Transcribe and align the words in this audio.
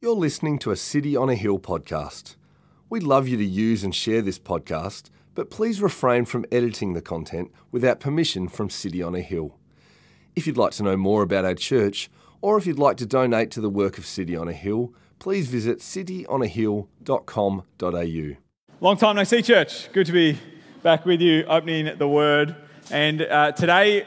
You're 0.00 0.14
listening 0.14 0.60
to 0.60 0.70
a 0.70 0.76
City 0.76 1.16
on 1.16 1.28
a 1.28 1.34
Hill 1.34 1.58
podcast. 1.58 2.36
We'd 2.88 3.02
love 3.02 3.26
you 3.26 3.36
to 3.36 3.44
use 3.44 3.82
and 3.82 3.92
share 3.92 4.22
this 4.22 4.38
podcast, 4.38 5.10
but 5.34 5.50
please 5.50 5.82
refrain 5.82 6.24
from 6.24 6.46
editing 6.52 6.92
the 6.92 7.02
content 7.02 7.50
without 7.72 7.98
permission 7.98 8.46
from 8.46 8.70
City 8.70 9.02
on 9.02 9.16
a 9.16 9.20
Hill. 9.20 9.56
If 10.36 10.46
you'd 10.46 10.56
like 10.56 10.70
to 10.74 10.84
know 10.84 10.96
more 10.96 11.22
about 11.22 11.44
our 11.44 11.56
church, 11.56 12.08
or 12.40 12.56
if 12.56 12.64
you'd 12.64 12.78
like 12.78 12.96
to 12.98 13.06
donate 13.06 13.50
to 13.50 13.60
the 13.60 13.68
work 13.68 13.98
of 13.98 14.06
City 14.06 14.36
on 14.36 14.46
a 14.46 14.52
Hill, 14.52 14.94
please 15.18 15.48
visit 15.48 15.80
cityonahill.com.au. 15.80 18.36
Long 18.80 18.96
time 18.96 19.16
no 19.16 19.24
see, 19.24 19.42
church. 19.42 19.92
Good 19.92 20.06
to 20.06 20.12
be 20.12 20.38
back 20.84 21.06
with 21.06 21.20
you, 21.20 21.42
opening 21.46 21.98
the 21.98 22.06
Word. 22.06 22.54
And 22.92 23.22
uh, 23.22 23.50
today 23.50 24.06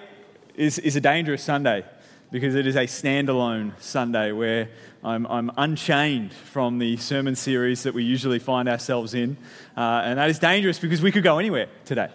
is, 0.56 0.80
is 0.80 0.96
a 0.96 1.02
dangerous 1.02 1.44
Sunday 1.44 1.84
because 2.32 2.56
it 2.56 2.66
is 2.66 2.78
a 2.78 2.86
standalone 2.86 3.74
Sunday 3.82 4.32
where 4.32 4.70
I'm, 5.04 5.28
I'm 5.28 5.52
unchained 5.58 6.32
from 6.32 6.80
the 6.80 6.96
sermon 6.96 7.36
series 7.36 7.84
that 7.84 7.94
we 7.94 8.06
usually 8.06 8.40
find 8.40 8.70
ourselves 8.70 9.14
in. 9.14 9.36
Uh, 9.76 10.02
and 10.06 10.18
that 10.18 10.30
is 10.30 10.40
dangerous 10.40 10.80
because 10.80 11.02
we 11.02 11.12
could 11.12 11.24
go 11.24 11.40
anywhere 11.40 11.68
today. 11.84 12.08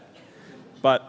But 0.80 1.02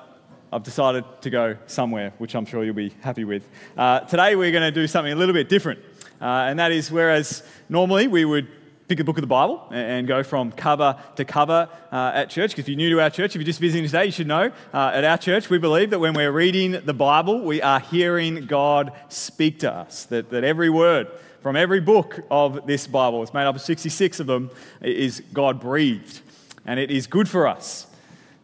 I've 0.52 0.64
decided 0.64 1.06
to 1.22 1.30
go 1.30 1.56
somewhere, 1.68 2.12
which 2.18 2.36
I'm 2.36 2.46
sure 2.46 2.66
you'll 2.66 2.74
be 2.74 2.94
happy 3.00 3.24
with. 3.24 3.48
Uh, 3.78 4.02
today 4.02 4.36
we're 4.36 4.52
going 4.52 4.64
to 4.64 4.78
do 4.78 4.88
something 4.88 5.14
a 5.14 5.16
little 5.16 5.34
bit 5.34 5.48
different. 5.48 5.80
Uh, 6.20 6.26
and 6.50 6.60
that 6.60 6.74
is 6.74 6.92
whereas 6.92 7.44
normally 7.70 8.08
we 8.10 8.26
would 8.26 8.57
pick 8.88 9.00
a 9.02 9.04
book 9.04 9.18
of 9.18 9.22
the 9.22 9.28
Bible 9.28 9.68
and 9.72 10.08
go 10.08 10.24
from 10.24 10.52
cover 10.52 10.98
to 11.18 11.26
cover 11.26 11.68
uh, 11.92 12.12
at 12.14 12.30
church. 12.30 12.52
Because 12.52 12.64
if 12.64 12.70
you're 12.70 12.78
new 12.78 12.90
to 12.92 13.02
our 13.02 13.10
church, 13.10 13.32
if 13.32 13.36
you're 13.36 13.44
just 13.44 13.60
visiting 13.60 13.86
today, 13.86 14.06
you 14.06 14.12
should 14.12 14.28
know 14.28 14.52
uh, 14.74 14.92
at 14.94 15.04
our 15.04 15.18
church 15.18 15.50
we 15.50 15.58
believe 15.58 15.90
that 15.90 16.00
when 16.00 16.14
we're 16.14 16.32
reading 16.32 16.72
the 16.72 16.94
Bible, 16.94 17.42
we 17.42 17.62
are 17.62 17.80
hearing 17.80 18.46
God 18.46 18.94
speak 19.10 19.60
to 19.60 19.74
us, 19.74 20.06
that, 20.06 20.30
that 20.30 20.44
every 20.44 20.70
word 20.70 21.08
from 21.42 21.56
every 21.56 21.80
book 21.80 22.20
of 22.32 22.66
this 22.66 22.88
Bible, 22.88 23.24
it's 23.24 23.34
made 23.34 23.46
up 23.46 23.56
of 23.56 23.62
66 23.62 24.20
of 24.20 24.28
them, 24.28 24.52
is 24.82 25.22
God 25.34 25.60
breathed. 25.60 26.22
And 26.66 26.80
it 26.80 26.92
is 26.92 27.08
good 27.08 27.30
for 27.30 27.48
us. 27.48 27.88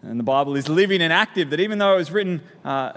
And 0.01 0.19
the 0.19 0.23
Bible 0.23 0.55
is 0.55 0.69
living 0.69 1.01
and 1.01 1.11
active, 1.11 1.49
that 1.49 1.59
even 1.59 1.79
though 1.79 1.95
it 1.95 1.97
was 1.97 2.11
written 2.11 2.41
uh, 2.63 2.93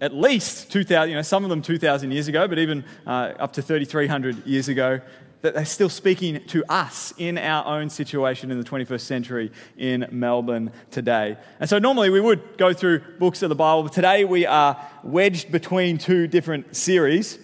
at 0.00 0.14
least 0.14 0.70
2,000, 0.72 1.10
you 1.10 1.14
know, 1.14 1.22
some 1.22 1.44
of 1.44 1.50
them 1.50 1.62
2,000 1.62 2.10
years 2.10 2.28
ago, 2.28 2.48
but 2.48 2.58
even 2.58 2.84
uh, 3.06 3.32
up 3.38 3.52
to 3.54 3.62
3,300 3.62 4.46
years 4.46 4.68
ago, 4.68 5.00
that 5.46 5.54
they're 5.54 5.64
still 5.64 5.88
speaking 5.88 6.44
to 6.48 6.64
us 6.68 7.14
in 7.18 7.38
our 7.38 7.64
own 7.66 7.88
situation 7.88 8.50
in 8.50 8.58
the 8.58 8.68
21st 8.68 9.00
century 9.00 9.52
in 9.76 10.04
Melbourne 10.10 10.72
today. 10.90 11.36
And 11.60 11.70
so 11.70 11.78
normally 11.78 12.10
we 12.10 12.20
would 12.20 12.58
go 12.58 12.72
through 12.72 13.00
books 13.20 13.42
of 13.42 13.48
the 13.48 13.54
Bible, 13.54 13.84
but 13.84 13.92
today 13.92 14.24
we 14.24 14.44
are 14.44 14.76
wedged 15.04 15.52
between 15.52 15.98
two 15.98 16.26
different 16.26 16.74
series. 16.74 17.38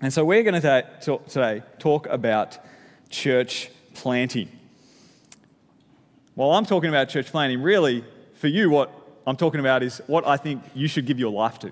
And 0.00 0.10
so 0.10 0.24
we're 0.24 0.42
going 0.42 0.58
to 0.62 1.20
today 1.28 1.62
talk 1.78 2.06
about 2.06 2.58
church 3.10 3.68
planting. 3.92 4.48
While 6.34 6.52
I'm 6.52 6.64
talking 6.64 6.88
about 6.88 7.10
church 7.10 7.26
planting, 7.26 7.60
really, 7.60 8.02
for 8.36 8.48
you, 8.48 8.70
what 8.70 8.90
I'm 9.26 9.36
talking 9.36 9.60
about 9.60 9.82
is 9.82 10.00
what 10.06 10.26
I 10.26 10.38
think 10.38 10.62
you 10.72 10.88
should 10.88 11.04
give 11.04 11.18
your 11.18 11.32
life 11.32 11.58
to, 11.58 11.70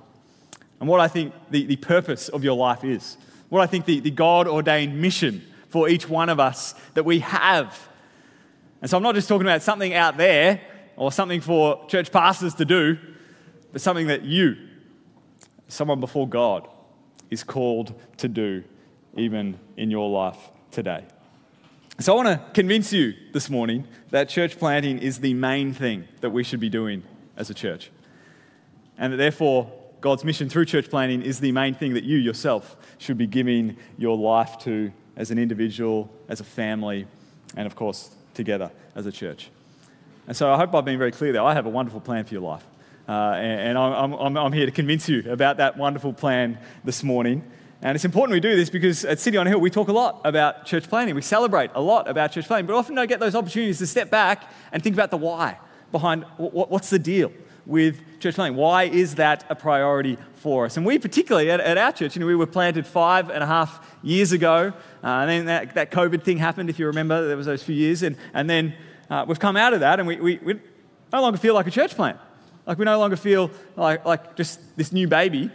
and 0.78 0.87
what 0.87 1.00
I 1.00 1.09
think 1.09 1.33
the, 1.48 1.65
the 1.65 1.77
purpose 1.77 2.28
of 2.28 2.44
your 2.44 2.55
life 2.55 2.84
is, 2.84 3.17
what 3.48 3.62
I 3.62 3.67
think 3.67 3.87
the, 3.87 4.00
the 4.00 4.11
God 4.11 4.47
ordained 4.47 5.00
mission 5.00 5.47
for 5.70 5.88
each 5.88 6.08
one 6.08 6.28
of 6.28 6.38
us 6.38 6.74
that 6.94 7.04
we 7.04 7.20
have. 7.20 7.88
And 8.82 8.90
so 8.90 8.96
I'm 8.96 9.02
not 9.02 9.14
just 9.14 9.28
talking 9.28 9.46
about 9.46 9.62
something 9.62 9.94
out 9.94 10.16
there 10.16 10.60
or 10.96 11.10
something 11.10 11.40
for 11.40 11.86
church 11.86 12.12
pastors 12.12 12.54
to 12.56 12.64
do, 12.64 12.98
but 13.72 13.80
something 13.80 14.08
that 14.08 14.24
you, 14.24 14.56
someone 15.68 16.00
before 16.00 16.28
God, 16.28 16.68
is 17.30 17.44
called 17.44 17.94
to 18.18 18.28
do 18.28 18.64
even 19.16 19.58
in 19.76 19.91
your 19.91 20.10
life 20.10 20.50
today. 20.70 21.04
So 22.00 22.12
I 22.12 22.16
want 22.16 22.28
to 22.28 22.52
convince 22.54 22.92
you 22.92 23.14
this 23.32 23.50
morning 23.50 23.86
that 24.10 24.28
church 24.28 24.58
planting 24.58 24.98
is 24.98 25.20
the 25.20 25.34
main 25.34 25.72
thing 25.72 26.08
that 26.22 26.30
we 26.30 26.42
should 26.42 26.60
be 26.60 26.70
doing 26.70 27.02
as 27.36 27.50
a 27.50 27.54
church. 27.54 27.91
And 28.96 29.12
that 29.12 29.19
therefore, 29.19 29.70
God's 30.00 30.25
mission 30.25 30.48
through 30.48 30.64
church 30.64 30.88
planting 30.88 31.22
is 31.22 31.41
the 31.41 31.53
main 31.53 31.75
thing 31.75 31.94
that 31.94 32.04
you 32.04 32.16
yourself 32.16 32.76
should 32.98 33.19
be 33.19 33.26
giving 33.26 33.76
your 33.98 34.16
life 34.16 34.59
to 34.60 34.92
as 35.20 35.31
an 35.31 35.38
individual, 35.38 36.10
as 36.31 36.41
a 36.41 36.44
family, 36.44 37.06
and 37.54 37.66
of 37.66 37.76
course, 37.76 38.10
together 38.32 38.70
as 38.94 39.04
a 39.04 39.12
church. 39.12 39.50
And 40.26 40.34
so 40.34 40.50
I 40.50 40.56
hope 40.56 40.75
I've 40.75 40.86
been 40.86 40.98
very 40.98 41.12
clear 41.12 41.31
there. 41.32 41.42
I 41.42 41.53
have 41.53 41.66
a 41.66 41.70
wonderful 41.70 42.00
plan 42.00 42.25
for 42.25 42.32
your 42.32 42.42
life. 42.42 42.64
Uh, 43.06 43.34
and, 43.34 43.76
I'm, 43.76 44.14
I'm, 44.14 44.36
I'm 44.38 44.53
here 44.53 44.64
to 44.64 44.72
convince 44.72 45.10
you 45.10 45.30
about 45.30 45.59
that 45.59 45.76
wonderful 45.76 46.14
plan 46.14 46.59
this 46.84 47.03
morning. 47.03 47.44
And 47.82 47.94
it's 47.97 48.04
important 48.04 48.32
we 48.32 48.41
do 48.41 48.56
this 48.56 48.70
because 48.70 49.04
at 49.04 49.20
City 49.20 49.36
on 49.36 49.47
Hill, 49.47 49.60
we 49.60 49.69
talk 49.69 49.88
a 49.88 49.92
lot 49.92 50.22
about 50.25 50.64
church 50.64 50.88
planting. 50.88 51.14
We 51.14 51.22
celebrate 51.22 51.70
a 51.75 51.82
lot 51.82 52.09
about 52.09 52.32
church 52.32 52.47
planting, 52.47 52.66
but 52.66 52.75
often 52.75 52.94
don't 52.94 53.09
get 53.09 53.20
those 53.20 53.34
opportunities 53.34 53.78
to 53.78 53.86
step 53.86 54.10
back 54.10 54.50
and 54.72 54.82
think 54.82 54.94
about 54.94 55.10
the 55.10 55.19
why 55.19 55.59
behind 55.92 56.25
what's 56.38 56.88
the 56.88 56.98
deal 56.98 57.30
with 57.66 58.00
church 58.21 58.34
planting. 58.34 58.56
Why 58.56 58.84
is 58.84 59.16
that 59.16 59.44
a 59.48 59.54
priority 59.54 60.19
for 60.37 60.65
us? 60.65 60.76
And 60.76 60.87
we, 60.87 60.98
particularly 60.98 61.50
at, 61.50 61.60
at 61.60 61.78
our 61.78 61.93
church, 61.93 62.16
you 62.16 62.21
know, 62.21 62.26
we 62.26 62.34
were 62.34 62.47
planted 62.47 62.87
five 62.87 63.31
and 63.31 63.43
a 63.43 63.47
half 63.47 63.97
years 64.03 64.32
ago. 64.32 64.72
Uh, 65.03 65.06
and 65.06 65.31
then 65.31 65.47
that, 65.47 65.75
that 65.75 65.91
COVID 65.91 66.22
thing 66.22 66.38
happened, 66.38 66.71
if 66.71 66.78
you 66.78 66.87
remember, 66.87 67.26
there 67.26 67.37
was 67.37 67.47
those 67.47 67.62
few 67.62 67.75
years. 67.75 68.03
And, 68.03 68.16
and 68.34 68.48
then 68.48 68.75
uh, 69.09 69.25
we've 69.26 69.38
come 69.38 69.56
out 69.56 69.72
of 69.72 69.81
that 69.81 69.98
and 69.98 70.09
we, 70.09 70.16
we, 70.16 70.38
we 70.38 70.60
no 71.12 71.22
longer 71.22 71.38
feel 71.38 71.54
like 71.54 71.66
a 71.66 71.71
church 71.71 71.94
plant. 71.94 72.19
Like 72.66 72.78
we 72.78 72.84
no 72.84 72.98
longer 72.98 73.16
feel 73.16 73.50
like, 73.77 74.04
like 74.04 74.37
just 74.37 74.77
this 74.77 74.92
new 74.92 75.09
baby. 75.09 75.50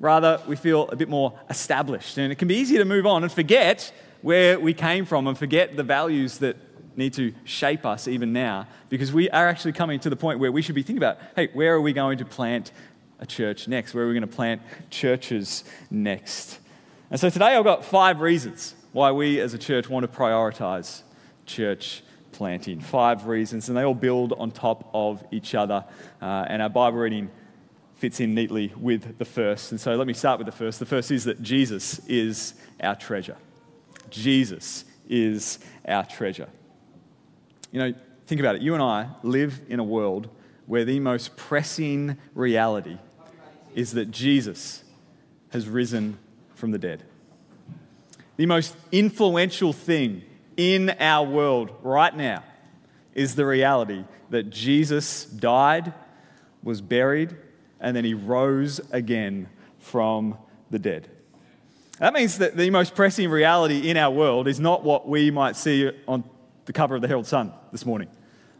Rather, 0.00 0.40
we 0.46 0.56
feel 0.56 0.88
a 0.88 0.96
bit 0.96 1.08
more 1.08 1.38
established. 1.48 2.18
And 2.18 2.32
it 2.32 2.36
can 2.36 2.48
be 2.48 2.56
easy 2.56 2.76
to 2.78 2.84
move 2.84 3.06
on 3.06 3.22
and 3.22 3.32
forget 3.32 3.92
where 4.22 4.58
we 4.58 4.74
came 4.74 5.04
from 5.04 5.26
and 5.26 5.38
forget 5.38 5.76
the 5.76 5.82
values 5.82 6.38
that 6.38 6.56
need 6.96 7.14
to 7.14 7.34
shape 7.44 7.84
us 7.84 8.08
even 8.08 8.32
now 8.32 8.66
because 8.88 9.12
we 9.12 9.28
are 9.30 9.48
actually 9.48 9.72
coming 9.72 10.00
to 10.00 10.10
the 10.10 10.16
point 10.16 10.38
where 10.38 10.52
we 10.52 10.62
should 10.62 10.74
be 10.74 10.82
thinking 10.82 10.98
about 10.98 11.18
hey, 11.36 11.48
where 11.52 11.74
are 11.74 11.80
we 11.80 11.92
going 11.92 12.18
to 12.18 12.24
plant 12.24 12.72
a 13.20 13.26
church 13.26 13.68
next? 13.68 13.94
Where 13.94 14.04
are 14.04 14.08
we 14.08 14.14
going 14.14 14.28
to 14.28 14.34
plant 14.34 14.62
churches 14.90 15.64
next? 15.90 16.58
And 17.10 17.20
so 17.20 17.30
today 17.30 17.56
I've 17.56 17.64
got 17.64 17.84
five 17.84 18.20
reasons 18.20 18.74
why 18.92 19.12
we 19.12 19.40
as 19.40 19.54
a 19.54 19.58
church 19.58 19.88
want 19.88 20.10
to 20.10 20.18
prioritize 20.18 21.02
church 21.46 22.02
planting. 22.32 22.80
Five 22.80 23.26
reasons, 23.26 23.68
and 23.68 23.76
they 23.76 23.84
all 23.84 23.94
build 23.94 24.32
on 24.34 24.50
top 24.50 24.90
of 24.92 25.24
each 25.30 25.54
other. 25.54 25.84
Uh, 26.20 26.44
and 26.48 26.60
our 26.60 26.68
Bible 26.68 26.98
reading 26.98 27.30
fits 27.94 28.20
in 28.20 28.34
neatly 28.34 28.72
with 28.76 29.18
the 29.18 29.24
first. 29.24 29.70
And 29.70 29.80
so 29.80 29.94
let 29.94 30.06
me 30.06 30.14
start 30.14 30.38
with 30.38 30.46
the 30.46 30.52
first. 30.52 30.78
The 30.78 30.86
first 30.86 31.10
is 31.10 31.24
that 31.24 31.42
Jesus 31.42 32.00
is 32.06 32.54
our 32.80 32.96
treasure. 32.96 33.36
Jesus 34.10 34.84
is 35.08 35.58
our 35.86 36.04
treasure. 36.04 36.48
You 37.74 37.80
know, 37.80 37.94
think 38.28 38.40
about 38.40 38.54
it. 38.54 38.62
You 38.62 38.74
and 38.74 38.82
I 38.84 39.08
live 39.24 39.60
in 39.68 39.80
a 39.80 39.84
world 39.84 40.28
where 40.66 40.84
the 40.84 41.00
most 41.00 41.36
pressing 41.36 42.16
reality 42.32 42.98
is 43.74 43.94
that 43.94 44.12
Jesus 44.12 44.84
has 45.50 45.68
risen 45.68 46.16
from 46.54 46.70
the 46.70 46.78
dead. 46.78 47.02
The 48.36 48.46
most 48.46 48.76
influential 48.92 49.72
thing 49.72 50.22
in 50.56 50.90
our 51.00 51.26
world 51.26 51.74
right 51.82 52.16
now 52.16 52.44
is 53.12 53.34
the 53.34 53.44
reality 53.44 54.04
that 54.30 54.50
Jesus 54.50 55.24
died, 55.24 55.92
was 56.62 56.80
buried, 56.80 57.34
and 57.80 57.96
then 57.96 58.04
he 58.04 58.14
rose 58.14 58.80
again 58.92 59.48
from 59.80 60.38
the 60.70 60.78
dead. 60.78 61.08
That 61.98 62.12
means 62.12 62.38
that 62.38 62.56
the 62.56 62.70
most 62.70 62.94
pressing 62.94 63.30
reality 63.30 63.90
in 63.90 63.96
our 63.96 64.12
world 64.12 64.46
is 64.46 64.60
not 64.60 64.84
what 64.84 65.08
we 65.08 65.32
might 65.32 65.56
see 65.56 65.90
on 66.06 66.22
the 66.66 66.72
cover 66.72 66.94
of 66.94 67.02
the 67.02 67.08
Herald 67.08 67.26
Sun 67.26 67.52
this 67.72 67.84
morning, 67.84 68.08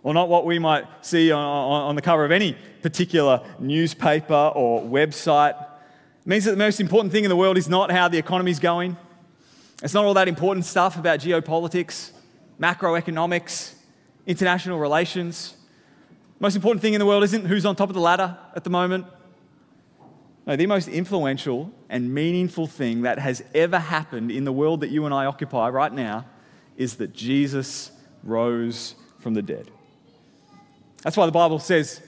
or 0.03 0.15
not 0.15 0.29
what 0.29 0.45
we 0.45 0.59
might 0.59 0.87
see 1.01 1.33
on, 1.33 1.43
on 1.43 1.95
the 1.95 2.03
cover 2.03 2.25
of 2.25 2.31
any 2.31 2.57
particular 2.83 3.43
newspaper 3.59 4.53
or 4.55 4.83
website. 4.83 5.61
It 5.61 6.27
means 6.27 6.45
that 6.45 6.53
the 6.53 6.57
most 6.57 6.81
important 6.81 7.13
thing 7.13 7.25
in 7.25 7.31
the 7.31 7.37
world 7.37 7.59
is 7.59 7.69
not 7.69 7.91
how 7.91 8.09
the 8.09 8.19
economy 8.19 8.51
is 8.51 8.59
going, 8.59 8.97
it's 9.83 9.95
not 9.95 10.05
all 10.05 10.15
that 10.15 10.29
important 10.29 10.65
stuff 10.65 10.97
about 10.97 11.21
geopolitics, 11.21 12.13
macroeconomics, 12.61 13.75
international 14.27 14.79
relations. 14.79 15.55
The 16.39 16.43
most 16.43 16.57
important 16.57 16.83
thing 16.83 16.95
in 16.95 17.01
the 17.01 17.07
world 17.07 17.25
isn't 17.25 17.47
who's 17.47 17.67
on 17.67 17.77
top 17.77 17.91
of 17.91 17.95
the 17.95 18.01
ladder 18.01 18.37
at 18.55 18.65
the 18.65 18.71
moment. 18.71 19.07
No, 20.47 20.57
the 20.57 20.67
most 20.67 20.89
influential 20.89 21.73
and 21.89 22.13
meaningful 22.13 22.67
thing 22.67 23.03
that 23.03 23.19
has 23.19 23.43
ever 23.55 23.79
happened 23.79 24.31
in 24.31 24.45
the 24.45 24.53
world 24.53 24.81
that 24.81 24.89
you 24.89 25.07
and 25.07 25.15
I 25.15 25.25
occupy 25.25 25.69
right 25.71 25.93
now 25.93 26.27
is 26.77 26.97
that 26.97 27.13
Jesus 27.13 27.91
rose 28.25 28.95
from 29.21 29.35
the 29.35 29.43
dead. 29.43 29.71
That's 31.03 31.17
why 31.17 31.27
the 31.27 31.33
Bible 31.33 31.59
says 31.59 32.01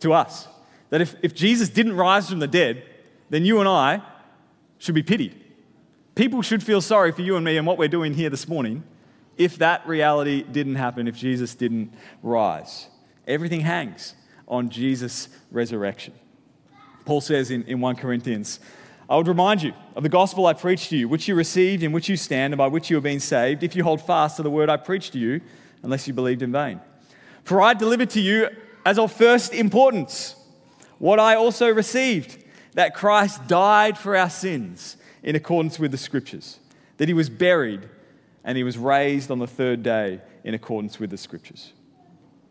to 0.00 0.12
us 0.12 0.48
that 0.90 1.00
if, 1.00 1.14
if 1.22 1.34
Jesus 1.34 1.68
didn't 1.68 1.96
rise 1.96 2.30
from 2.30 2.38
the 2.38 2.46
dead, 2.46 2.84
then 3.30 3.44
you 3.44 3.60
and 3.60 3.68
I 3.68 4.00
should 4.78 4.94
be 4.94 5.02
pitied. 5.02 5.40
People 6.14 6.42
should 6.42 6.62
feel 6.62 6.80
sorry 6.80 7.10
for 7.10 7.22
you 7.22 7.36
and 7.36 7.44
me 7.44 7.56
and 7.56 7.66
what 7.66 7.78
we're 7.78 7.88
doing 7.88 8.14
here 8.14 8.30
this 8.30 8.46
morning 8.46 8.84
if 9.36 9.58
that 9.58 9.86
reality 9.86 10.42
didn't 10.42 10.76
happen, 10.76 11.08
if 11.08 11.16
Jesus 11.16 11.54
didn't 11.54 11.92
rise. 12.22 12.86
Everything 13.26 13.60
hangs 13.60 14.14
on 14.46 14.68
Jesus' 14.68 15.28
resurrection. 15.50 16.14
Paul 17.04 17.20
says 17.20 17.50
in, 17.50 17.64
in 17.64 17.80
1 17.80 17.96
Corinthians, 17.96 18.60
I 19.08 19.16
would 19.16 19.28
remind 19.28 19.62
you 19.62 19.72
of 19.96 20.02
the 20.02 20.08
gospel 20.08 20.46
I 20.46 20.54
preached 20.54 20.90
to 20.90 20.96
you, 20.96 21.08
which 21.08 21.28
you 21.28 21.34
received, 21.34 21.82
in 21.82 21.92
which 21.92 22.08
you 22.08 22.16
stand, 22.16 22.54
and 22.54 22.58
by 22.58 22.68
which 22.68 22.88
you 22.88 22.96
have 22.96 23.02
been 23.02 23.20
saved, 23.20 23.62
if 23.62 23.76
you 23.76 23.84
hold 23.84 24.00
fast 24.00 24.36
to 24.36 24.42
the 24.42 24.50
word 24.50 24.70
I 24.70 24.76
preached 24.76 25.12
to 25.12 25.18
you, 25.18 25.40
unless 25.84 26.08
you 26.08 26.14
believed 26.14 26.42
in 26.42 26.50
vain. 26.50 26.80
For 27.44 27.62
I 27.62 27.74
delivered 27.74 28.10
to 28.10 28.20
you 28.20 28.48
as 28.84 28.98
of 28.98 29.12
first 29.12 29.54
importance 29.54 30.34
what 30.98 31.20
I 31.20 31.36
also 31.36 31.68
received 31.68 32.42
that 32.72 32.94
Christ 32.94 33.46
died 33.46 33.96
for 33.96 34.16
our 34.16 34.30
sins 34.30 34.96
in 35.22 35.36
accordance 35.36 35.78
with 35.78 35.92
the 35.92 35.98
scriptures, 35.98 36.58
that 36.96 37.08
he 37.08 37.14
was 37.14 37.28
buried, 37.28 37.88
and 38.42 38.56
he 38.56 38.64
was 38.64 38.76
raised 38.76 39.30
on 39.30 39.38
the 39.38 39.46
third 39.46 39.82
day 39.82 40.20
in 40.42 40.54
accordance 40.54 40.98
with 40.98 41.10
the 41.10 41.16
scriptures. 41.16 41.72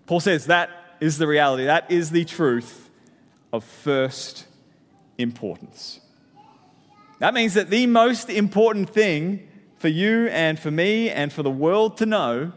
Paul 0.06 0.20
says 0.20 0.46
that 0.46 0.70
is 1.00 1.18
the 1.18 1.28
reality, 1.28 1.66
that 1.66 1.90
is 1.92 2.12
the 2.12 2.26
truth 2.26 2.90
of 3.52 3.64
first 3.64 4.46
importance. 5.18 6.00
That 7.20 7.34
means 7.34 7.54
that 7.56 7.70
the 7.70 7.88
most 7.88 8.30
important 8.30 8.90
thing 8.90 9.48
for 9.78 9.88
you 9.88 10.28
and 10.28 10.58
for 10.58 10.72
me 10.72 11.10
and 11.10 11.32
for 11.32 11.44
the 11.44 11.52
world 11.52 11.98
to 11.98 12.06
know 12.06 12.54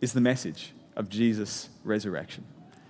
is 0.00 0.12
the 0.12 0.20
message 0.20 0.72
of 0.96 1.08
Jesus' 1.08 1.68
resurrection. 1.84 2.44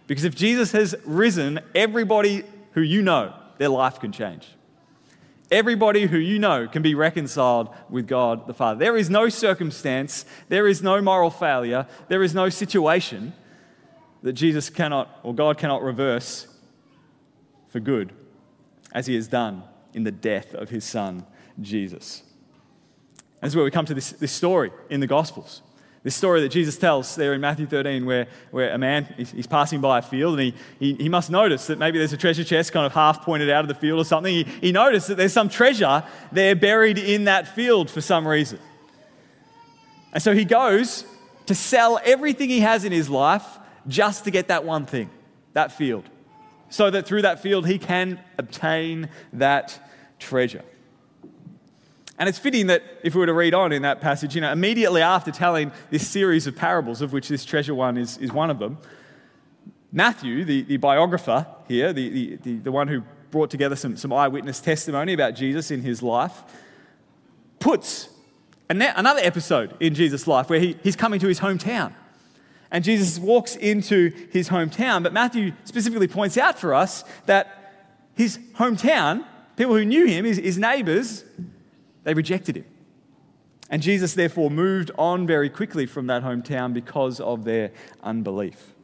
Because 0.06 0.24
if 0.24 0.34
Jesus 0.34 0.72
has 0.72 0.94
risen, 1.04 1.60
everybody 1.74 2.44
who 2.72 2.80
you 2.80 3.02
know, 3.02 3.34
their 3.58 3.68
life 3.68 4.00
can 4.00 4.12
change. 4.12 4.46
Everybody 5.50 6.06
who 6.06 6.18
you 6.18 6.38
know 6.38 6.66
can 6.66 6.82
be 6.82 6.94
reconciled 6.94 7.70
with 7.88 8.08
God 8.08 8.46
the 8.46 8.54
Father. 8.54 8.80
There 8.80 8.96
is 8.96 9.08
no 9.08 9.28
circumstance, 9.28 10.24
there 10.48 10.66
is 10.66 10.82
no 10.82 11.00
moral 11.00 11.30
failure, 11.30 11.86
there 12.08 12.22
is 12.22 12.34
no 12.34 12.48
situation 12.48 13.32
that 14.22 14.32
Jesus 14.32 14.70
cannot 14.70 15.20
or 15.22 15.34
God 15.34 15.56
cannot 15.56 15.82
reverse 15.82 16.48
for 17.68 17.78
good, 17.78 18.12
as 18.92 19.06
He 19.06 19.14
has 19.14 19.28
done 19.28 19.62
in 19.94 20.02
the 20.02 20.10
death 20.10 20.52
of 20.54 20.70
His 20.70 20.84
Son, 20.84 21.24
Jesus. 21.60 22.22
This 23.40 23.52
is 23.52 23.56
where 23.56 23.64
we 23.64 23.70
come 23.70 23.84
to 23.86 23.94
this, 23.94 24.10
this 24.12 24.32
story 24.32 24.72
in 24.90 24.98
the 24.98 25.06
Gospels. 25.06 25.62
This 26.06 26.14
story 26.14 26.40
that 26.42 26.50
Jesus 26.50 26.78
tells 26.78 27.16
there 27.16 27.34
in 27.34 27.40
Matthew 27.40 27.66
13, 27.66 28.06
where, 28.06 28.28
where 28.52 28.72
a 28.72 28.78
man 28.78 29.12
he's 29.18 29.48
passing 29.48 29.80
by 29.80 29.98
a 29.98 30.02
field 30.02 30.38
and 30.38 30.54
he, 30.54 30.54
he, 30.78 30.94
he, 31.02 31.08
must 31.08 31.32
notice 31.32 31.66
that 31.66 31.80
maybe 31.80 31.98
there's 31.98 32.12
a 32.12 32.16
treasure 32.16 32.44
chest 32.44 32.70
kind 32.70 32.86
of 32.86 32.92
half 32.92 33.22
pointed 33.22 33.50
out 33.50 33.62
of 33.62 33.68
the 33.68 33.74
field 33.74 33.98
or 33.98 34.04
something. 34.04 34.32
He, 34.32 34.44
he 34.44 34.70
noticed 34.70 35.08
that 35.08 35.16
there's 35.16 35.32
some 35.32 35.48
treasure 35.48 36.04
there 36.30 36.54
buried 36.54 36.96
in 36.96 37.24
that 37.24 37.56
field 37.56 37.90
for 37.90 38.00
some 38.00 38.24
reason. 38.24 38.60
And 40.12 40.22
so 40.22 40.32
he 40.32 40.44
goes 40.44 41.04
to 41.46 41.56
sell 41.56 41.98
everything 42.04 42.50
he 42.50 42.60
has 42.60 42.84
in 42.84 42.92
his 42.92 43.10
life 43.10 43.58
just 43.88 44.22
to 44.26 44.30
get 44.30 44.46
that 44.46 44.62
one 44.62 44.86
thing, 44.86 45.10
that 45.54 45.72
field, 45.72 46.08
so 46.68 46.88
that 46.88 47.04
through 47.08 47.22
that 47.22 47.40
field 47.40 47.66
he 47.66 47.80
can 47.80 48.20
obtain 48.38 49.08
that 49.32 49.90
treasure. 50.20 50.62
And 52.18 52.28
it's 52.28 52.38
fitting 52.38 52.68
that 52.68 52.82
if 53.02 53.14
we 53.14 53.20
were 53.20 53.26
to 53.26 53.34
read 53.34 53.52
on 53.52 53.72
in 53.72 53.82
that 53.82 54.00
passage, 54.00 54.34
you 54.34 54.40
know, 54.40 54.50
immediately 54.50 55.02
after 55.02 55.30
telling 55.30 55.70
this 55.90 56.06
series 56.08 56.46
of 56.46 56.56
parables, 56.56 57.02
of 57.02 57.12
which 57.12 57.28
this 57.28 57.44
treasure 57.44 57.74
one 57.74 57.98
is, 57.98 58.16
is 58.18 58.32
one 58.32 58.50
of 58.50 58.58
them, 58.58 58.78
Matthew, 59.92 60.44
the, 60.44 60.62
the 60.62 60.76
biographer 60.78 61.46
here, 61.68 61.92
the, 61.92 62.36
the, 62.36 62.56
the, 62.56 62.72
one 62.72 62.88
who 62.88 63.02
brought 63.30 63.50
together 63.50 63.76
some, 63.76 63.96
some 63.96 64.12
eyewitness 64.12 64.60
testimony 64.60 65.12
about 65.12 65.34
Jesus 65.34 65.70
in 65.70 65.82
his 65.82 66.02
life, 66.02 66.42
puts 67.58 68.08
another 68.68 69.20
episode 69.22 69.74
in 69.80 69.94
Jesus' 69.94 70.26
life 70.26 70.50
where 70.50 70.60
he, 70.60 70.76
he's 70.82 70.96
coming 70.96 71.20
to 71.20 71.28
his 71.28 71.40
hometown. 71.40 71.94
And 72.70 72.82
Jesus 72.82 73.18
walks 73.18 73.56
into 73.56 74.10
his 74.30 74.48
hometown, 74.48 75.02
but 75.02 75.12
Matthew 75.12 75.52
specifically 75.64 76.08
points 76.08 76.36
out 76.36 76.58
for 76.58 76.74
us 76.74 77.04
that 77.26 77.74
his 78.14 78.38
hometown, 78.54 79.24
people 79.56 79.74
who 79.74 79.84
knew 79.84 80.06
him, 80.06 80.24
his, 80.24 80.38
his 80.38 80.58
neighbors, 80.58 81.24
they 82.06 82.14
rejected 82.14 82.56
him. 82.56 82.64
And 83.68 83.82
Jesus, 83.82 84.14
therefore, 84.14 84.48
moved 84.48 84.92
on 84.96 85.26
very 85.26 85.50
quickly 85.50 85.86
from 85.86 86.06
that 86.06 86.22
hometown 86.22 86.72
because 86.72 87.18
of 87.18 87.42
their 87.42 87.72
unbelief. 88.00 88.74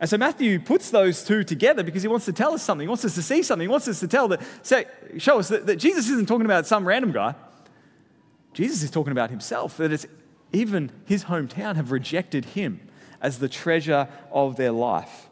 And 0.00 0.08
so 0.08 0.16
Matthew 0.16 0.58
puts 0.58 0.90
those 0.90 1.22
two 1.24 1.44
together 1.44 1.82
because 1.82 2.00
he 2.00 2.08
wants 2.08 2.24
to 2.24 2.32
tell 2.32 2.54
us 2.54 2.62
something. 2.62 2.86
He 2.86 2.88
wants 2.88 3.04
us 3.04 3.14
to 3.16 3.22
see 3.22 3.42
something. 3.42 3.68
He 3.68 3.70
wants 3.70 3.86
us 3.86 4.00
to 4.00 4.08
tell 4.08 4.28
that, 4.28 4.40
say, 4.62 4.86
show 5.18 5.38
us 5.38 5.48
that, 5.48 5.66
that 5.66 5.76
Jesus 5.76 6.08
isn't 6.08 6.26
talking 6.26 6.46
about 6.46 6.66
some 6.66 6.88
random 6.88 7.12
guy. 7.12 7.34
Jesus 8.54 8.82
is 8.82 8.90
talking 8.90 9.12
about 9.12 9.28
himself, 9.28 9.76
that 9.76 9.92
it's 9.92 10.06
even 10.54 10.90
his 11.04 11.24
hometown 11.24 11.76
have 11.76 11.92
rejected 11.92 12.46
him 12.46 12.80
as 13.20 13.40
the 13.40 13.48
treasure 13.48 14.08
of 14.32 14.56
their 14.56 14.72
life. 14.72 15.28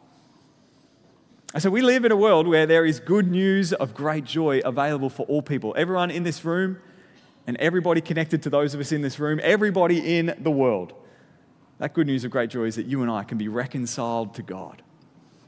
And 1.55 1.63
so 1.63 1.71
we 1.71 1.81
live 1.81 2.05
in 2.05 2.11
a 2.11 2.15
world 2.15 2.47
where 2.47 2.67
there 2.67 2.85
is 2.85 2.99
good 2.99 3.29
news 3.29 3.73
of 3.73 3.95
great 3.95 4.23
joy 4.23 4.61
available 4.63 5.09
for 5.09 5.23
all 5.23 5.41
people. 5.41 5.73
Everyone 5.75 6.11
in 6.11 6.23
this 6.23 6.45
room 6.45 6.77
and 7.47 7.57
everybody 7.57 8.01
connected 8.01 8.43
to 8.43 8.49
those 8.49 8.73
of 8.73 8.79
us 8.79 8.91
in 8.91 9.01
this 9.01 9.19
room, 9.19 9.39
everybody 9.43 10.17
in 10.17 10.35
the 10.39 10.51
world. 10.51 10.93
That 11.79 11.93
good 11.93 12.07
news 12.07 12.23
of 12.23 12.31
great 12.31 12.49
joy 12.49 12.65
is 12.65 12.75
that 12.75 12.85
you 12.85 13.01
and 13.01 13.09
I 13.09 13.23
can 13.23 13.37
be 13.37 13.47
reconciled 13.47 14.35
to 14.35 14.43
God 14.43 14.81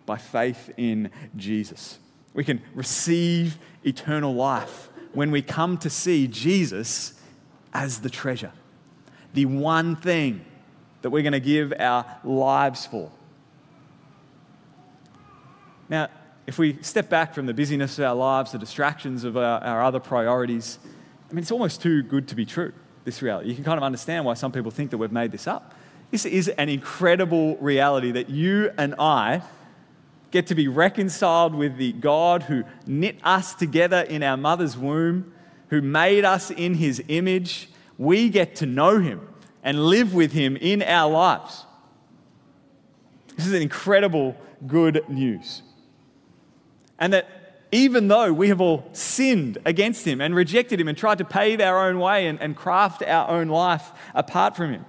by 0.06 0.18
faith 0.18 0.72
in 0.78 1.12
Jesus. 1.36 2.00
We 2.34 2.44
can 2.44 2.62
receive 2.74 3.60
eternal 3.84 4.34
life 4.34 4.90
when 5.13 5.30
we 5.30 5.42
come 5.42 5.78
to 5.78 5.90
see 5.90 6.28
Jesus 6.28 7.13
as 7.74 8.00
the 8.00 8.10
treasure, 8.10 8.51
the 9.34 9.45
one 9.45 9.95
thing 9.95 10.44
that 11.04 11.12
we're 11.12 11.22
going 11.22 11.34
to 11.34 11.40
give 11.40 11.74
our 11.78 12.06
lives 12.24 12.86
for. 12.86 13.12
Now, 15.90 16.10
if 16.48 16.57
we 16.57 16.81
step 16.81 17.10
back 17.10 17.34
from 17.34 17.45
the 17.45 17.54
busyness 17.54 18.00
of 18.00 18.06
our 18.06 18.16
lives, 18.16 18.51
the 18.51 18.57
distractions 18.57 19.24
of 19.24 19.38
our, 19.38 19.63
our 19.63 19.84
other 19.84 20.00
priorities, 20.00 20.80
I 21.33 21.35
mean, 21.35 21.41
it's 21.41 21.51
almost 21.51 21.81
too 21.81 22.03
good 22.03 22.27
to 22.27 22.35
be 22.35 22.45
true, 22.45 22.74
this 23.06 23.24
reality. 23.24 23.50
You 23.50 23.56
can 23.56 23.63
kind 23.63 23.80
of 23.80 23.83
understand 23.83 24.24
why 24.24 24.35
some 24.35 24.51
people 24.51 24.69
think 24.69 24.91
that 24.91 25.00
we've 25.00 25.12
made 25.12 25.31
this 25.31 25.47
up. 25.47 25.74
This 26.12 26.27
is 26.27 26.47
an 26.47 26.69
incredible 26.69 27.57
reality 27.57 28.12
that 28.12 28.30
you 28.30 28.69
and 28.77 28.94
I 29.00 29.41
get 30.30 30.45
to 30.45 30.53
be 30.53 30.68
reconciled 30.68 31.56
with 31.56 31.77
the 31.77 31.91
God 31.94 32.44
who 32.44 32.65
knit 32.85 33.18
us 33.24 33.56
together 33.56 34.01
in 34.01 34.21
our 34.21 34.38
mother's 34.38 34.77
womb, 34.77 35.33
who 35.69 35.81
made 35.81 36.24
us 36.24 36.51
in 36.51 36.75
his 36.75 37.03
image. 37.07 37.68
We 37.97 38.30
get 38.30 38.56
to 38.57 38.68
know 38.68 39.00
him 39.00 39.27
and 39.63 39.88
live 39.88 40.13
with 40.13 40.33
him 40.33 40.56
in 40.57 40.83
our 40.83 41.12
lives. 41.12 41.65
This 43.38 43.47
is 43.47 43.53
an 43.53 43.63
incredible 43.63 44.38
good 44.68 45.09
news. 45.09 45.63
And 47.00 47.12
that 47.12 47.43
even 47.73 48.07
though 48.07 48.31
we 48.31 48.49
have 48.49 48.61
all 48.61 48.87
sinned 48.93 49.57
against 49.65 50.05
him 50.05 50.21
and 50.21 50.35
rejected 50.35 50.79
him 50.79 50.87
and 50.87 50.95
tried 50.95 51.17
to 51.17 51.25
pave 51.25 51.59
our 51.59 51.89
own 51.89 51.97
way 51.97 52.27
and, 52.27 52.39
and 52.39 52.55
craft 52.55 53.01
our 53.01 53.27
own 53.27 53.47
life 53.47 53.91
apart 54.13 54.55
from 54.55 54.71
him. 54.71 54.85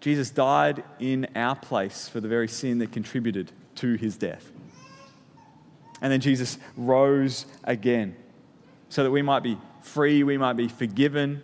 Jesus 0.00 0.30
died 0.30 0.82
in 0.98 1.26
our 1.36 1.54
place 1.54 2.08
for 2.08 2.18
the 2.20 2.28
very 2.28 2.48
sin 2.48 2.78
that 2.78 2.92
contributed 2.92 3.52
to 3.74 3.96
his 3.96 4.16
death. 4.16 4.50
And 6.00 6.10
then 6.10 6.20
Jesus 6.20 6.56
rose 6.78 7.44
again 7.64 8.16
so 8.88 9.02
that 9.02 9.10
we 9.10 9.20
might 9.20 9.42
be 9.42 9.58
free, 9.82 10.22
we 10.22 10.38
might 10.38 10.54
be 10.54 10.68
forgiven, 10.68 11.42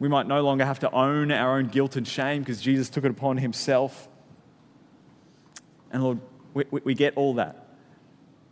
we 0.00 0.08
might 0.08 0.26
no 0.26 0.42
longer 0.42 0.64
have 0.64 0.80
to 0.80 0.90
own 0.90 1.30
our 1.30 1.58
own 1.58 1.68
guilt 1.68 1.94
and 1.94 2.06
shame 2.06 2.42
because 2.42 2.60
Jesus 2.60 2.90
took 2.90 3.04
it 3.04 3.10
upon 3.12 3.36
himself. 3.36 4.08
And 5.92 6.02
Lord, 6.02 6.18
we, 6.54 6.64
we 6.70 6.94
get 6.94 7.16
all 7.16 7.34
that 7.34 7.67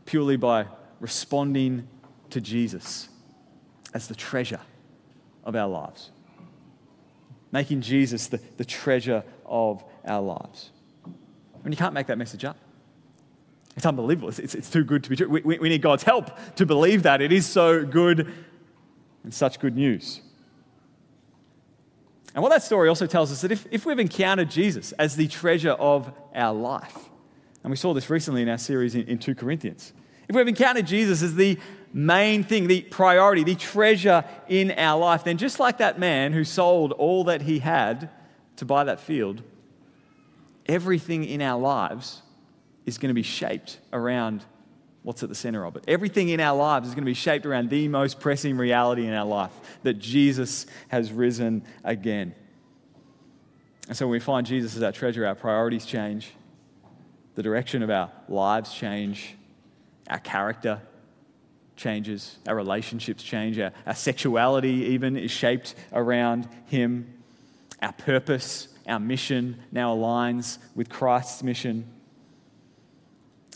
purely 0.06 0.36
by 0.36 0.66
responding 1.00 1.86
to 2.30 2.40
Jesus 2.40 3.08
as 3.92 4.08
the 4.08 4.14
treasure 4.14 4.60
of 5.44 5.54
our 5.54 5.68
lives. 5.68 6.10
Making 7.52 7.80
Jesus 7.80 8.26
the, 8.28 8.40
the 8.56 8.64
treasure 8.64 9.22
of 9.44 9.84
our 10.04 10.22
lives. 10.22 10.70
And 11.64 11.72
you 11.72 11.76
can't 11.76 11.94
make 11.94 12.06
that 12.06 12.18
message 12.18 12.44
up. 12.44 12.56
It's 13.76 13.86
unbelievable. 13.86 14.28
It's, 14.28 14.38
it's, 14.38 14.54
it's 14.54 14.70
too 14.70 14.84
good 14.84 15.04
to 15.04 15.10
be 15.10 15.16
true. 15.16 15.28
We, 15.28 15.40
we, 15.42 15.58
we 15.58 15.68
need 15.68 15.82
God's 15.82 16.02
help 16.02 16.30
to 16.56 16.64
believe 16.64 17.02
that. 17.02 17.20
It 17.20 17.32
is 17.32 17.46
so 17.46 17.84
good 17.84 18.32
and 19.22 19.34
such 19.34 19.60
good 19.60 19.76
news. 19.76 20.22
And 22.34 22.42
what 22.42 22.50
that 22.50 22.62
story 22.62 22.88
also 22.88 23.06
tells 23.06 23.30
us 23.30 23.38
is 23.38 23.42
that 23.42 23.52
if, 23.52 23.66
if 23.70 23.86
we've 23.86 23.98
encountered 23.98 24.50
Jesus 24.50 24.92
as 24.92 25.16
the 25.16 25.26
treasure 25.26 25.72
of 25.72 26.12
our 26.34 26.54
life, 26.54 27.10
and 27.66 27.72
we 27.72 27.76
saw 27.76 27.92
this 27.92 28.08
recently 28.08 28.42
in 28.42 28.48
our 28.48 28.58
series 28.58 28.94
in, 28.94 29.08
in 29.08 29.18
2 29.18 29.34
Corinthians. 29.34 29.92
If 30.28 30.36
we've 30.36 30.46
encountered 30.46 30.86
Jesus 30.86 31.20
as 31.20 31.34
the 31.34 31.58
main 31.92 32.44
thing, 32.44 32.68
the 32.68 32.82
priority, 32.82 33.42
the 33.42 33.56
treasure 33.56 34.24
in 34.46 34.70
our 34.70 34.96
life, 34.96 35.24
then 35.24 35.36
just 35.36 35.58
like 35.58 35.78
that 35.78 35.98
man 35.98 36.32
who 36.32 36.44
sold 36.44 36.92
all 36.92 37.24
that 37.24 37.42
he 37.42 37.58
had 37.58 38.08
to 38.54 38.64
buy 38.64 38.84
that 38.84 39.00
field, 39.00 39.42
everything 40.66 41.24
in 41.24 41.42
our 41.42 41.60
lives 41.60 42.22
is 42.84 42.98
going 42.98 43.10
to 43.10 43.14
be 43.14 43.24
shaped 43.24 43.80
around 43.92 44.44
what's 45.02 45.24
at 45.24 45.28
the 45.28 45.34
center 45.34 45.66
of 45.66 45.74
it. 45.74 45.82
Everything 45.88 46.28
in 46.28 46.38
our 46.38 46.56
lives 46.56 46.86
is 46.86 46.94
going 46.94 47.02
to 47.02 47.10
be 47.10 47.14
shaped 47.14 47.46
around 47.46 47.68
the 47.68 47.88
most 47.88 48.20
pressing 48.20 48.56
reality 48.56 49.04
in 49.04 49.12
our 49.12 49.26
life 49.26 49.50
that 49.82 49.94
Jesus 49.94 50.66
has 50.86 51.10
risen 51.10 51.64
again. 51.82 52.32
And 53.88 53.96
so 53.96 54.06
when 54.06 54.12
we 54.12 54.20
find 54.20 54.46
Jesus 54.46 54.76
as 54.76 54.84
our 54.84 54.92
treasure, 54.92 55.26
our 55.26 55.34
priorities 55.34 55.84
change, 55.84 56.32
the 57.36 57.42
direction 57.42 57.82
of 57.82 57.90
our 57.90 58.10
lives 58.28 58.72
change, 58.72 59.36
our 60.08 60.18
character 60.18 60.80
changes, 61.76 62.38
our 62.48 62.56
relationships 62.56 63.22
change, 63.22 63.58
our, 63.58 63.72
our 63.86 63.94
sexuality 63.94 64.86
even 64.86 65.16
is 65.16 65.30
shaped 65.30 65.74
around 65.92 66.48
Him. 66.66 67.12
Our 67.82 67.92
purpose, 67.92 68.68
our 68.88 68.98
mission 68.98 69.62
now 69.70 69.94
aligns 69.94 70.56
with 70.74 70.88
Christ's 70.88 71.42
mission. 71.42 71.86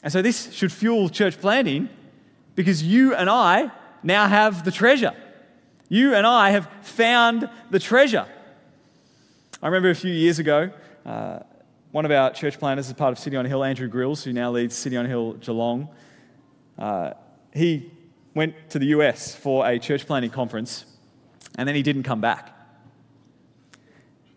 And 0.03 0.13
so 0.13 0.21
this 0.21 0.53
should 0.53 0.73
fuel 0.73 1.09
church 1.09 1.41
planting 1.41 1.89
because 2.55 2.83
you 2.83 3.15
and 3.15 3.31
I 3.31 3.71
now 4.03 4.29
have 4.29 4.65
the 4.65 4.71
treasure. 4.71 5.15
You 5.89 6.15
and 6.15 6.27
I 6.27 6.51
have 6.51 6.69
found 6.83 7.49
the 7.71 7.79
treasure. 7.79 8.27
I 9.63 9.67
remember 9.67 9.89
a 9.89 9.95
few 9.95 10.13
years 10.13 10.39
ago, 10.39 10.71
uh, 11.07 11.41
one 11.93 12.05
of 12.05 12.11
our 12.13 12.31
church 12.33 12.59
planters 12.59 12.87
as 12.87 12.95
part 12.95 13.13
of 13.13 13.19
City 13.19 13.37
on 13.37 13.45
Hill, 13.45 13.65
Andrew 13.65 13.89
Grills, 13.89 14.23
who 14.23 14.33
now 14.33 14.51
leads 14.53 14.77
City 14.77 14.97
on 14.97 15.07
Hill 15.07 15.35
Geelong, 15.35 15.89
uh, 16.79 17.13
he 17.53 17.91
went 18.35 18.55
to 18.71 18.79
the 18.79 18.87
US 18.87 19.35
for 19.35 19.67
a 19.67 19.79
church 19.79 20.07
planting 20.07 20.31
conference 20.31 20.85
and 21.57 21.67
then 21.67 21.75
he 21.75 21.83
didn't 21.83 22.05
come 22.05 22.21
back. 22.21 22.57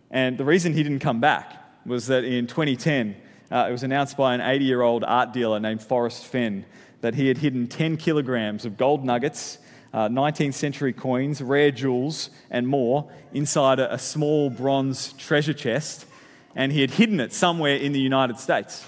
And 0.09 0.37
the 0.37 0.45
reason 0.45 0.73
he 0.73 0.81
didn't 0.81 0.99
come 0.99 1.19
back 1.19 1.85
was 1.85 2.07
that 2.07 2.23
in 2.23 2.47
2010, 2.47 3.15
uh, 3.51 3.67
it 3.69 3.71
was 3.71 3.83
announced 3.83 4.17
by 4.17 4.33
an 4.33 4.41
80 4.41 4.65
year 4.65 4.81
old 4.81 5.03
art 5.03 5.31
dealer 5.31 5.59
named 5.59 5.81
Forrest 5.83 6.25
Fenn 6.25 6.65
that 7.01 7.13
he 7.13 7.27
had 7.27 7.37
hidden 7.37 7.67
10 7.67 7.97
kilograms 7.97 8.65
of 8.65 8.77
gold 8.77 9.05
nuggets, 9.05 9.59
uh, 9.93 10.07
19th 10.07 10.55
century 10.55 10.91
coins, 10.91 11.39
rare 11.39 11.69
jewels, 11.69 12.31
and 12.49 12.67
more 12.67 13.11
inside 13.31 13.79
a, 13.79 13.93
a 13.93 13.99
small 13.99 14.49
bronze 14.49 15.13
treasure 15.13 15.53
chest, 15.53 16.07
and 16.55 16.71
he 16.71 16.81
had 16.81 16.91
hidden 16.91 17.19
it 17.19 17.33
somewhere 17.33 17.75
in 17.75 17.91
the 17.93 17.99
United 17.99 18.37
States. 18.37 18.85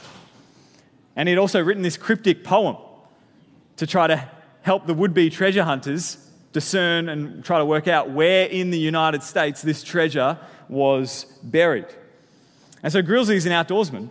And 1.15 1.27
he 1.27 1.33
had 1.33 1.39
also 1.39 1.63
written 1.63 1.83
this 1.83 1.97
cryptic 1.97 2.43
poem 2.43 2.77
to 3.77 3.87
try 3.87 4.07
to 4.07 4.29
help 4.61 4.85
the 4.85 4.93
would 4.93 5.13
be 5.13 5.29
treasure 5.29 5.63
hunters 5.63 6.17
discern 6.51 7.09
and 7.09 7.43
try 7.43 7.57
to 7.57 7.65
work 7.65 7.87
out 7.87 8.09
where 8.09 8.47
in 8.47 8.71
the 8.71 8.79
United 8.79 9.21
States 9.21 9.61
this 9.61 9.83
treasure 9.83 10.37
was 10.69 11.25
buried. 11.43 11.87
And 12.81 12.91
so 12.91 13.01
Grillsy 13.01 13.35
is 13.35 13.45
an 13.45 13.51
outdoorsman, 13.51 14.09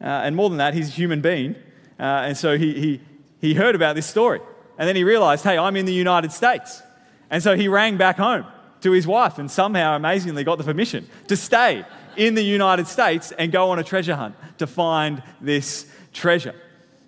uh, 0.00 0.04
and 0.04 0.36
more 0.36 0.48
than 0.48 0.58
that, 0.58 0.74
he's 0.74 0.88
a 0.88 0.92
human 0.92 1.20
being. 1.20 1.54
Uh, 1.98 2.02
and 2.02 2.36
so 2.36 2.56
he, 2.56 2.74
he, 2.80 3.00
he 3.40 3.54
heard 3.54 3.74
about 3.74 3.96
this 3.96 4.06
story. 4.06 4.40
And 4.78 4.88
then 4.88 4.96
he 4.96 5.04
realized, 5.04 5.44
hey, 5.44 5.56
I'm 5.58 5.76
in 5.76 5.86
the 5.86 5.92
United 5.92 6.32
States. 6.32 6.82
And 7.30 7.42
so 7.42 7.56
he 7.56 7.68
rang 7.68 7.96
back 7.96 8.16
home 8.16 8.46
to 8.82 8.92
his 8.92 9.06
wife 9.06 9.38
and 9.38 9.50
somehow 9.50 9.96
amazingly 9.96 10.44
got 10.44 10.58
the 10.58 10.64
permission 10.64 11.08
to 11.28 11.36
stay 11.36 11.84
in 12.16 12.34
the 12.34 12.42
United 12.42 12.86
States 12.86 13.32
and 13.32 13.52
go 13.52 13.70
on 13.70 13.78
a 13.78 13.84
treasure 13.84 14.14
hunt 14.14 14.34
to 14.58 14.66
find 14.66 15.22
this 15.40 15.86
treasure. 16.12 16.54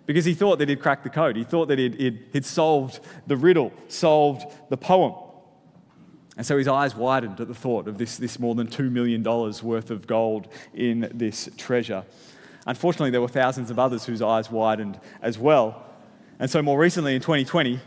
Because 0.07 0.25
he 0.25 0.35
thought 0.35 0.59
that 0.59 0.69
he'd 0.69 0.81
cracked 0.81 1.05
the 1.05 1.11
code. 1.11 1.37
He 1.37 1.45
thought 1.45 1.69
that 1.69 1.79
he'd, 1.79 1.95
he'd, 1.95 2.27
he'd 2.33 2.45
solved 2.45 3.01
the 3.27 3.37
riddle, 3.37 3.73
solved 3.89 4.47
the 4.71 4.77
poem. 4.77 5.15
And 6.39 6.47
so 6.47 6.57
his 6.57 6.69
eyes 6.69 6.95
widened 6.95 7.41
at 7.41 7.49
the 7.49 7.55
thought 7.55 7.89
of 7.89 7.99
this, 7.99 8.17
this 8.17 8.39
more 8.39 8.55
than 8.55 8.69
$2 8.69 8.91
million 8.91 9.23
worth 9.23 9.91
of 9.91 10.07
gold 10.07 10.49
in 10.73 11.11
this 11.13 11.49
treasure. 11.57 12.05
Unfortunately, 12.65 13.11
there 13.11 13.21
were 13.21 13.29
thousands 13.29 13.71
of 13.71 13.79
others 13.79 14.05
whose 14.05 14.23
eyes 14.23 14.51
widened 14.51 15.01
as 15.21 15.39
well. 15.39 15.85
And 16.39 16.49
so, 16.49 16.63
more 16.63 16.79
recently 16.79 17.15
in 17.17 17.21
2020, 17.21 17.81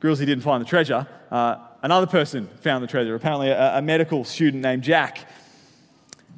Grillsy 0.00 0.20
didn't 0.20 0.40
find 0.40 0.62
the 0.62 0.68
treasure. 0.68 1.06
Uh, 1.30 1.56
another 1.82 2.06
person 2.06 2.48
found 2.62 2.82
the 2.82 2.88
treasure, 2.88 3.14
apparently 3.14 3.50
a, 3.50 3.78
a, 3.78 3.82
medical 3.82 4.24
student 4.24 4.62
named 4.62 4.82
Jack. 4.82 5.28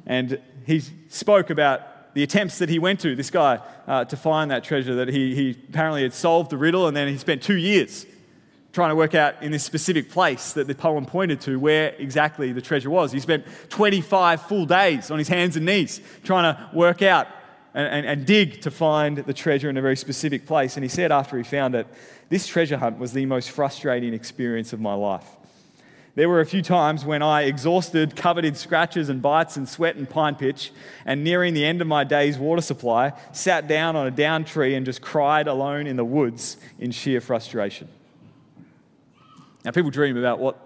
And 0.05 0.39
he 0.65 0.81
spoke 1.09 1.49
about 1.49 2.13
the 2.13 2.23
attempts 2.23 2.59
that 2.59 2.69
he 2.69 2.79
went 2.79 2.99
to, 3.01 3.15
this 3.15 3.29
guy, 3.29 3.59
uh, 3.87 4.05
to 4.05 4.15
find 4.15 4.51
that 4.51 4.63
treasure, 4.63 4.95
that 4.95 5.07
he, 5.07 5.35
he 5.35 5.51
apparently 5.69 6.03
had 6.03 6.13
solved 6.13 6.51
the 6.51 6.57
riddle, 6.57 6.87
and 6.87 6.95
then 6.95 7.07
he 7.07 7.17
spent 7.17 7.41
two 7.41 7.57
years 7.57 8.05
trying 8.71 8.89
to 8.89 8.95
work 8.95 9.13
out 9.13 9.41
in 9.41 9.51
this 9.51 9.63
specific 9.63 10.09
place 10.09 10.53
that 10.53 10.65
the 10.65 10.73
poem 10.73 11.05
pointed 11.05 11.39
to 11.39 11.59
where 11.59 11.89
exactly 11.99 12.51
the 12.51 12.61
treasure 12.61 12.89
was. 12.89 13.11
He 13.11 13.19
spent 13.19 13.45
25 13.69 14.41
full 14.41 14.65
days 14.65 15.11
on 15.11 15.19
his 15.19 15.27
hands 15.27 15.55
and 15.55 15.65
knees 15.65 16.01
trying 16.23 16.55
to 16.55 16.69
work 16.75 17.03
out 17.03 17.27
and, 17.75 17.87
and, 17.87 18.05
and, 18.05 18.25
dig 18.25 18.61
to 18.61 18.71
find 18.71 19.17
the 19.17 19.33
treasure 19.33 19.69
in 19.69 19.77
a 19.77 19.81
very 19.81 19.95
specific 19.95 20.45
place. 20.45 20.75
And 20.75 20.83
he 20.83 20.89
said 20.89 21.11
after 21.11 21.37
he 21.37 21.43
found 21.43 21.75
it, 21.75 21.87
this 22.29 22.47
treasure 22.47 22.77
hunt 22.77 22.99
was 22.99 23.13
the 23.13 23.25
most 23.25 23.51
frustrating 23.51 24.13
experience 24.13 24.73
of 24.73 24.79
my 24.79 24.93
life. 24.93 25.25
There 26.15 26.29
were 26.29 26.41
a 26.41 26.45
few 26.45 26.61
times 26.61 27.03
when 27.03 27.23
I, 27.23 27.43
exhausted, 27.43 28.15
covered 28.15 28.45
in 28.45 28.53
scratches 28.53 29.09
and 29.09 29.19
bites 29.19 29.57
and 29.57 29.67
sweat 29.67 29.95
and 29.95 30.07
pine 30.07 30.35
pitch, 30.35 30.71
and 31.05 31.23
nearing 31.23 31.55
the 31.55 31.65
end 31.65 31.81
of 31.81 31.87
my 31.87 32.03
day's 32.03 32.37
water 32.37 32.61
supply, 32.61 33.13
sat 33.31 33.67
down 33.67 33.95
on 33.95 34.05
a 34.05 34.11
down 34.11 34.45
tree 34.45 34.75
and 34.75 34.85
just 34.85 35.01
cried 35.01 35.47
alone 35.47 35.87
in 35.87 35.95
the 35.95 36.05
woods 36.05 36.57
in 36.77 36.91
sheer 36.91 37.19
frustration. 37.19 37.87
Now, 39.65 39.71
people 39.71 39.89
dream 39.89 40.15
about 40.15 40.37
what 40.39 40.59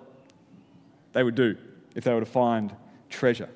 they 1.13 1.23
would 1.23 1.35
do 1.35 1.55
if 1.95 2.03
they 2.03 2.13
were 2.13 2.19
to 2.19 2.25
find 2.25 2.75
treasure. 3.09 3.49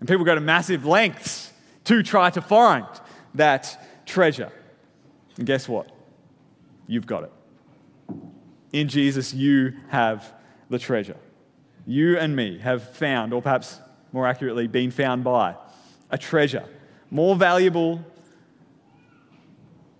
And 0.00 0.08
people 0.08 0.26
go 0.26 0.34
to 0.34 0.40
massive 0.40 0.84
lengths 0.84 1.50
to 1.84 2.02
try 2.02 2.28
to 2.30 2.42
find 2.42 2.86
that 3.34 4.04
treasure. 4.04 4.52
And 5.38 5.46
guess 5.46 5.66
what? 5.66 5.88
You've 6.86 7.06
got 7.06 7.24
it. 7.24 7.32
In 8.72 8.88
Jesus, 8.88 9.32
you 9.32 9.74
have 9.88 10.32
the 10.72 10.78
treasure. 10.78 11.16
You 11.86 12.18
and 12.18 12.34
me 12.34 12.58
have 12.58 12.82
found, 12.96 13.32
or 13.32 13.40
perhaps 13.40 13.78
more 14.10 14.26
accurately, 14.26 14.66
been 14.66 14.90
found 14.90 15.22
by, 15.22 15.54
a 16.10 16.18
treasure 16.18 16.64
more 17.10 17.36
valuable 17.36 18.02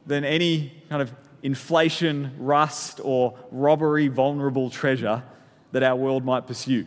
than 0.06 0.24
any 0.24 0.72
kind 0.88 1.02
of 1.02 1.12
inflation, 1.42 2.32
rust, 2.38 3.00
or 3.04 3.38
robbery 3.50 4.08
vulnerable 4.08 4.70
treasure 4.70 5.22
that 5.72 5.82
our 5.82 5.94
world 5.94 6.24
might 6.24 6.46
pursue. 6.46 6.86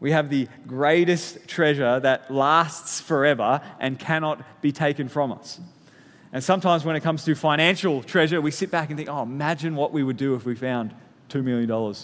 We 0.00 0.10
have 0.10 0.30
the 0.30 0.48
greatest 0.66 1.46
treasure 1.46 2.00
that 2.00 2.30
lasts 2.30 3.00
forever 3.00 3.60
and 3.78 3.98
cannot 3.98 4.42
be 4.60 4.72
taken 4.72 5.08
from 5.08 5.30
us. 5.30 5.60
And 6.32 6.42
sometimes 6.42 6.84
when 6.84 6.96
it 6.96 7.00
comes 7.04 7.24
to 7.24 7.36
financial 7.36 8.02
treasure, 8.02 8.40
we 8.40 8.50
sit 8.50 8.70
back 8.72 8.90
and 8.90 8.98
think, 8.98 9.08
oh, 9.08 9.22
imagine 9.22 9.76
what 9.76 9.92
we 9.92 10.02
would 10.02 10.16
do 10.16 10.34
if 10.34 10.44
we 10.44 10.56
found 10.56 10.92
$2 11.28 11.42
million. 11.42 11.94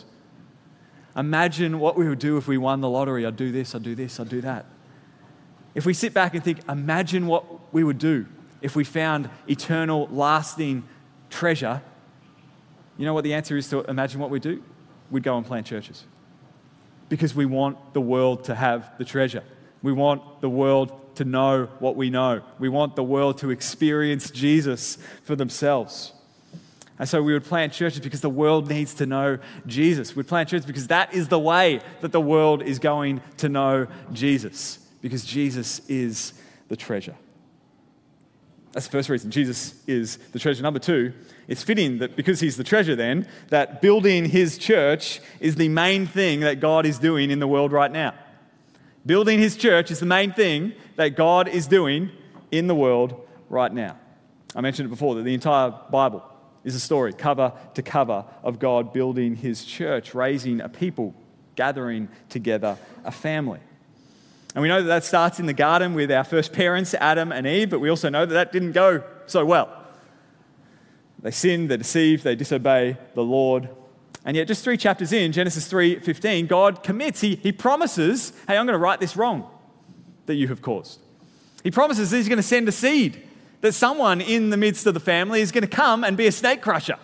Imagine 1.17 1.79
what 1.79 1.97
we 1.97 2.09
would 2.09 2.19
do 2.19 2.37
if 2.37 2.47
we 2.47 2.59
won 2.59 2.81
the 2.81 2.89
lottery. 2.89 3.27
I'd 3.27 3.37
do 3.37 3.53
this, 3.53 3.75
I'd 3.75 3.83
do 3.83 3.95
this, 3.95 4.21
I'd 4.21 4.29
do 4.29 4.41
that. 4.43 4.67
If 5.75 5.87
we 5.87 5.95
sit 5.95 6.15
back 6.15 6.35
and 6.35 6.43
think, 6.43 6.61
imagine 6.69 7.27
what 7.27 7.73
we 7.73 7.85
would 7.85 7.99
do 7.99 8.27
if 8.61 8.77
we 8.77 8.85
found 8.85 9.31
eternal, 9.49 10.09
lasting 10.11 10.85
treasure, 11.31 11.83
you 12.99 13.07
know 13.07 13.15
what 13.15 13.25
the 13.25 13.35
answer 13.35 13.57
is 13.57 13.69
to 13.71 13.81
imagine 13.85 14.21
what 14.21 14.31
we 14.31 14.41
do? 14.41 14.63
We'd 15.11 15.23
go 15.23 15.37
and 15.37 15.47
plant 15.47 15.67
churches 15.67 16.05
because 17.09 17.35
we 17.35 17.47
want 17.47 17.95
the 17.95 18.01
world 18.01 18.45
to 18.45 18.55
have 18.55 18.97
the 18.99 19.05
treasure. 19.05 19.43
We 19.83 19.93
want 19.93 20.41
the 20.41 20.51
world 20.51 21.17
to 21.17 21.25
know 21.25 21.69
what 21.79 21.97
we 21.97 22.11
know. 22.11 22.43
We 22.59 22.69
want 22.69 22.97
the 22.97 23.03
world 23.03 23.39
to 23.39 23.51
experience 23.51 24.31
Jesus 24.31 24.99
for 25.25 25.35
themselves. 25.35 26.13
And 27.01 27.09
so 27.09 27.23
we 27.23 27.33
would 27.33 27.45
plant 27.45 27.73
churches 27.73 28.01
because 28.01 28.21
the 28.21 28.29
world 28.29 28.69
needs 28.69 28.93
to 28.97 29.07
know 29.07 29.39
Jesus. 29.67 30.15
We'd 30.15 30.29
plant 30.29 30.51
churches 30.51 30.67
because 30.67 30.89
that 30.89 31.15
is 31.15 31.29
the 31.29 31.39
way 31.39 31.81
that 32.03 32.13
the 32.13 32.21
world 32.21 32.63
is 32.63 32.79
going 32.79 33.23
to 33.39 33.49
know 33.49 33.87
Jesus, 34.13 34.79
because 35.01 35.25
Jesus 35.25 35.81
is 35.89 36.35
the 36.69 36.77
treasure. 36.77 37.15
That's 38.73 38.85
the 38.87 38.93
first 38.93 39.09
reason. 39.09 39.31
Jesus 39.31 39.83
is 39.87 40.19
the 40.33 40.39
treasure. 40.39 40.63
Number 40.63 40.79
two, 40.79 41.15
it's 41.49 41.63
fitting 41.63 41.99
that 42.01 42.17
because 42.17 42.39
he's 42.39 42.59
the 42.59 42.65
treasure, 42.65 42.95
then, 42.95 43.27
that 43.49 43.81
building 43.81 44.27
his 44.27 44.59
church 44.59 45.21
is 45.41 45.55
the 45.55 45.71
main 45.71 46.07
thing 46.07 46.41
that 46.41 46.61
God 46.61 46.85
is 46.85 46.99
doing 46.99 47.31
in 47.31 47.39
the 47.39 47.49
world 47.49 47.73
right 47.73 47.91
now. 47.91 48.13
Building 49.07 49.39
his 49.39 49.57
church 49.57 49.91
is 49.91 50.01
the 50.01 50.07
main 50.07 50.35
thing 50.35 50.75
that 50.97 51.17
God 51.17 51.49
is 51.49 51.67
doing 51.67 52.11
in 52.53 52.67
the 52.67 52.75
world 52.75 53.27
right 53.49 53.73
now. 53.73 53.97
I 54.55 54.61
mentioned 54.61 54.85
it 54.85 54.91
before 54.91 55.15
that 55.15 55.23
the 55.23 55.33
entire 55.33 55.71
Bible 55.91 56.30
is 56.65 56.75
a 56.75 56.81
story, 56.81 57.13
cover 57.13 57.53
to 57.75 57.83
cover, 57.83 58.25
of 58.43 58.59
God 58.59 58.93
building 58.93 59.37
his 59.37 59.65
church, 59.65 60.15
raising 60.15 60.61
a 60.61 60.69
people, 60.69 61.15
gathering 61.57 62.09
together 62.29 62.77
a 63.05 63.11
family. 63.11 63.61
And 64.55 64.63
we 64.63 64.69
know 64.69 64.83
that 64.83 64.89
that 64.89 65.05
starts 65.05 65.39
in 65.39 65.47
the 65.47 65.53
garden 65.53 65.95
with 65.95 66.11
our 66.11 66.25
first 66.25 66.53
parents, 66.53 66.95
Adam 66.95 67.33
and 67.33 67.47
Eve, 67.47 67.71
but 67.71 67.81
we 67.81 67.89
also 67.89 68.09
know 68.09 68.27
that 68.27 68.35
that 68.35 68.53
didn't 68.53 68.73
go 68.73 69.03
so 69.27 69.45
well. 69.45 69.77
They 71.23 71.31
sin, 71.31 71.69
they 71.69 71.77
deceive, 71.77 72.23
they 72.23 72.35
disobey 72.35 72.97
the 73.15 73.23
Lord. 73.23 73.69
And 74.25 74.37
yet, 74.37 74.49
just 74.49 74.65
three 74.65 74.77
chapters 74.77 75.13
in, 75.13 75.33
Genesis 75.33 75.71
3:15, 75.71 76.49
God 76.49 76.83
commits, 76.83 77.21
he, 77.21 77.37
he 77.37 77.53
promises, 77.53 78.33
hey, 78.47 78.57
I'm 78.57 78.67
going 78.67 78.75
to 78.75 78.79
right 78.79 78.99
this 78.99 79.17
wrong 79.17 79.49
that 80.27 80.35
you 80.35 80.49
have 80.49 80.63
caused. 80.63 81.01
He 81.63 81.71
promises 81.71 82.11
that 82.11 82.17
he's 82.17 82.29
going 82.29 82.39
to 82.39 82.43
send 82.43 82.69
a 82.69 82.73
seed, 82.73 83.23
that 83.61 83.73
someone 83.73 84.21
in 84.21 84.51
the 84.51 84.57
midst 84.57 84.87
of 84.87 84.95
the 84.95 85.01
family 85.01 85.41
is 85.41 85.53
going 85.53 85.63
to 85.63 85.69
come 85.69 86.05
and 86.05 86.17
be 86.17 86.27
a 86.27 86.33
snake 86.33 86.63
crusher 86.63 86.99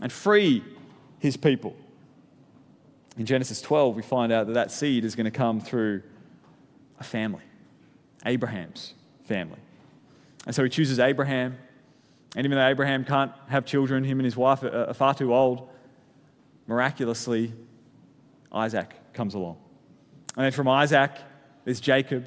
and 0.00 0.12
free 0.12 0.62
his 1.18 1.36
people. 1.36 1.74
In 3.18 3.24
Genesis 3.24 3.62
12, 3.62 3.96
we 3.96 4.02
find 4.02 4.32
out 4.32 4.46
that 4.46 4.52
that 4.52 4.70
seed 4.70 5.04
is 5.04 5.14
going 5.14 5.24
to 5.24 5.30
come 5.30 5.60
through 5.60 6.02
a 7.00 7.04
family, 7.04 7.42
Abraham's 8.26 8.92
family. 9.24 9.58
And 10.44 10.54
so 10.54 10.62
he 10.62 10.68
chooses 10.68 10.98
Abraham 10.98 11.56
And 12.36 12.44
even 12.44 12.58
though 12.58 12.66
Abraham 12.66 13.04
can't 13.04 13.32
have 13.48 13.64
children, 13.64 14.04
him 14.04 14.20
and 14.20 14.24
his 14.24 14.36
wife 14.36 14.62
are 14.62 14.92
far 14.92 15.14
too 15.14 15.34
old, 15.34 15.68
miraculously, 16.66 17.54
Isaac 18.52 18.94
comes 19.14 19.34
along. 19.34 19.56
And 20.36 20.44
then 20.44 20.52
from 20.52 20.68
Isaac, 20.68 21.12
there's 21.64 21.80
Jacob. 21.80 22.26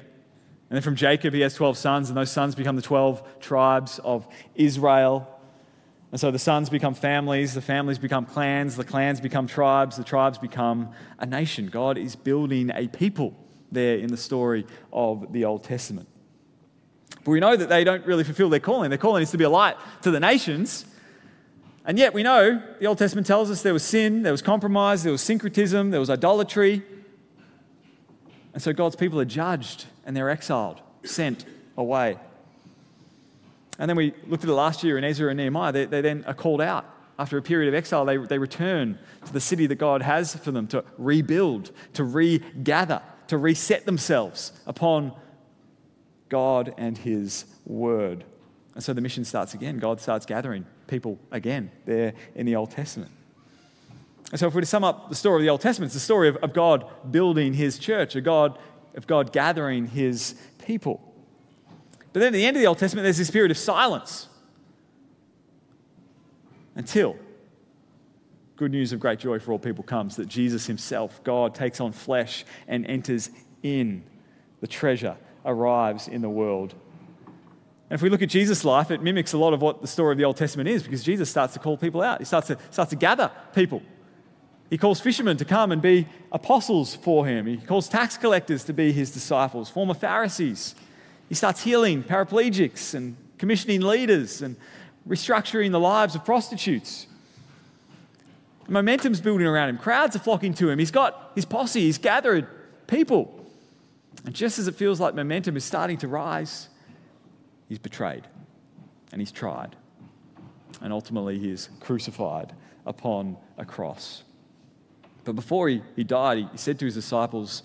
And 0.70 0.76
then 0.76 0.82
from 0.82 0.94
Jacob, 0.94 1.34
he 1.34 1.40
has 1.40 1.54
12 1.54 1.76
sons, 1.76 2.08
and 2.08 2.16
those 2.16 2.30
sons 2.30 2.54
become 2.54 2.76
the 2.76 2.82
12 2.82 3.40
tribes 3.40 3.98
of 4.04 4.28
Israel. 4.54 5.28
And 6.12 6.20
so 6.20 6.30
the 6.30 6.38
sons 6.38 6.70
become 6.70 6.94
families, 6.94 7.54
the 7.54 7.60
families 7.60 7.98
become 7.98 8.24
clans, 8.24 8.76
the 8.76 8.84
clans 8.84 9.20
become 9.20 9.48
tribes, 9.48 9.96
the 9.96 10.04
tribes 10.04 10.38
become 10.38 10.92
a 11.18 11.26
nation. 11.26 11.66
God 11.66 11.98
is 11.98 12.14
building 12.14 12.70
a 12.72 12.86
people 12.86 13.34
there 13.72 13.98
in 13.98 14.08
the 14.08 14.16
story 14.16 14.64
of 14.92 15.32
the 15.32 15.44
Old 15.44 15.64
Testament. 15.64 16.08
But 17.24 17.32
we 17.32 17.40
know 17.40 17.56
that 17.56 17.68
they 17.68 17.82
don't 17.82 18.06
really 18.06 18.24
fulfill 18.24 18.48
their 18.48 18.60
calling. 18.60 18.90
Their 18.90 18.98
calling 18.98 19.24
is 19.24 19.32
to 19.32 19.38
be 19.38 19.44
a 19.44 19.50
light 19.50 19.76
to 20.02 20.12
the 20.12 20.20
nations. 20.20 20.84
And 21.84 21.98
yet 21.98 22.14
we 22.14 22.22
know 22.22 22.62
the 22.78 22.86
Old 22.86 22.98
Testament 22.98 23.26
tells 23.26 23.50
us 23.50 23.62
there 23.62 23.72
was 23.72 23.84
sin, 23.84 24.22
there 24.22 24.32
was 24.32 24.42
compromise, 24.42 25.02
there 25.02 25.12
was 25.12 25.22
syncretism, 25.22 25.90
there 25.90 26.00
was 26.00 26.10
idolatry. 26.10 26.82
And 28.52 28.62
so 28.62 28.72
God's 28.72 28.96
people 28.96 29.20
are 29.20 29.24
judged 29.24 29.86
and 30.04 30.16
they're 30.16 30.30
exiled, 30.30 30.80
sent 31.04 31.44
away. 31.76 32.18
And 33.78 33.88
then 33.88 33.96
we 33.96 34.12
looked 34.26 34.44
at 34.44 34.50
it 34.50 34.54
last 34.54 34.84
year 34.84 34.98
in 34.98 35.04
Ezra 35.04 35.30
and 35.30 35.38
Nehemiah. 35.38 35.72
They, 35.72 35.84
they 35.86 36.00
then 36.00 36.24
are 36.26 36.34
called 36.34 36.60
out. 36.60 36.84
After 37.18 37.36
a 37.36 37.42
period 37.42 37.68
of 37.68 37.74
exile, 37.74 38.06
they, 38.06 38.16
they 38.16 38.38
return 38.38 38.98
to 39.26 39.32
the 39.32 39.40
city 39.40 39.66
that 39.66 39.74
God 39.76 40.00
has 40.00 40.34
for 40.34 40.52
them 40.52 40.66
to 40.68 40.84
rebuild, 40.96 41.70
to 41.92 42.04
regather, 42.04 43.02
to 43.28 43.36
reset 43.36 43.84
themselves 43.84 44.52
upon 44.66 45.12
God 46.30 46.72
and 46.78 46.96
His 46.96 47.44
Word. 47.66 48.24
And 48.74 48.82
so 48.82 48.94
the 48.94 49.02
mission 49.02 49.26
starts 49.26 49.52
again. 49.52 49.78
God 49.78 50.00
starts 50.00 50.24
gathering 50.24 50.64
people 50.86 51.18
again 51.30 51.70
there 51.84 52.14
in 52.34 52.46
the 52.46 52.56
Old 52.56 52.70
Testament. 52.70 53.10
And 54.30 54.38
so, 54.38 54.46
if 54.46 54.54
we 54.54 54.58
were 54.58 54.62
to 54.62 54.66
sum 54.66 54.84
up 54.84 55.08
the 55.08 55.14
story 55.14 55.36
of 55.36 55.42
the 55.42 55.50
Old 55.50 55.60
Testament, 55.60 55.88
it's 55.88 55.94
the 55.94 56.00
story 56.00 56.28
of, 56.28 56.36
of 56.36 56.52
God 56.52 56.86
building 57.10 57.54
His 57.54 57.78
church, 57.78 58.14
of 58.14 58.24
God, 58.24 58.58
of 58.94 59.06
God 59.06 59.32
gathering 59.32 59.86
His 59.86 60.34
people. 60.64 61.00
But 62.12 62.20
then 62.20 62.28
at 62.28 62.32
the 62.32 62.46
end 62.46 62.56
of 62.56 62.60
the 62.60 62.66
Old 62.66 62.78
Testament, 62.78 63.04
there's 63.04 63.18
this 63.18 63.30
period 63.30 63.50
of 63.50 63.58
silence 63.58 64.28
until 66.74 67.16
good 68.56 68.70
news 68.70 68.92
of 68.92 69.00
great 69.00 69.18
joy 69.18 69.38
for 69.38 69.52
all 69.52 69.58
people 69.58 69.82
comes 69.82 70.16
that 70.16 70.28
Jesus 70.28 70.66
Himself, 70.66 71.22
God, 71.24 71.54
takes 71.54 71.80
on 71.80 71.92
flesh 71.92 72.44
and 72.68 72.86
enters 72.86 73.30
in 73.62 74.04
the 74.60 74.66
treasure 74.66 75.16
arrives 75.44 76.08
in 76.08 76.20
the 76.20 76.28
world. 76.28 76.74
And 77.88 77.96
if 77.96 78.02
we 78.02 78.08
look 78.08 78.22
at 78.22 78.28
Jesus' 78.28 78.64
life, 78.64 78.90
it 78.90 79.02
mimics 79.02 79.32
a 79.32 79.38
lot 79.38 79.52
of 79.52 79.62
what 79.62 79.80
the 79.80 79.88
story 79.88 80.12
of 80.12 80.18
the 80.18 80.24
Old 80.24 80.36
Testament 80.36 80.68
is 80.68 80.82
because 80.82 81.02
Jesus 81.02 81.28
starts 81.28 81.54
to 81.54 81.58
call 81.58 81.76
people 81.76 82.02
out. 82.02 82.20
He 82.20 82.24
starts 82.24 82.48
to, 82.48 82.58
starts 82.70 82.90
to 82.90 82.96
gather 82.96 83.30
people. 83.54 83.82
He 84.70 84.78
calls 84.78 85.00
fishermen 85.00 85.36
to 85.38 85.44
come 85.44 85.72
and 85.72 85.82
be 85.82 86.06
apostles 86.30 86.94
for 86.94 87.26
him. 87.26 87.46
He 87.46 87.56
calls 87.56 87.88
tax 87.88 88.16
collectors 88.16 88.62
to 88.64 88.72
be 88.72 88.92
his 88.92 89.10
disciples, 89.10 89.68
former 89.68 89.94
Pharisees. 89.94 90.76
He 91.28 91.34
starts 91.34 91.64
healing 91.64 92.04
paraplegics 92.04 92.94
and 92.94 93.16
commissioning 93.36 93.80
leaders 93.80 94.42
and 94.42 94.56
restructuring 95.08 95.72
the 95.72 95.80
lives 95.80 96.14
of 96.14 96.24
prostitutes. 96.24 97.08
Momentum's 98.68 99.20
building 99.20 99.46
around 99.46 99.70
him. 99.70 99.78
Crowds 99.78 100.14
are 100.14 100.20
flocking 100.20 100.54
to 100.54 100.70
him. 100.70 100.78
He's 100.78 100.92
got 100.92 101.32
his 101.34 101.44
posse, 101.44 101.80
he's 101.80 101.98
gathered 101.98 102.46
people. 102.86 103.36
And 104.24 104.34
just 104.34 104.60
as 104.60 104.68
it 104.68 104.76
feels 104.76 105.00
like 105.00 105.14
momentum 105.14 105.56
is 105.56 105.64
starting 105.64 105.96
to 105.98 106.08
rise, 106.08 106.68
he's 107.68 107.78
betrayed 107.78 108.28
and 109.10 109.20
he's 109.20 109.32
tried. 109.32 109.74
And 110.80 110.92
ultimately, 110.92 111.38
he 111.40 111.50
is 111.50 111.68
crucified 111.80 112.52
upon 112.86 113.36
a 113.58 113.64
cross. 113.64 114.22
But 115.30 115.36
before 115.36 115.68
he, 115.68 115.80
he 115.94 116.02
died, 116.02 116.48
he 116.50 116.58
said 116.58 116.80
to 116.80 116.86
his 116.86 116.94
disciples, 116.94 117.62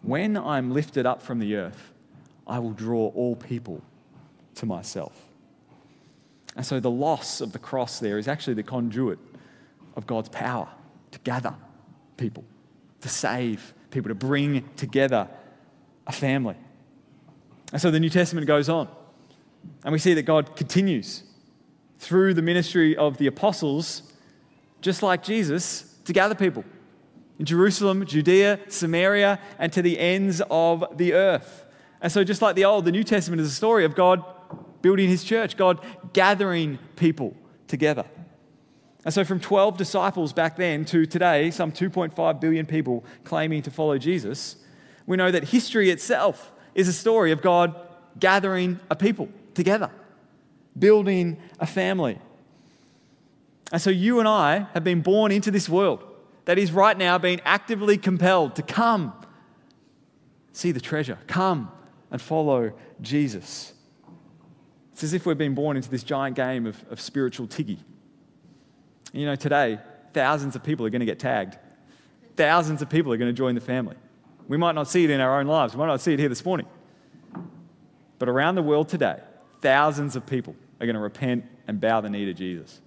When 0.00 0.38
I'm 0.38 0.72
lifted 0.72 1.04
up 1.04 1.20
from 1.20 1.38
the 1.38 1.54
earth, 1.54 1.92
I 2.46 2.58
will 2.60 2.70
draw 2.70 3.08
all 3.08 3.36
people 3.36 3.82
to 4.54 4.64
myself. 4.64 5.28
And 6.56 6.64
so 6.64 6.80
the 6.80 6.90
loss 6.90 7.42
of 7.42 7.52
the 7.52 7.58
cross 7.58 7.98
there 7.98 8.16
is 8.16 8.26
actually 8.26 8.54
the 8.54 8.62
conduit 8.62 9.18
of 9.96 10.06
God's 10.06 10.30
power 10.30 10.66
to 11.10 11.18
gather 11.18 11.54
people, 12.16 12.42
to 13.02 13.10
save 13.10 13.74
people, 13.90 14.08
to 14.08 14.14
bring 14.14 14.66
together 14.76 15.28
a 16.06 16.12
family. 16.12 16.56
And 17.70 17.82
so 17.82 17.90
the 17.90 18.00
New 18.00 18.08
Testament 18.08 18.46
goes 18.46 18.70
on. 18.70 18.88
And 19.84 19.92
we 19.92 19.98
see 19.98 20.14
that 20.14 20.22
God 20.22 20.56
continues 20.56 21.22
through 21.98 22.32
the 22.32 22.40
ministry 22.40 22.96
of 22.96 23.18
the 23.18 23.26
apostles, 23.26 24.10
just 24.80 25.02
like 25.02 25.22
Jesus, 25.22 25.98
to 26.06 26.14
gather 26.14 26.34
people 26.34 26.64
Jerusalem, 27.42 28.06
Judea, 28.06 28.60
Samaria, 28.68 29.40
and 29.58 29.72
to 29.72 29.82
the 29.82 29.98
ends 29.98 30.40
of 30.50 30.84
the 30.96 31.14
earth. 31.14 31.64
And 32.00 32.12
so, 32.12 32.22
just 32.22 32.42
like 32.42 32.54
the 32.54 32.64
Old, 32.64 32.84
the 32.84 32.92
New 32.92 33.04
Testament 33.04 33.40
is 33.40 33.48
a 33.48 33.54
story 33.54 33.84
of 33.84 33.94
God 33.94 34.24
building 34.82 35.08
his 35.08 35.24
church, 35.24 35.56
God 35.56 35.80
gathering 36.12 36.78
people 36.96 37.34
together. 37.66 38.04
And 39.04 39.12
so, 39.12 39.24
from 39.24 39.40
12 39.40 39.76
disciples 39.76 40.32
back 40.32 40.56
then 40.56 40.84
to 40.86 41.06
today, 41.06 41.50
some 41.50 41.72
2.5 41.72 42.40
billion 42.40 42.66
people 42.66 43.04
claiming 43.24 43.62
to 43.62 43.70
follow 43.70 43.98
Jesus, 43.98 44.56
we 45.06 45.16
know 45.16 45.30
that 45.30 45.44
history 45.44 45.90
itself 45.90 46.52
is 46.74 46.88
a 46.88 46.92
story 46.92 47.32
of 47.32 47.42
God 47.42 47.74
gathering 48.18 48.78
a 48.90 48.96
people 48.96 49.28
together, 49.54 49.90
building 50.78 51.38
a 51.58 51.66
family. 51.66 52.18
And 53.72 53.82
so 53.82 53.90
you 53.90 54.18
and 54.20 54.28
I 54.28 54.68
have 54.74 54.84
been 54.84 55.00
born 55.00 55.32
into 55.32 55.50
this 55.50 55.68
world 55.68 56.04
that 56.44 56.58
is 56.58 56.72
right 56.72 56.96
now 56.96 57.18
being 57.18 57.40
actively 57.44 57.96
compelled 57.96 58.56
to 58.56 58.62
come, 58.62 59.12
see 60.52 60.72
the 60.72 60.80
treasure, 60.80 61.18
come 61.26 61.70
and 62.10 62.20
follow 62.20 62.72
Jesus. 63.00 63.72
It's 64.92 65.02
as 65.02 65.12
if 65.12 65.26
we've 65.26 65.38
been 65.38 65.54
born 65.54 65.76
into 65.76 65.90
this 65.90 66.04
giant 66.04 66.36
game 66.36 66.66
of, 66.66 66.82
of 66.90 67.00
spiritual 67.00 67.46
tiggy. 67.46 67.78
And 69.12 69.20
you 69.20 69.26
know, 69.26 69.34
today, 69.34 69.80
thousands 70.12 70.54
of 70.54 70.62
people 70.62 70.86
are 70.86 70.90
going 70.90 71.00
to 71.00 71.06
get 71.06 71.18
tagged. 71.18 71.58
Thousands 72.36 72.82
of 72.82 72.88
people 72.88 73.12
are 73.12 73.16
going 73.16 73.30
to 73.30 73.36
join 73.36 73.54
the 73.54 73.60
family. 73.60 73.96
We 74.46 74.56
might 74.56 74.74
not 74.74 74.88
see 74.88 75.04
it 75.04 75.10
in 75.10 75.20
our 75.20 75.40
own 75.40 75.46
lives. 75.46 75.74
We 75.74 75.78
might 75.78 75.86
not 75.86 76.00
see 76.00 76.12
it 76.12 76.18
here 76.18 76.28
this 76.28 76.44
morning. 76.44 76.66
But 78.18 78.28
around 78.28 78.54
the 78.54 78.62
world 78.62 78.88
today, 78.88 79.20
thousands 79.60 80.16
of 80.16 80.26
people 80.26 80.54
are 80.80 80.86
going 80.86 80.94
to 80.94 81.00
repent 81.00 81.44
and 81.66 81.80
bow 81.80 82.00
the 82.00 82.10
knee 82.10 82.26
to 82.26 82.34
Jesus. 82.34 82.80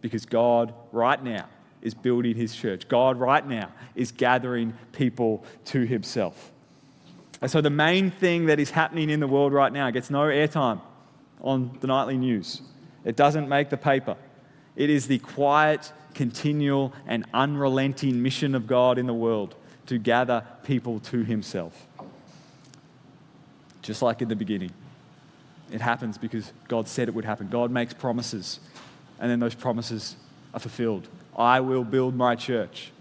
Because 0.00 0.26
God, 0.26 0.74
right 0.92 1.22
now, 1.22 1.48
is 1.82 1.94
building 1.94 2.36
his 2.36 2.54
church. 2.54 2.88
God, 2.88 3.18
right 3.18 3.46
now, 3.46 3.70
is 3.94 4.12
gathering 4.12 4.74
people 4.92 5.44
to 5.66 5.84
himself. 5.84 6.52
And 7.40 7.50
so, 7.50 7.60
the 7.60 7.70
main 7.70 8.10
thing 8.10 8.46
that 8.46 8.58
is 8.58 8.70
happening 8.70 9.08
in 9.10 9.20
the 9.20 9.26
world 9.26 9.52
right 9.52 9.72
now 9.72 9.90
gets 9.90 10.10
no 10.10 10.20
airtime 10.20 10.80
on 11.40 11.76
the 11.80 11.86
nightly 11.86 12.18
news. 12.18 12.60
It 13.04 13.16
doesn't 13.16 13.48
make 13.48 13.70
the 13.70 13.78
paper. 13.78 14.16
It 14.76 14.90
is 14.90 15.06
the 15.06 15.18
quiet, 15.18 15.92
continual, 16.14 16.92
and 17.06 17.24
unrelenting 17.32 18.22
mission 18.22 18.54
of 18.54 18.66
God 18.66 18.98
in 18.98 19.06
the 19.06 19.14
world 19.14 19.54
to 19.86 19.98
gather 19.98 20.44
people 20.64 21.00
to 21.00 21.24
himself. 21.24 21.86
Just 23.82 24.02
like 24.02 24.20
in 24.20 24.28
the 24.28 24.36
beginning. 24.36 24.72
It 25.72 25.80
happens 25.80 26.18
because 26.18 26.52
God 26.68 26.88
said 26.88 27.08
it 27.08 27.14
would 27.14 27.24
happen. 27.24 27.48
God 27.48 27.70
makes 27.70 27.94
promises, 27.94 28.60
and 29.18 29.30
then 29.30 29.40
those 29.40 29.54
promises 29.54 30.16
are 30.52 30.60
fulfilled. 30.60 31.08
I 31.36 31.60
will 31.60 31.84
build 31.84 32.14
my 32.14 32.34
church, 32.34 32.92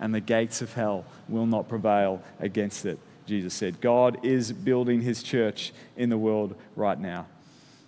and 0.00 0.14
the 0.14 0.20
gates 0.20 0.62
of 0.62 0.72
hell 0.74 1.04
will 1.28 1.46
not 1.46 1.68
prevail 1.68 2.22
against 2.40 2.86
it, 2.86 2.98
Jesus 3.26 3.54
said. 3.54 3.80
God 3.80 4.24
is 4.24 4.52
building 4.52 5.00
his 5.00 5.22
church 5.22 5.72
in 5.96 6.10
the 6.10 6.18
world 6.18 6.54
right 6.76 6.98
now. 6.98 7.26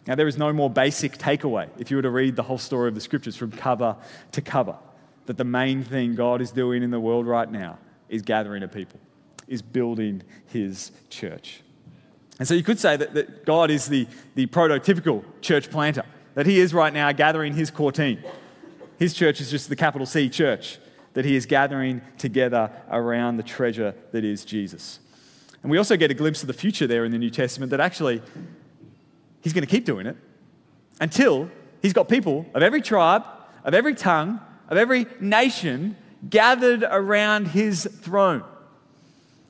Now, 0.06 0.14
there 0.14 0.28
is 0.28 0.38
no 0.38 0.52
more 0.52 0.70
basic 0.70 1.18
takeaway 1.18 1.68
if 1.78 1.90
you 1.90 1.96
were 1.96 2.02
to 2.02 2.10
read 2.10 2.36
the 2.36 2.44
whole 2.44 2.58
story 2.58 2.88
of 2.88 2.94
the 2.94 3.00
scriptures 3.00 3.36
from 3.36 3.50
cover 3.50 3.96
to 4.32 4.40
cover, 4.40 4.76
that 5.26 5.36
the 5.36 5.44
main 5.44 5.82
thing 5.82 6.14
God 6.14 6.40
is 6.40 6.52
doing 6.52 6.82
in 6.82 6.90
the 6.90 7.00
world 7.00 7.26
right 7.26 7.50
now 7.50 7.78
is 8.08 8.22
gathering 8.22 8.62
a 8.62 8.68
people, 8.68 9.00
is 9.48 9.62
building 9.62 10.22
his 10.46 10.92
church. 11.10 11.62
And 12.38 12.46
so 12.46 12.54
you 12.54 12.62
could 12.62 12.78
say 12.78 12.96
that, 12.96 13.14
that 13.14 13.44
God 13.44 13.70
is 13.70 13.86
the, 13.86 14.06
the 14.34 14.46
prototypical 14.46 15.24
church 15.40 15.70
planter, 15.70 16.04
that 16.34 16.46
he 16.46 16.60
is 16.60 16.72
right 16.72 16.92
now 16.92 17.10
gathering 17.12 17.54
his 17.54 17.70
core 17.70 17.92
team. 17.92 18.22
His 18.98 19.14
church 19.14 19.40
is 19.40 19.50
just 19.50 19.68
the 19.68 19.76
capital 19.76 20.06
C 20.06 20.28
church, 20.28 20.78
that 21.14 21.24
he 21.24 21.36
is 21.36 21.46
gathering 21.46 22.02
together 22.18 22.70
around 22.90 23.36
the 23.36 23.42
treasure 23.42 23.94
that 24.12 24.24
is 24.24 24.44
Jesus. 24.44 25.00
And 25.62 25.70
we 25.70 25.78
also 25.78 25.96
get 25.96 26.10
a 26.10 26.14
glimpse 26.14 26.42
of 26.42 26.46
the 26.46 26.52
future 26.52 26.86
there 26.86 27.04
in 27.04 27.12
the 27.12 27.18
New 27.18 27.30
Testament 27.30 27.70
that 27.70 27.80
actually 27.80 28.22
he's 29.40 29.52
going 29.52 29.64
to 29.64 29.70
keep 29.70 29.84
doing 29.84 30.06
it 30.06 30.16
until 31.00 31.50
he's 31.82 31.92
got 31.92 32.08
people 32.08 32.46
of 32.54 32.62
every 32.62 32.82
tribe, 32.82 33.24
of 33.64 33.74
every 33.74 33.94
tongue, 33.94 34.40
of 34.68 34.76
every 34.76 35.06
nation 35.20 35.96
gathered 36.28 36.84
around 36.88 37.48
his 37.48 37.84
throne. 37.84 38.44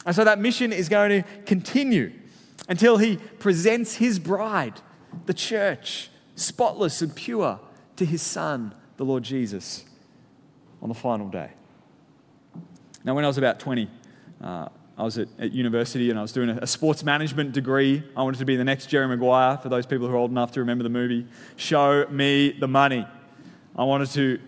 And 0.05 0.15
so 0.15 0.25
that 0.25 0.39
mission 0.39 0.73
is 0.73 0.89
going 0.89 1.23
to 1.23 1.29
continue 1.45 2.13
until 2.69 2.97
he 2.97 3.17
presents 3.39 3.97
his 3.97 4.19
bride, 4.19 4.81
the 5.27 5.35
church, 5.35 6.11
spotless 6.35 7.03
and 7.03 7.15
pure, 7.15 7.61
to 7.97 8.05
his 8.05 8.23
Son, 8.23 8.75
the 8.97 9.05
Lord 9.05 9.23
Jesus, 9.23 9.85
on 10.83 10.89
the 10.89 10.95
final 10.95 11.29
day. 11.29 11.51
Now, 13.05 13.15
when 13.15 13.25
I 13.25 13.29
was 13.29 13.39
about 13.39 13.61
20, 13.61 13.91
uh, 14.43 14.69
I 14.99 15.03
was 15.03 15.19
at, 15.19 15.29
at, 15.39 15.53
university 15.53 16.11
and 16.11 16.19
I 16.19 16.23
was 16.23 16.33
doing 16.33 16.49
a, 16.49 16.59
a, 16.63 16.67
sports 16.67 17.05
management 17.05 17.53
degree. 17.53 18.03
I 18.17 18.23
wanted 18.23 18.39
to 18.39 18.47
be 18.47 18.57
the 18.57 18.65
next 18.65 18.87
Jerry 18.87 19.07
Maguire, 19.07 19.59
for 19.59 19.69
those 19.69 19.87
people 19.87 20.09
who 20.09 20.15
are 20.15 20.17
old 20.17 20.31
enough 20.31 20.53
to 20.53 20.61
remember 20.61 20.83
the 20.83 20.91
movie. 20.91 21.27
Show 21.57 22.07
me 22.09 22.53
the 22.53 22.69
money. 22.69 23.07
I 23.77 23.85
wanted 23.85 24.11
to 24.13 24.41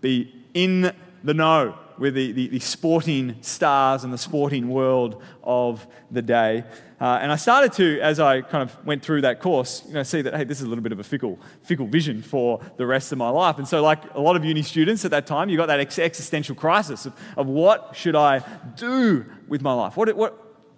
be 0.00 0.34
in 0.54 0.92
the 1.24 1.34
know 1.34 1.76
with 1.98 2.14
the, 2.14 2.30
the, 2.30 2.48
the, 2.48 2.60
sporting 2.60 3.36
stars 3.40 4.04
and 4.04 4.12
the 4.12 4.18
sporting 4.18 4.68
world 4.68 5.20
of 5.42 5.84
the 6.12 6.22
day. 6.22 6.64
Uh, 7.00 7.18
and 7.22 7.30
I 7.30 7.36
started 7.36 7.72
to, 7.74 8.00
as 8.00 8.18
I 8.18 8.40
kind 8.40 8.68
of 8.68 8.84
went 8.84 9.04
through 9.04 9.20
that 9.20 9.40
course, 9.40 9.84
you 9.86 9.94
know, 9.94 10.02
see 10.02 10.20
that, 10.22 10.34
hey, 10.34 10.44
this 10.44 10.58
is 10.58 10.64
a 10.64 10.68
little 10.68 10.82
bit 10.82 10.90
of 10.90 10.98
a 10.98 11.04
fickle, 11.04 11.38
fickle 11.62 11.86
vision 11.86 12.22
for 12.22 12.60
the 12.76 12.86
rest 12.86 13.12
of 13.12 13.18
my 13.18 13.28
life. 13.28 13.58
And 13.58 13.68
so, 13.68 13.82
like 13.82 14.02
a 14.14 14.20
lot 14.20 14.34
of 14.34 14.44
uni 14.44 14.62
students 14.62 15.04
at 15.04 15.12
that 15.12 15.26
time, 15.26 15.48
you 15.48 15.56
got 15.56 15.66
that 15.66 15.78
ex- 15.78 15.98
existential 15.98 16.56
crisis 16.56 17.06
of, 17.06 17.14
of 17.36 17.46
what 17.46 17.94
should 17.94 18.16
I 18.16 18.42
do 18.74 19.24
with 19.46 19.62
my 19.62 19.72
life? 19.72 19.96
What, 19.96 20.14
what, 20.16 20.32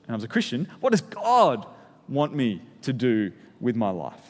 and 0.04 0.12
I 0.12 0.14
was 0.14 0.24
a 0.24 0.28
Christian, 0.28 0.68
what 0.80 0.90
does 0.90 1.00
God 1.00 1.66
want 2.08 2.34
me 2.34 2.60
to 2.82 2.92
do 2.92 3.32
with 3.58 3.76
my 3.76 3.90
life? 3.90 4.20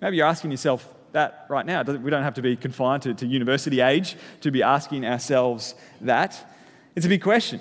Maybe 0.00 0.16
you're 0.16 0.26
asking 0.26 0.50
yourself, 0.50 0.94
that 1.14 1.46
right 1.48 1.64
now. 1.64 1.82
We 1.82 2.10
don't 2.10 2.24
have 2.24 2.34
to 2.34 2.42
be 2.42 2.56
confined 2.56 3.04
to, 3.04 3.14
to 3.14 3.26
university 3.26 3.80
age 3.80 4.16
to 4.40 4.50
be 4.50 4.62
asking 4.62 5.06
ourselves 5.06 5.74
that. 6.00 6.44
It's 6.94 7.06
a 7.06 7.08
big 7.08 7.22
question. 7.22 7.60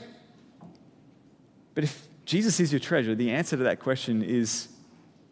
But 1.75 1.85
if 1.85 2.07
Jesus 2.25 2.59
is 2.59 2.71
your 2.71 2.79
treasure, 2.79 3.15
the 3.15 3.31
answer 3.31 3.57
to 3.57 3.63
that 3.63 3.79
question 3.79 4.23
is 4.23 4.69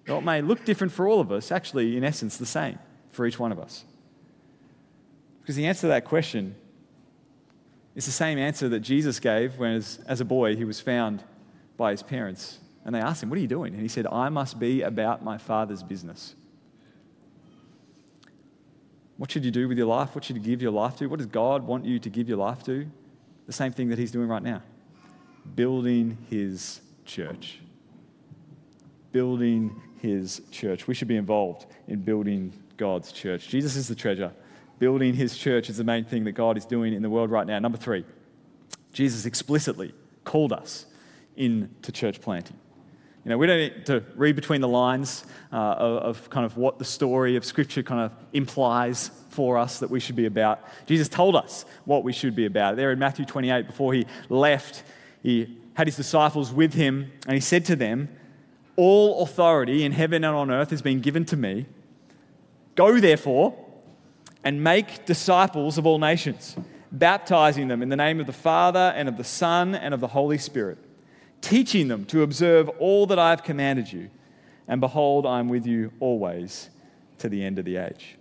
well, 0.07 0.17
it 0.17 0.23
may 0.23 0.41
look 0.41 0.65
different 0.65 0.91
for 0.91 1.07
all 1.07 1.19
of 1.19 1.31
us, 1.31 1.51
actually, 1.51 1.95
in 1.95 2.03
essence, 2.03 2.37
the 2.37 2.45
same 2.45 2.79
for 3.11 3.25
each 3.25 3.39
one 3.39 3.51
of 3.51 3.59
us. 3.59 3.85
Because 5.41 5.55
the 5.55 5.67
answer 5.67 5.81
to 5.81 5.87
that 5.87 6.05
question 6.05 6.55
is 7.95 8.05
the 8.05 8.11
same 8.11 8.37
answer 8.37 8.67
that 8.69 8.79
Jesus 8.79 9.19
gave 9.19 9.57
when, 9.57 9.73
as, 9.73 9.99
as 10.07 10.19
a 10.19 10.25
boy, 10.25 10.55
he 10.55 10.65
was 10.65 10.79
found 10.79 11.23
by 11.77 11.91
his 11.91 12.03
parents. 12.03 12.59
And 12.83 12.95
they 12.95 12.99
asked 12.99 13.21
him, 13.21 13.29
What 13.29 13.37
are 13.37 13.41
you 13.41 13.47
doing? 13.47 13.73
And 13.73 13.81
he 13.81 13.87
said, 13.87 14.07
I 14.07 14.29
must 14.29 14.59
be 14.59 14.81
about 14.81 15.23
my 15.23 15.37
father's 15.37 15.83
business. 15.83 16.35
What 19.17 19.29
should 19.29 19.45
you 19.45 19.51
do 19.51 19.67
with 19.67 19.77
your 19.77 19.87
life? 19.87 20.15
What 20.15 20.23
should 20.23 20.35
you 20.35 20.41
give 20.41 20.63
your 20.63 20.71
life 20.71 20.95
to? 20.97 21.07
What 21.07 21.19
does 21.19 21.27
God 21.27 21.63
want 21.63 21.85
you 21.85 21.99
to 21.99 22.09
give 22.09 22.27
your 22.27 22.37
life 22.37 22.63
to? 22.63 22.87
The 23.45 23.53
same 23.53 23.71
thing 23.71 23.89
that 23.89 23.99
He's 23.99 24.11
doing 24.11 24.27
right 24.27 24.41
now 24.41 24.63
building 25.55 26.17
His 26.29 26.81
church. 27.05 27.59
Building 29.11 29.81
His 29.99 30.41
church. 30.51 30.87
We 30.87 30.93
should 30.93 31.07
be 31.07 31.17
involved 31.17 31.65
in 31.87 32.01
building 32.01 32.53
God's 32.77 33.11
church. 33.11 33.47
Jesus 33.47 33.75
is 33.75 33.87
the 33.87 33.95
treasure. 33.95 34.31
Building 34.79 35.13
His 35.13 35.37
church 35.37 35.69
is 35.69 35.77
the 35.77 35.83
main 35.83 36.05
thing 36.05 36.23
that 36.23 36.31
God 36.31 36.57
is 36.57 36.65
doing 36.65 36.93
in 36.93 37.01
the 37.01 37.09
world 37.09 37.29
right 37.29 37.45
now. 37.45 37.59
Number 37.59 37.77
three, 37.77 38.05
Jesus 38.93 39.25
explicitly 39.25 39.93
called 40.23 40.53
us 40.53 40.85
into 41.35 41.91
church 41.91 42.21
planting. 42.21 42.57
You 43.23 43.29
know, 43.29 43.37
we 43.37 43.45
don't 43.45 43.57
need 43.57 43.85
to 43.85 44.03
read 44.15 44.35
between 44.35 44.61
the 44.61 44.67
lines 44.67 45.25
uh, 45.53 45.55
of, 45.55 45.97
of, 46.03 46.29
kind 46.31 46.43
of 46.43 46.57
what 46.57 46.79
the 46.79 46.85
story 46.85 47.35
of 47.35 47.45
Scripture 47.45 47.83
kind 47.83 48.01
of 48.01 48.11
implies 48.33 49.11
for 49.29 49.59
us 49.59 49.79
that 49.79 49.91
we 49.91 49.99
should 49.99 50.15
be 50.15 50.25
about. 50.25 50.63
Jesus 50.87 51.07
told 51.07 51.35
us 51.35 51.65
what 51.85 52.03
we 52.03 52.13
should 52.13 52.35
be 52.35 52.47
about. 52.47 52.77
There 52.77 52.91
in 52.91 52.97
Matthew 52.97 53.25
28, 53.25 53.67
before 53.67 53.93
he 53.93 54.07
left, 54.29 54.83
he 55.21 55.57
had 55.73 55.87
his 55.87 55.95
disciples 55.95 56.51
with 56.51 56.73
him, 56.73 57.11
and 57.25 57.35
he 57.35 57.39
said 57.39 57.65
to 57.65 57.75
them, 57.75 58.09
All 58.75 59.23
authority 59.23 59.83
in 59.83 59.91
heaven 59.91 60.23
and 60.23 60.35
on 60.35 60.51
earth 60.51 60.69
has 60.71 60.81
been 60.81 60.99
given 60.99 61.25
to 61.25 61.37
me. 61.37 61.65
Go 62.75 62.99
therefore 62.99 63.55
and 64.43 64.63
make 64.63 65.05
disciples 65.05 65.77
of 65.77 65.85
all 65.85 65.99
nations, 65.99 66.55
baptizing 66.91 67.67
them 67.67 67.81
in 67.81 67.89
the 67.89 67.95
name 67.95 68.19
of 68.19 68.25
the 68.25 68.33
Father 68.33 68.93
and 68.95 69.07
of 69.07 69.17
the 69.17 69.23
Son 69.23 69.75
and 69.75 69.93
of 69.93 69.99
the 69.99 70.07
Holy 70.07 70.37
Spirit 70.37 70.77
teaching 71.41 71.87
them 71.87 72.05
to 72.05 72.21
observe 72.21 72.69
all 72.79 73.05
that 73.07 73.19
I 73.19 73.31
have 73.31 73.43
commanded 73.43 73.91
you. 73.91 74.09
And 74.67 74.79
behold, 74.79 75.25
I 75.25 75.39
am 75.39 75.49
with 75.49 75.65
you 75.65 75.91
always 75.99 76.69
to 77.17 77.27
the 77.27 77.43
end 77.43 77.59
of 77.59 77.65
the 77.65 77.77
age. 77.77 78.17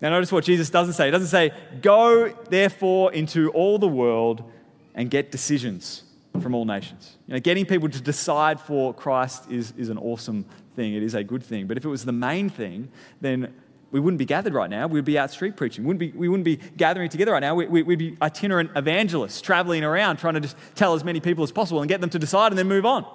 Now, 0.00 0.10
notice 0.10 0.30
what 0.30 0.44
Jesus 0.44 0.70
doesn't 0.70 0.94
say. 0.94 1.06
He 1.06 1.10
doesn't 1.10 1.28
say, 1.28 1.52
Go 1.82 2.28
therefore 2.48 3.12
into 3.12 3.50
all 3.50 3.78
the 3.78 3.88
world 3.88 4.50
and 4.98 5.10
get 5.10 5.30
decisions 5.30 6.02
from 6.40 6.54
all 6.54 6.64
nations. 6.64 7.16
You 7.28 7.34
know, 7.34 7.40
getting 7.40 7.64
people 7.64 7.88
to 7.88 8.00
decide 8.00 8.60
for 8.60 8.92
Christ 8.92 9.48
is, 9.48 9.72
is 9.76 9.90
an 9.90 9.96
awesome 9.96 10.44
thing. 10.74 10.92
It 10.92 11.04
is 11.04 11.14
a 11.14 11.22
good 11.22 11.42
thing. 11.42 11.68
But 11.68 11.76
if 11.76 11.84
it 11.84 11.88
was 11.88 12.04
the 12.04 12.12
main 12.12 12.50
thing, 12.50 12.90
then 13.20 13.54
we 13.92 14.00
wouldn't 14.00 14.18
be 14.18 14.24
gathered 14.24 14.54
right 14.54 14.68
now. 14.68 14.88
We'd 14.88 15.04
be 15.04 15.16
out 15.16 15.30
street 15.30 15.56
preaching. 15.56 15.84
We 15.84 15.94
wouldn't 15.94 16.00
be, 16.00 16.18
we 16.18 16.28
wouldn't 16.28 16.44
be 16.44 16.56
gathering 16.76 17.08
together 17.10 17.30
right 17.30 17.40
now. 17.40 17.54
We, 17.54 17.82
would 17.82 17.98
be 17.98 18.16
itinerant 18.20 18.72
evangelists 18.74 19.40
traveling 19.40 19.84
around 19.84 20.16
trying 20.16 20.34
to 20.34 20.40
just 20.40 20.56
tell 20.74 20.94
as 20.94 21.04
many 21.04 21.20
people 21.20 21.44
as 21.44 21.52
possible 21.52 21.80
and 21.80 21.88
get 21.88 22.00
them 22.00 22.10
to 22.10 22.18
decide 22.18 22.50
and 22.50 22.58
then 22.58 22.66
move 22.66 22.84
on. 22.84 23.06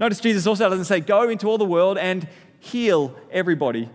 Notice 0.00 0.18
Jesus 0.18 0.48
also 0.48 0.68
doesn't 0.68 0.86
say, 0.86 0.98
go 0.98 1.28
into 1.28 1.46
all 1.46 1.58
the 1.58 1.64
world 1.64 1.96
and 1.96 2.26
heal 2.58 3.14
everybody 3.30 3.88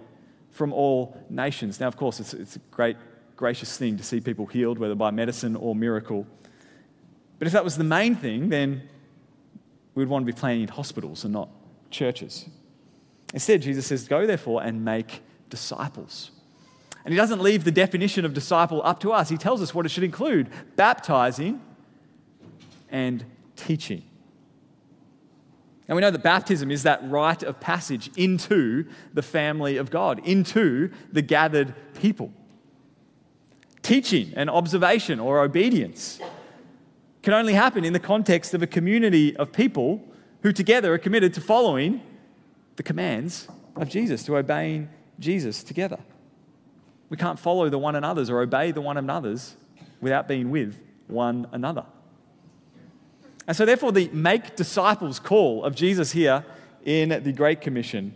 from 0.52 0.72
all 0.72 1.22
nations. 1.30 1.82
Now, 1.82 1.88
of 1.88 1.98
course, 1.98 2.22
it's, 2.22 2.34
it's 2.34 2.56
a 2.56 2.60
great, 2.72 2.96
gracious 3.36 3.78
thing 3.78 3.98
to 3.98 4.04
see 4.04 4.22
people 4.22 4.46
healed, 4.46 4.80
whether 4.80 4.96
by 4.96 5.12
medicine 5.12 5.58
or 5.58 5.76
miracle. 5.76 6.26
But 7.38 7.48
if 7.48 7.54
that 7.54 7.64
was 7.64 7.78
the 7.78 7.84
main 7.84 8.16
thing, 8.16 8.50
then 8.50 8.88
we 9.94 10.04
would 10.04 10.10
want 10.10 10.26
to 10.26 10.32
be 10.32 10.38
planning 10.38 10.64
in 10.64 10.68
hospitals 10.68 11.24
and 11.24 11.34
not 11.34 11.50
churches. 11.90 12.46
Instead, 13.34 13.62
Jesus 13.62 13.88
says, 13.88 14.08
Go 14.08 14.26
therefore 14.26 14.64
and 14.64 14.86
make 14.86 15.22
disciples. 15.50 16.32
And 17.04 17.14
he 17.14 17.18
doesn't 17.18 17.42
leave 17.42 17.64
the 17.64 17.72
definition 17.72 18.26
of 18.26 18.34
disciple 18.34 18.82
up 18.84 19.00
to 19.02 19.12
us. 19.12 19.30
He 19.30 19.38
tells 19.38 19.62
us 19.62 19.76
what 19.76 19.86
it 19.86 19.90
should 19.90 20.04
include 20.04 20.50
baptizing 20.76 21.62
and 22.90 23.24
teaching. 23.56 24.04
And 25.88 25.96
we 25.96 26.02
know 26.02 26.10
that 26.10 26.24
baptism 26.24 26.72
is 26.72 26.84
that 26.84 27.00
rite 27.10 27.44
of 27.44 27.60
passage 27.60 28.10
into 28.18 28.88
the 29.14 29.22
family 29.22 29.78
of 29.78 29.92
God, 29.92 30.20
into 30.26 30.92
the 31.12 31.22
gathered 31.22 31.76
people. 31.94 32.34
Teaching 33.84 34.34
and 34.36 34.50
observation 34.50 35.20
or 35.20 35.44
obedience 35.44 36.20
can 37.26 37.34
only 37.34 37.54
happen 37.54 37.84
in 37.84 37.92
the 37.92 38.00
context 38.00 38.54
of 38.54 38.62
a 38.62 38.68
community 38.68 39.36
of 39.38 39.52
people 39.52 40.00
who 40.44 40.54
together 40.54 40.94
are 40.94 41.00
committed 41.00 41.34
to 41.34 41.42
following 41.42 42.00
the 42.76 42.84
commands 42.84 43.48
of 43.76 43.90
Jesus, 43.90 44.24
to 44.26 44.38
obeying 44.38 44.88
Jesus 45.18 45.64
together. 45.64 45.98
We 47.10 47.18
can't 47.18 47.40
follow 47.40 47.68
the 47.68 47.80
one 47.80 47.96
another's 47.96 48.30
or 48.30 48.42
obey 48.42 48.70
the 48.70 48.82
one 48.82 48.96
another's 48.98 49.56
without 50.02 50.28
being 50.28 50.52
with 50.52 50.80
one 51.08 51.48
another. 51.52 51.86
And 53.48 53.58
so, 53.58 53.66
therefore, 53.66 53.92
the 53.92 54.08
make 54.10 54.56
disciples 54.56 55.20
call 55.20 55.64
of 55.64 55.74
Jesus 55.74 56.12
here 56.12 56.46
in 56.86 57.10
the 57.10 57.32
Great 57.32 57.60
Commission 57.60 58.14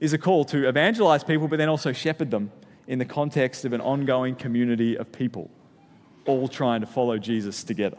is 0.00 0.12
a 0.12 0.18
call 0.18 0.44
to 0.46 0.68
evangelize 0.68 1.22
people, 1.22 1.46
but 1.46 1.58
then 1.58 1.68
also 1.68 1.92
shepherd 1.92 2.32
them 2.32 2.50
in 2.88 2.98
the 2.98 3.04
context 3.04 3.64
of 3.64 3.72
an 3.72 3.80
ongoing 3.80 4.34
community 4.34 4.98
of 4.98 5.12
people, 5.12 5.48
all 6.26 6.48
trying 6.48 6.80
to 6.80 6.88
follow 6.88 7.18
Jesus 7.18 7.62
together. 7.62 7.98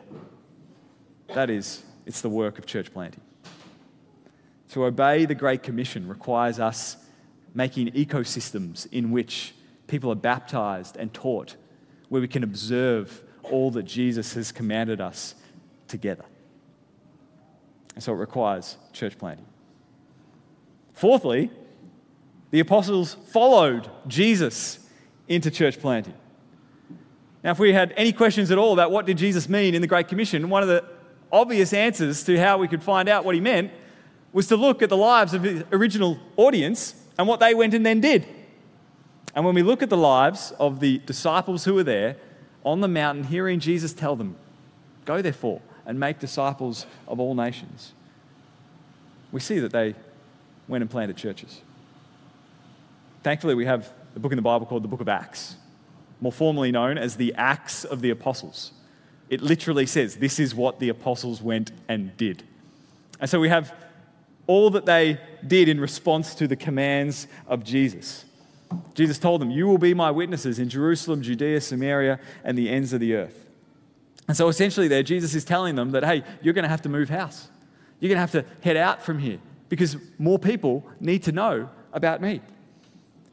That 1.28 1.50
is, 1.50 1.84
it's 2.06 2.22
the 2.22 2.30
work 2.30 2.60
of 2.60 2.66
church 2.66 2.94
planting. 2.94 3.22
To 4.70 4.86
obey 4.86 5.26
the 5.26 5.36
Great 5.36 5.64
Commission 5.64 6.08
requires 6.08 6.60
us 6.60 6.98
making 7.54 7.88
ecosystems 7.92 8.88
in 8.92 9.12
which 9.12 9.54
people 9.88 10.12
are 10.12 10.16
baptized 10.16 10.98
and 10.98 11.14
taught, 11.14 11.56
where 12.10 12.22
we 12.22 12.28
can 12.28 12.44
observe 12.44 13.24
all 13.44 13.70
that 13.72 13.84
Jesus 13.84 14.34
has 14.34 14.52
commanded 14.52 15.00
us 15.00 15.36
together. 15.88 16.26
And 17.94 18.04
so 18.04 18.14
it 18.14 18.18
requires 18.18 18.78
church 18.92 19.18
planting. 19.18 19.46
Fourthly, 20.94 21.52
the 22.52 22.60
apostles 22.60 23.16
followed 23.32 23.90
Jesus 24.08 24.80
into 25.28 25.52
church 25.52 25.80
planting. 25.80 26.14
Now, 27.44 27.52
if 27.52 27.60
we 27.60 27.74
had 27.74 27.94
any 27.98 28.14
questions 28.14 28.52
at 28.52 28.58
all 28.58 28.74
about 28.74 28.92
what 28.92 29.06
did 29.06 29.18
Jesus 29.18 29.50
mean 29.50 29.76
in 29.76 29.82
the 29.82 29.88
Great 29.88 30.08
Commission, 30.08 30.50
one 30.50 30.64
of 30.64 30.70
the 30.70 30.84
obvious 31.34 31.74
answers 31.74 32.24
to 32.24 32.40
how 32.40 32.60
we 32.60 32.68
could 32.68 32.84
find 32.84 33.10
out 33.10 33.26
what 33.26 33.36
he 33.36 33.42
meant 33.42 33.72
was 34.32 34.48
to 34.48 34.56
look 34.56 34.82
at 34.82 34.90
the 34.90 34.98
lives 34.98 35.34
of 35.34 35.42
the 35.42 35.66
original 35.72 36.20
audience 36.38 36.96
and 37.18 37.28
what 37.28 37.40
they 37.40 37.54
went 37.54 37.74
and 37.74 37.86
then 37.86 38.00
did. 38.00 38.26
And 39.36 39.44
when 39.44 39.56
we 39.56 39.64
look 39.64 39.82
at 39.82 39.90
the 39.90 39.98
lives 39.98 40.54
of 40.60 40.80
the 40.80 41.00
disciples 41.00 41.66
who 41.66 41.74
were 41.74 41.84
there 41.84 42.18
on 42.64 42.82
the 42.82 42.88
mountain, 42.88 43.26
hearing 43.26 43.60
Jesus 43.60 43.92
tell 43.92 44.16
them, 44.16 44.36
Go 45.06 45.22
therefore 45.22 45.62
and 45.86 46.00
make 46.00 46.20
disciples 46.20 46.86
of 47.08 47.20
all 47.20 47.36
nations, 47.36 47.94
we 49.32 49.40
see 49.40 49.60
that 49.60 49.72
they 49.72 49.96
went 50.68 50.82
and 50.82 50.90
planted 50.90 51.18
churches. 51.18 51.62
Thankfully, 53.24 53.56
we 53.56 53.66
have 53.66 53.92
the 54.14 54.20
book 54.20 54.32
in 54.32 54.36
the 54.36 54.44
Bible 54.44 54.66
called 54.66 54.84
the 54.84 54.88
Book 54.88 55.02
of 55.02 55.10
Acts, 55.10 55.56
more 56.22 56.32
formally 56.32 56.72
known 56.72 56.98
as 56.98 57.18
the 57.18 57.34
Acts 57.36 57.84
of 57.84 58.02
the 58.02 58.12
Apostles. 58.12 58.72
It 59.34 59.42
literally 59.42 59.88
says 59.88 60.18
this 60.18 60.40
is 60.40 60.54
what 60.54 60.80
the 60.80 60.90
apostles 60.90 61.42
went 61.42 61.72
and 61.88 62.16
did. 62.18 62.44
And 63.20 63.28
so 63.28 63.40
we 63.40 63.50
have 63.50 63.74
all 64.46 64.70
that 64.70 64.86
they 64.86 65.20
did 65.46 65.68
in 65.68 65.80
response 65.80 66.36
to 66.36 66.48
the 66.48 66.56
commands 66.56 67.28
of 67.48 67.64
Jesus. 67.64 68.26
Jesus 68.94 69.18
told 69.18 69.42
them, 69.42 69.50
You 69.50 69.66
will 69.66 69.80
be 69.80 69.96
my 69.96 70.12
witnesses 70.12 70.60
in 70.60 70.70
Jerusalem, 70.70 71.24
Judea, 71.24 71.62
Samaria, 71.62 72.20
and 72.44 72.56
the 72.56 72.70
ends 72.70 72.94
of 72.94 73.00
the 73.00 73.16
earth. 73.16 73.48
And 74.28 74.38
so 74.38 74.50
essentially, 74.50 74.88
there, 74.88 75.02
Jesus 75.02 75.34
is 75.34 75.44
telling 75.44 75.76
them 75.76 75.92
that, 75.92 76.04
hey, 76.04 76.24
you're 76.44 76.54
going 76.54 76.64
to 76.64 76.70
have 76.70 76.84
to 76.84 76.90
move 76.90 77.10
house. 77.10 77.50
You're 78.00 78.10
going 78.10 78.18
to 78.18 78.22
have 78.22 78.32
to 78.32 78.46
head 78.64 78.78
out 78.78 79.02
from 79.02 79.18
here 79.18 79.40
because 79.68 79.98
more 80.20 80.38
people 80.38 80.86
need 81.00 81.24
to 81.24 81.32
know 81.32 81.70
about 81.92 82.22
me. 82.22 82.40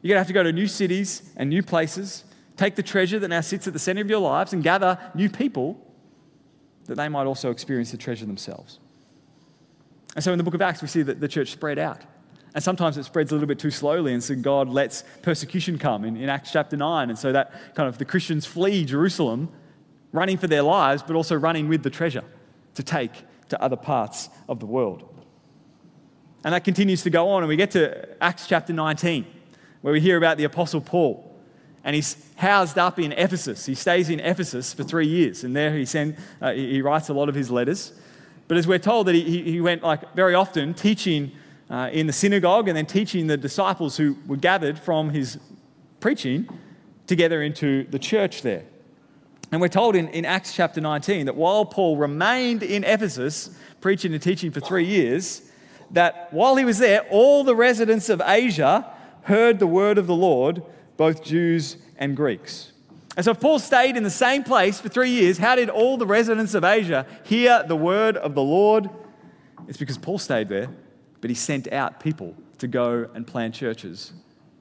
You're 0.01 0.09
going 0.09 0.15
to 0.15 0.21
have 0.21 0.27
to 0.27 0.33
go 0.33 0.41
to 0.41 0.51
new 0.51 0.67
cities 0.67 1.31
and 1.37 1.49
new 1.49 1.61
places, 1.61 2.23
take 2.57 2.75
the 2.75 2.83
treasure 2.83 3.19
that 3.19 3.27
now 3.27 3.41
sits 3.41 3.67
at 3.67 3.73
the 3.73 3.79
center 3.79 4.01
of 4.01 4.09
your 4.09 4.19
lives, 4.19 4.51
and 4.51 4.63
gather 4.63 4.97
new 5.13 5.29
people 5.29 5.79
that 6.91 6.97
they 6.97 7.07
might 7.07 7.25
also 7.25 7.51
experience 7.51 7.91
the 7.91 7.97
treasure 7.97 8.25
themselves. 8.25 8.79
And 10.13 10.21
so 10.21 10.33
in 10.33 10.37
the 10.37 10.43
book 10.43 10.53
of 10.53 10.61
Acts, 10.61 10.81
we 10.81 10.89
see 10.89 11.03
that 11.03 11.21
the 11.21 11.27
church 11.29 11.51
spread 11.51 11.79
out. 11.79 12.01
And 12.53 12.61
sometimes 12.61 12.97
it 12.97 13.05
spreads 13.05 13.31
a 13.31 13.35
little 13.35 13.47
bit 13.47 13.59
too 13.59 13.71
slowly, 13.71 14.13
and 14.13 14.21
so 14.21 14.35
God 14.35 14.67
lets 14.67 15.05
persecution 15.21 15.77
come 15.77 16.03
in, 16.03 16.17
in 16.17 16.27
Acts 16.27 16.51
chapter 16.51 16.75
9. 16.75 17.09
And 17.09 17.17
so 17.17 17.31
that 17.31 17.53
kind 17.75 17.87
of 17.87 17.97
the 17.97 18.03
Christians 18.03 18.45
flee 18.45 18.83
Jerusalem, 18.83 19.49
running 20.11 20.37
for 20.37 20.47
their 20.47 20.63
lives, 20.63 21.01
but 21.01 21.15
also 21.15 21.37
running 21.37 21.69
with 21.69 21.81
the 21.81 21.89
treasure 21.89 22.25
to 22.73 22.83
take 22.83 23.11
to 23.47 23.61
other 23.61 23.77
parts 23.77 24.27
of 24.49 24.59
the 24.59 24.65
world. 24.65 25.07
And 26.43 26.53
that 26.53 26.65
continues 26.65 27.03
to 27.03 27.09
go 27.09 27.29
on, 27.29 27.43
and 27.43 27.47
we 27.47 27.55
get 27.55 27.71
to 27.71 28.21
Acts 28.21 28.47
chapter 28.47 28.73
19, 28.73 29.25
where 29.79 29.93
we 29.93 30.01
hear 30.01 30.17
about 30.17 30.35
the 30.35 30.43
Apostle 30.43 30.81
Paul. 30.81 31.30
And 31.83 31.95
he's 31.95 32.15
housed 32.35 32.77
up 32.77 32.99
in 32.99 33.11
Ephesus. 33.11 33.65
He 33.65 33.75
stays 33.75 34.09
in 34.09 34.19
Ephesus 34.19 34.73
for 34.73 34.83
three 34.83 35.07
years, 35.07 35.43
and 35.43 35.55
there 35.55 35.75
he, 35.75 35.85
send, 35.85 36.15
uh, 36.41 36.51
he 36.51 36.81
writes 36.81 37.09
a 37.09 37.13
lot 37.13 37.27
of 37.27 37.35
his 37.35 37.49
letters. 37.49 37.93
But 38.47 38.57
as 38.57 38.67
we're 38.67 38.79
told 38.79 39.07
that 39.07 39.15
he, 39.15 39.41
he 39.43 39.61
went 39.61 39.81
like 39.81 40.13
very 40.13 40.35
often 40.35 40.73
teaching 40.73 41.31
uh, 41.69 41.89
in 41.91 42.05
the 42.05 42.13
synagogue 42.13 42.67
and 42.67 42.75
then 42.77 42.85
teaching 42.85 43.27
the 43.27 43.37
disciples 43.37 43.97
who 43.97 44.17
were 44.27 44.37
gathered 44.37 44.77
from 44.77 45.09
his 45.09 45.39
preaching 46.01 46.47
together 47.07 47.41
into 47.41 47.85
the 47.85 47.99
church 47.99 48.41
there. 48.41 48.63
And 49.51 49.59
we're 49.59 49.69
told 49.69 49.95
in, 49.95 50.07
in 50.09 50.25
Acts 50.25 50.53
chapter 50.53 50.81
19 50.81 51.25
that 51.25 51.35
while 51.35 51.65
Paul 51.65 51.97
remained 51.97 52.63
in 52.63 52.83
Ephesus 52.83 53.49
preaching 53.79 54.13
and 54.13 54.21
teaching 54.21 54.51
for 54.51 54.59
three 54.59 54.85
years, 54.85 55.41
that 55.91 56.31
while 56.31 56.55
he 56.55 56.65
was 56.65 56.77
there, 56.77 57.01
all 57.09 57.43
the 57.43 57.55
residents 57.55 58.09
of 58.09 58.21
Asia 58.25 58.89
heard 59.23 59.59
the 59.59 59.67
word 59.67 59.97
of 59.97 60.07
the 60.07 60.15
Lord, 60.15 60.63
both 60.97 61.23
Jews 61.23 61.77
and 61.97 62.15
Greeks. 62.15 62.71
And 63.17 63.25
so, 63.25 63.31
if 63.31 63.41
Paul 63.41 63.59
stayed 63.59 63.97
in 63.97 64.03
the 64.03 64.09
same 64.09 64.43
place 64.43 64.79
for 64.79 64.87
three 64.87 65.09
years, 65.09 65.37
how 65.37 65.55
did 65.55 65.69
all 65.69 65.97
the 65.97 66.05
residents 66.05 66.53
of 66.53 66.63
Asia 66.63 67.05
hear 67.23 67.63
the 67.67 67.75
word 67.75 68.15
of 68.15 68.35
the 68.35 68.41
Lord? 68.41 68.89
It's 69.67 69.77
because 69.77 69.97
Paul 69.97 70.17
stayed 70.17 70.47
there, 70.47 70.69
but 71.19 71.29
he 71.29 71.35
sent 71.35 71.71
out 71.73 71.99
people 71.99 72.35
to 72.59 72.67
go 72.67 73.09
and 73.13 73.27
plant 73.27 73.53
churches 73.53 74.13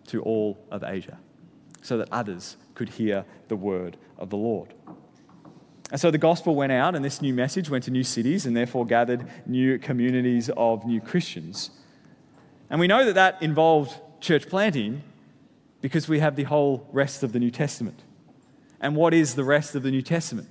to 0.08 0.22
all 0.22 0.58
of 0.70 0.82
Asia 0.82 1.18
so 1.82 1.96
that 1.98 2.08
others 2.10 2.56
could 2.74 2.88
hear 2.88 3.24
the 3.48 3.56
word 3.56 3.96
of 4.18 4.30
the 4.30 4.36
Lord. 4.36 4.74
And 5.90 6.00
so 6.00 6.10
the 6.10 6.18
gospel 6.18 6.54
went 6.54 6.72
out, 6.72 6.94
and 6.94 7.04
this 7.04 7.20
new 7.20 7.34
message 7.34 7.70
went 7.70 7.84
to 7.84 7.90
new 7.90 8.04
cities 8.04 8.46
and 8.46 8.56
therefore 8.56 8.86
gathered 8.86 9.26
new 9.46 9.78
communities 9.78 10.50
of 10.56 10.84
new 10.84 11.00
Christians. 11.00 11.70
And 12.68 12.78
we 12.78 12.86
know 12.86 13.04
that 13.04 13.14
that 13.14 13.42
involved 13.42 14.00
church 14.20 14.48
planting 14.48 15.02
because 15.80 16.08
we 16.08 16.18
have 16.20 16.36
the 16.36 16.44
whole 16.44 16.88
rest 16.92 17.22
of 17.22 17.32
the 17.32 17.38
New 17.38 17.50
Testament. 17.50 18.02
And 18.80 18.96
what 18.96 19.14
is 19.14 19.34
the 19.34 19.44
rest 19.44 19.74
of 19.74 19.82
the 19.82 19.90
New 19.90 20.02
Testament? 20.02 20.48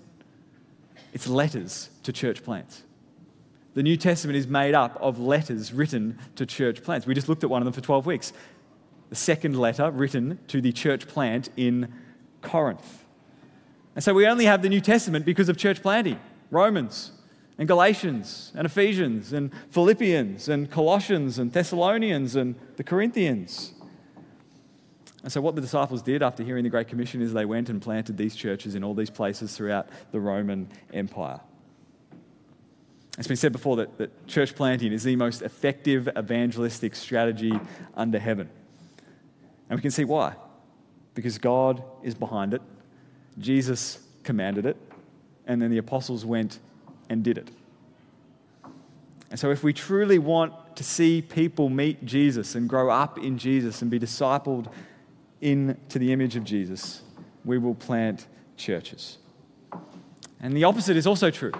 It's 1.14 1.28
letters 1.28 1.90
to 2.04 2.14
church 2.14 2.44
plants. 2.44 2.84
The 3.74 3.84
New 3.84 3.98
Testament 3.98 4.38
is 4.38 4.48
made 4.48 4.76
up 4.76 4.98
of 5.00 5.20
letters 5.20 5.72
written 5.72 6.18
to 6.36 6.46
church 6.46 6.84
plants. 6.84 7.06
We 7.08 7.14
just 7.14 7.30
looked 7.30 7.44
at 7.44 7.50
one 7.50 7.62
of 7.62 7.66
them 7.66 7.74
for 7.74 7.82
12 7.82 8.06
weeks. 8.06 8.34
The 9.10 9.16
second 9.16 9.58
letter 9.58 9.90
written 9.90 10.40
to 10.48 10.62
the 10.62 10.72
church 10.72 11.08
plant 11.08 11.50
in 11.58 11.92
Corinth. 12.42 13.06
And 13.96 14.04
so 14.04 14.14
we 14.14 14.28
only 14.28 14.46
have 14.46 14.62
the 14.62 14.70
New 14.70 14.82
Testament 14.82 15.26
because 15.26 15.50
of 15.50 15.58
church 15.58 15.82
planting 15.82 16.20
Romans 16.52 17.12
and 17.58 17.68
Galatians 17.68 18.52
and 18.56 18.66
Ephesians 18.66 19.34
and 19.34 19.52
Philippians 19.70 20.48
and 20.48 20.70
Colossians 20.70 21.38
and 21.38 21.52
Thessalonians 21.52 22.36
and 22.36 22.56
the 22.78 22.84
Corinthians. 22.84 23.74
And 25.24 25.32
so, 25.32 25.42
what 25.42 25.56
the 25.56 25.62
disciples 25.62 26.02
did 26.02 26.24
after 26.24 26.44
hearing 26.44 26.64
the 26.64 26.70
Great 26.70 26.88
Commission 26.88 27.22
is 27.22 27.34
they 27.34 27.46
went 27.46 27.70
and 27.70 27.82
planted 27.82 28.18
these 28.18 28.36
churches 28.36 28.76
in 28.76 28.84
all 28.84 28.94
these 28.94 29.10
places 29.10 29.56
throughout 29.56 29.90
the 30.12 30.20
Roman 30.20 30.70
Empire. 30.94 31.42
It's 33.18 33.28
been 33.28 33.36
said 33.36 33.52
before 33.52 33.76
that, 33.78 33.98
that 33.98 34.28
church 34.28 34.56
planting 34.56 34.94
is 34.94 35.04
the 35.04 35.18
most 35.18 35.42
effective 35.42 36.08
evangelistic 36.18 36.96
strategy 36.96 37.60
under 37.96 38.18
heaven. 38.18 38.50
And 39.70 39.78
we 39.78 39.82
can 39.82 39.92
see 39.92 40.06
why. 40.06 40.36
Because 41.16 41.38
God 41.38 41.84
is 42.02 42.16
behind 42.16 42.54
it, 42.54 42.62
Jesus 43.38 44.00
commanded 44.24 44.66
it, 44.66 44.78
and 45.46 45.62
then 45.62 45.70
the 45.70 45.80
apostles 45.80 46.24
went 46.24 46.60
and 47.10 47.24
did 47.24 47.38
it. 47.38 47.50
And 49.30 49.38
so, 49.38 49.52
if 49.52 49.64
we 49.64 49.74
truly 49.74 50.18
want 50.18 50.78
to 50.78 50.84
see 50.86 51.22
people 51.22 51.68
meet 51.68 52.06
Jesus 52.06 52.56
and 52.56 52.70
grow 52.70 52.90
up 52.90 53.18
in 53.18 53.38
Jesus 53.38 53.82
and 53.82 53.92
be 53.92 54.00
discipled 54.00 54.72
into 55.42 56.00
the 56.00 56.12
image 56.12 56.36
of 56.36 56.44
Jesus, 56.44 57.02
we 57.46 57.58
will 57.58 57.76
plant 57.76 58.28
churches. 58.58 59.18
And 60.40 60.56
the 60.56 60.64
opposite 60.64 60.98
is 60.98 61.08
also 61.08 61.32
true. 61.32 61.54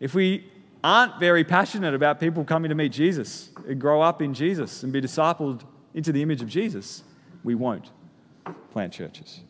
If 0.00 0.14
we 0.14 0.46
aren't 0.82 1.20
very 1.20 1.44
passionate 1.44 1.94
about 1.94 2.18
people 2.18 2.44
coming 2.44 2.68
to 2.68 2.74
meet 2.74 2.92
Jesus 2.92 3.50
and 3.68 3.80
grow 3.80 4.00
up 4.00 4.20
in 4.20 4.34
Jesus 4.34 4.82
and 4.82 4.92
be 4.92 5.00
discipled 5.00 5.62
into 5.94 6.12
the 6.12 6.22
image 6.22 6.42
of 6.42 6.48
Jesus, 6.48 7.04
we 7.44 7.54
won't 7.54 7.90
plant 8.70 8.92
churches. 8.92 9.40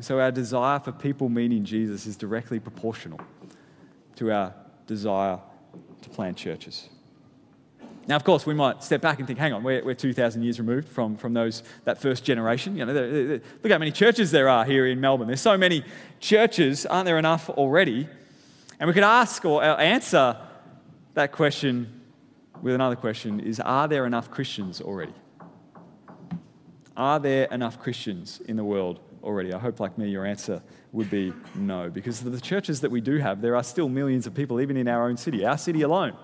So, 0.00 0.20
our 0.20 0.30
desire 0.30 0.78
for 0.78 0.92
people 0.92 1.28
meeting 1.28 1.64
Jesus 1.64 2.06
is 2.06 2.16
directly 2.16 2.60
proportional 2.60 3.20
to 4.16 4.30
our 4.30 4.54
desire 4.86 5.40
to 6.02 6.10
plant 6.10 6.36
churches. 6.36 6.88
Now, 8.10 8.16
of 8.16 8.24
course, 8.24 8.44
we 8.44 8.54
might 8.54 8.82
step 8.82 9.00
back 9.00 9.20
and 9.20 9.26
think, 9.28 9.38
hang 9.38 9.52
on, 9.52 9.62
we're, 9.62 9.84
we're 9.84 9.94
2,000 9.94 10.42
years 10.42 10.58
removed 10.58 10.88
from, 10.88 11.14
from 11.14 11.32
those, 11.32 11.62
that 11.84 12.00
first 12.00 12.24
generation. 12.24 12.76
You 12.76 12.84
know, 12.84 12.92
they're, 12.92 13.24
they're, 13.24 13.40
look 13.62 13.70
how 13.70 13.78
many 13.78 13.92
churches 13.92 14.32
there 14.32 14.48
are 14.48 14.64
here 14.64 14.88
in 14.88 15.00
Melbourne. 15.00 15.28
There's 15.28 15.40
so 15.40 15.56
many 15.56 15.84
churches, 16.18 16.84
aren't 16.86 17.04
there 17.04 17.18
enough 17.18 17.48
already? 17.50 18.08
And 18.80 18.88
we 18.88 18.94
could 18.94 19.04
ask 19.04 19.44
or 19.44 19.62
uh, 19.62 19.76
answer 19.76 20.36
that 21.14 21.30
question 21.30 22.00
with 22.60 22.74
another 22.74 22.96
question 22.96 23.38
is, 23.38 23.60
are 23.60 23.86
there 23.86 24.04
enough 24.06 24.28
Christians 24.28 24.80
already? 24.80 25.14
Are 26.96 27.20
there 27.20 27.44
enough 27.52 27.78
Christians 27.78 28.40
in 28.40 28.56
the 28.56 28.64
world 28.64 28.98
already? 29.22 29.54
I 29.54 29.58
hope, 29.60 29.78
like 29.78 29.96
me, 29.96 30.08
your 30.08 30.26
answer 30.26 30.60
would 30.90 31.10
be 31.10 31.32
no, 31.54 31.88
because 31.88 32.22
the 32.22 32.40
churches 32.40 32.80
that 32.80 32.90
we 32.90 33.00
do 33.00 33.18
have, 33.18 33.40
there 33.40 33.54
are 33.54 33.62
still 33.62 33.88
millions 33.88 34.26
of 34.26 34.34
people, 34.34 34.60
even 34.60 34.76
in 34.76 34.88
our 34.88 35.08
own 35.08 35.16
city, 35.16 35.46
our 35.46 35.56
city 35.56 35.82
alone 35.82 36.16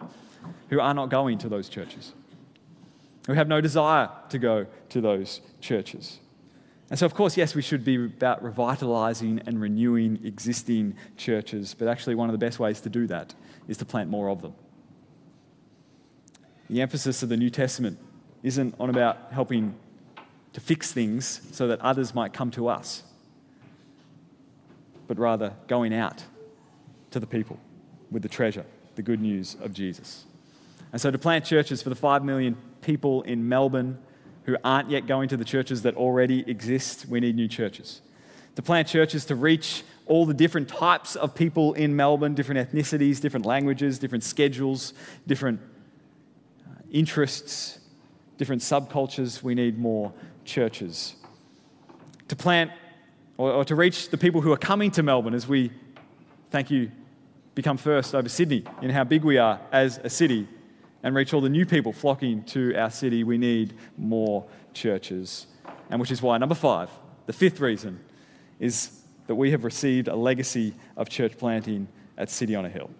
who 0.70 0.80
are 0.80 0.94
not 0.94 1.10
going 1.10 1.38
to 1.38 1.48
those 1.48 1.68
churches, 1.68 2.12
who 3.26 3.34
have 3.34 3.48
no 3.48 3.60
desire 3.60 4.08
to 4.30 4.38
go 4.38 4.66
to 4.90 5.00
those 5.00 5.40
churches. 5.60 6.18
And 6.88 6.98
so, 6.98 7.06
of 7.06 7.14
course, 7.14 7.36
yes, 7.36 7.54
we 7.54 7.62
should 7.62 7.84
be 7.84 7.96
about 7.96 8.42
revitalizing 8.42 9.42
and 9.46 9.60
renewing 9.60 10.20
existing 10.24 10.94
churches, 11.16 11.74
but 11.74 11.88
actually, 11.88 12.14
one 12.14 12.28
of 12.28 12.32
the 12.32 12.44
best 12.44 12.60
ways 12.60 12.80
to 12.82 12.88
do 12.88 13.06
that 13.08 13.34
is 13.66 13.76
to 13.78 13.84
plant 13.84 14.08
more 14.08 14.28
of 14.28 14.42
them. 14.42 14.54
The 16.70 16.80
emphasis 16.80 17.22
of 17.22 17.28
the 17.28 17.36
New 17.36 17.50
Testament 17.50 17.98
isn't 18.42 18.74
on 18.78 18.90
about 18.90 19.32
helping 19.32 19.74
to 20.52 20.60
fix 20.60 20.92
things 20.92 21.40
so 21.52 21.66
that 21.68 21.80
others 21.80 22.14
might 22.14 22.32
come 22.32 22.50
to 22.52 22.68
us, 22.68 23.02
but 25.08 25.18
rather 25.18 25.54
going 25.66 25.92
out 25.92 26.24
to 27.10 27.20
the 27.20 27.26
people 27.26 27.58
with 28.10 28.22
the 28.22 28.28
treasure, 28.28 28.64
the 28.94 29.02
good 29.02 29.20
news 29.20 29.56
of 29.60 29.72
Jesus. 29.72 30.24
And 30.96 31.00
so 31.02 31.10
to 31.10 31.18
plant 31.18 31.44
churches 31.44 31.82
for 31.82 31.90
the 31.90 31.94
5 31.94 32.24
million 32.24 32.56
people 32.80 33.20
in 33.24 33.46
Melbourne 33.46 33.98
who 34.44 34.56
aren't 34.64 34.88
yet 34.88 35.06
going 35.06 35.28
to 35.28 35.36
the 35.36 35.44
churches 35.44 35.82
that 35.82 35.94
already 35.94 36.42
exist, 36.48 37.04
we 37.04 37.20
need 37.20 37.36
new 37.36 37.48
churches. 37.48 38.00
To 38.54 38.62
plant 38.62 38.88
churches 38.88 39.26
to 39.26 39.34
reach 39.34 39.82
all 40.06 40.24
the 40.24 40.32
different 40.32 40.70
types 40.70 41.14
of 41.14 41.34
people 41.34 41.74
in 41.74 41.94
Melbourne, 41.94 42.34
different 42.34 42.66
ethnicities, 42.72 43.20
different 43.20 43.44
languages, 43.44 43.98
different 43.98 44.24
schedules, 44.24 44.94
different 45.26 45.60
uh, 46.66 46.80
interests, 46.90 47.78
different 48.38 48.62
subcultures, 48.62 49.42
we 49.42 49.54
need 49.54 49.78
more 49.78 50.14
churches. 50.46 51.16
To 52.28 52.36
plant 52.36 52.70
or, 53.36 53.52
or, 53.52 53.64
to 53.66 53.74
reach 53.74 54.08
the 54.08 54.16
people 54.16 54.40
who 54.40 54.50
are 54.50 54.56
coming 54.56 54.90
to 54.92 55.02
Melbourne 55.02 55.34
as 55.34 55.46
we, 55.46 55.72
thank 56.50 56.70
you, 56.70 56.90
become 57.54 57.76
first 57.76 58.14
over 58.14 58.30
Sydney 58.30 58.64
in 58.80 58.88
how 58.88 59.04
big 59.04 59.24
we 59.24 59.36
are 59.36 59.60
as 59.70 59.98
a 59.98 60.08
city 60.08 60.48
and 61.06 61.14
reach 61.14 61.32
all 61.32 61.40
the 61.40 61.48
new 61.48 61.64
people 61.64 61.92
flocking 61.92 62.42
to 62.42 62.74
our 62.74 62.90
city, 62.90 63.22
we 63.22 63.38
need 63.38 63.74
more 63.96 64.44
churches. 64.74 65.46
And 65.88 66.00
which 66.00 66.10
is 66.10 66.20
why, 66.20 66.36
number 66.36 66.56
five, 66.56 66.90
the 67.26 67.32
fifth 67.32 67.60
reason 67.60 68.00
is 68.58 68.90
that 69.28 69.36
we 69.36 69.52
have 69.52 69.62
received 69.62 70.08
a 70.08 70.16
legacy 70.16 70.74
of 70.96 71.08
church 71.08 71.38
planting 71.38 71.86
at 72.18 72.28
City 72.28 72.56
on 72.56 72.64
a 72.64 72.68
Hill. 72.68 72.90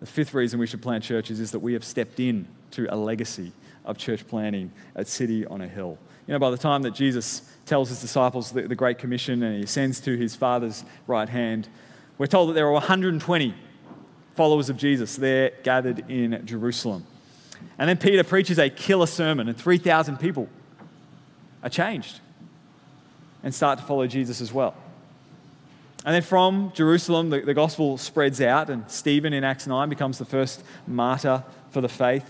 The 0.00 0.06
fifth 0.06 0.34
reason 0.34 0.60
we 0.60 0.66
should 0.66 0.82
plant 0.82 1.02
churches 1.02 1.40
is 1.40 1.50
that 1.52 1.60
we 1.60 1.72
have 1.72 1.82
stepped 1.82 2.20
in 2.20 2.46
to 2.72 2.86
a 2.92 2.96
legacy 2.96 3.50
of 3.86 3.96
church 3.96 4.28
planting 4.28 4.70
at 4.94 5.08
City 5.08 5.46
on 5.46 5.62
a 5.62 5.68
Hill. 5.68 5.96
You 6.26 6.34
know, 6.34 6.38
by 6.38 6.50
the 6.50 6.58
time 6.58 6.82
that 6.82 6.92
Jesus 6.92 7.40
tells 7.64 7.88
his 7.88 8.02
disciples 8.02 8.52
the, 8.52 8.68
the 8.68 8.74
Great 8.74 8.98
Commission 8.98 9.42
and 9.42 9.56
he 9.56 9.62
ascends 9.62 9.98
to 10.00 10.14
his 10.18 10.36
Father's 10.36 10.84
right 11.06 11.30
hand, 11.30 11.70
we're 12.18 12.26
told 12.26 12.50
that 12.50 12.52
there 12.52 12.66
are 12.66 12.72
120 12.72 13.54
followers 14.34 14.68
of 14.68 14.76
Jesus 14.76 15.16
there 15.16 15.52
gathered 15.62 16.10
in 16.10 16.44
Jerusalem. 16.46 17.06
And 17.78 17.88
then 17.88 17.96
Peter 17.96 18.24
preaches 18.24 18.58
a 18.58 18.70
killer 18.70 19.06
sermon, 19.06 19.48
and 19.48 19.56
3,000 19.56 20.18
people 20.18 20.48
are 21.62 21.68
changed 21.68 22.20
and 23.42 23.54
start 23.54 23.78
to 23.78 23.84
follow 23.84 24.06
Jesus 24.06 24.40
as 24.40 24.52
well. 24.52 24.74
And 26.04 26.14
then 26.14 26.22
from 26.22 26.72
Jerusalem, 26.74 27.30
the, 27.30 27.40
the 27.40 27.54
gospel 27.54 27.96
spreads 27.96 28.40
out, 28.40 28.70
and 28.70 28.90
Stephen 28.90 29.32
in 29.32 29.44
Acts 29.44 29.66
9 29.66 29.88
becomes 29.88 30.18
the 30.18 30.24
first 30.24 30.64
martyr 30.86 31.44
for 31.70 31.80
the 31.80 31.88
faith. 31.88 32.28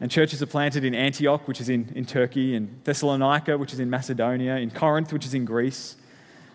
And 0.00 0.10
churches 0.10 0.42
are 0.42 0.46
planted 0.46 0.84
in 0.84 0.94
Antioch, 0.94 1.46
which 1.46 1.60
is 1.60 1.68
in, 1.68 1.90
in 1.94 2.04
Turkey, 2.04 2.54
in 2.54 2.80
Thessalonica, 2.84 3.56
which 3.56 3.72
is 3.72 3.80
in 3.80 3.88
Macedonia, 3.88 4.56
in 4.56 4.70
Corinth, 4.70 5.12
which 5.12 5.24
is 5.24 5.32
in 5.32 5.44
Greece. 5.44 5.96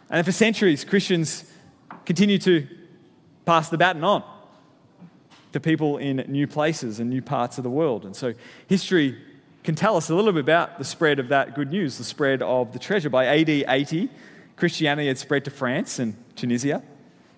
And 0.09 0.25
for 0.25 0.31
centuries, 0.31 0.83
Christians 0.83 1.45
continue 2.05 2.37
to 2.39 2.67
pass 3.45 3.69
the 3.69 3.77
baton 3.77 4.03
on 4.03 4.23
to 5.53 5.59
people 5.59 5.97
in 5.97 6.17
new 6.27 6.47
places 6.47 6.99
and 6.99 7.09
new 7.09 7.21
parts 7.21 7.57
of 7.57 7.63
the 7.63 7.69
world. 7.69 8.05
And 8.05 8.15
so 8.15 8.33
history 8.67 9.17
can 9.63 9.75
tell 9.75 9.97
us 9.97 10.09
a 10.09 10.15
little 10.15 10.31
bit 10.31 10.41
about 10.41 10.77
the 10.77 10.85
spread 10.85 11.19
of 11.19 11.29
that 11.29 11.55
good 11.55 11.71
news, 11.71 11.97
the 11.97 12.03
spread 12.03 12.41
of 12.41 12.73
the 12.73 12.79
treasure. 12.79 13.09
By 13.09 13.25
AD 13.27 13.49
80, 13.49 14.09
Christianity 14.55 15.07
had 15.07 15.17
spread 15.17 15.45
to 15.45 15.51
France 15.51 15.99
and 15.99 16.15
Tunisia. 16.35 16.83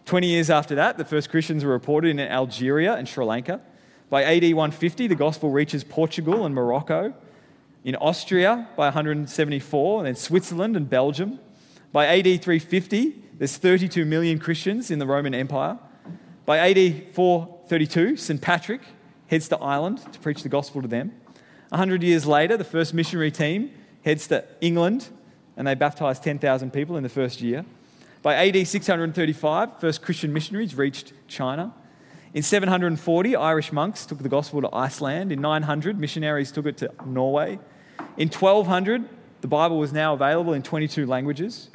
20 0.06 0.28
years 0.28 0.50
after 0.50 0.76
that, 0.76 0.98
the 0.98 1.06
first 1.06 1.30
Christians 1.30 1.64
were 1.64 1.72
reported 1.72 2.10
in 2.10 2.20
Algeria 2.20 2.96
and 2.96 3.08
Sri 3.08 3.26
Lanka. 3.26 3.62
By 4.10 4.24
AD 4.24 4.44
150, 4.44 5.08
the 5.08 5.16
gospel 5.16 5.52
reaches 5.52 5.84
Portugal 5.84 6.46
and 6.46 6.56
Morocco. 6.56 7.14
In 7.84 7.96
Austria 7.96 8.68
by 8.76 8.88
174, 8.88 10.00
and 10.00 10.08
then 10.08 10.16
Switzerland 10.16 10.76
and 10.76 10.90
Belgium. 10.90 11.40
By 11.92 12.08
AD 12.08 12.26
350, 12.44 13.24
there's 13.38 13.58
32 13.58 14.04
million 14.06 14.38
Christians 14.38 14.92
in 14.92 15.00
the 15.00 15.08
Roman 15.08 15.34
Empire. 15.34 15.80
By 16.46 16.58
AD 16.58 17.14
432, 17.70 18.18
St. 18.18 18.42
Patrick 18.42 18.82
heads 19.28 19.48
to 19.50 19.58
Ireland 19.60 20.02
to 20.12 20.18
preach 20.18 20.42
the 20.42 20.50
gospel 20.50 20.82
to 20.82 20.88
them. 20.88 21.12
Hundred 21.72 22.02
years 22.02 22.26
later, 22.26 22.58
the 22.58 22.64
first 22.64 22.96
missionary 22.96 23.30
team 23.30 23.70
heads 24.04 24.26
to 24.30 24.44
England 24.60 25.10
and 25.56 25.68
they 25.68 25.76
baptized 25.76 26.24
10,000 26.24 26.74
people 26.74 26.98
in 26.98 27.04
the 27.04 27.10
first 27.10 27.42
year. 27.42 27.64
By 28.24 28.48
AD 28.48 28.68
635, 28.68 29.80
first 29.80 30.02
Christian 30.02 30.34
missionaries 30.34 30.74
reached 30.74 31.14
China. 31.28 31.72
In 32.34 32.42
740, 32.42 33.36
Irish 33.36 33.72
monks 33.72 34.04
took 34.08 34.18
the 34.18 34.30
gospel 34.30 34.62
to 34.62 34.76
Iceland. 34.76 35.32
In 35.32 35.40
900, 35.40 36.00
missionaries 36.00 36.52
took 36.52 36.66
it 36.66 36.78
to 36.78 36.92
Norway. 37.06 37.60
In 38.18 38.30
1200, 38.30 39.08
the 39.42 39.48
Bible 39.48 39.78
was 39.78 39.94
now 39.94 40.16
available 40.16 40.54
in 40.54 40.64
22 40.64 41.06
languages. 41.06 41.70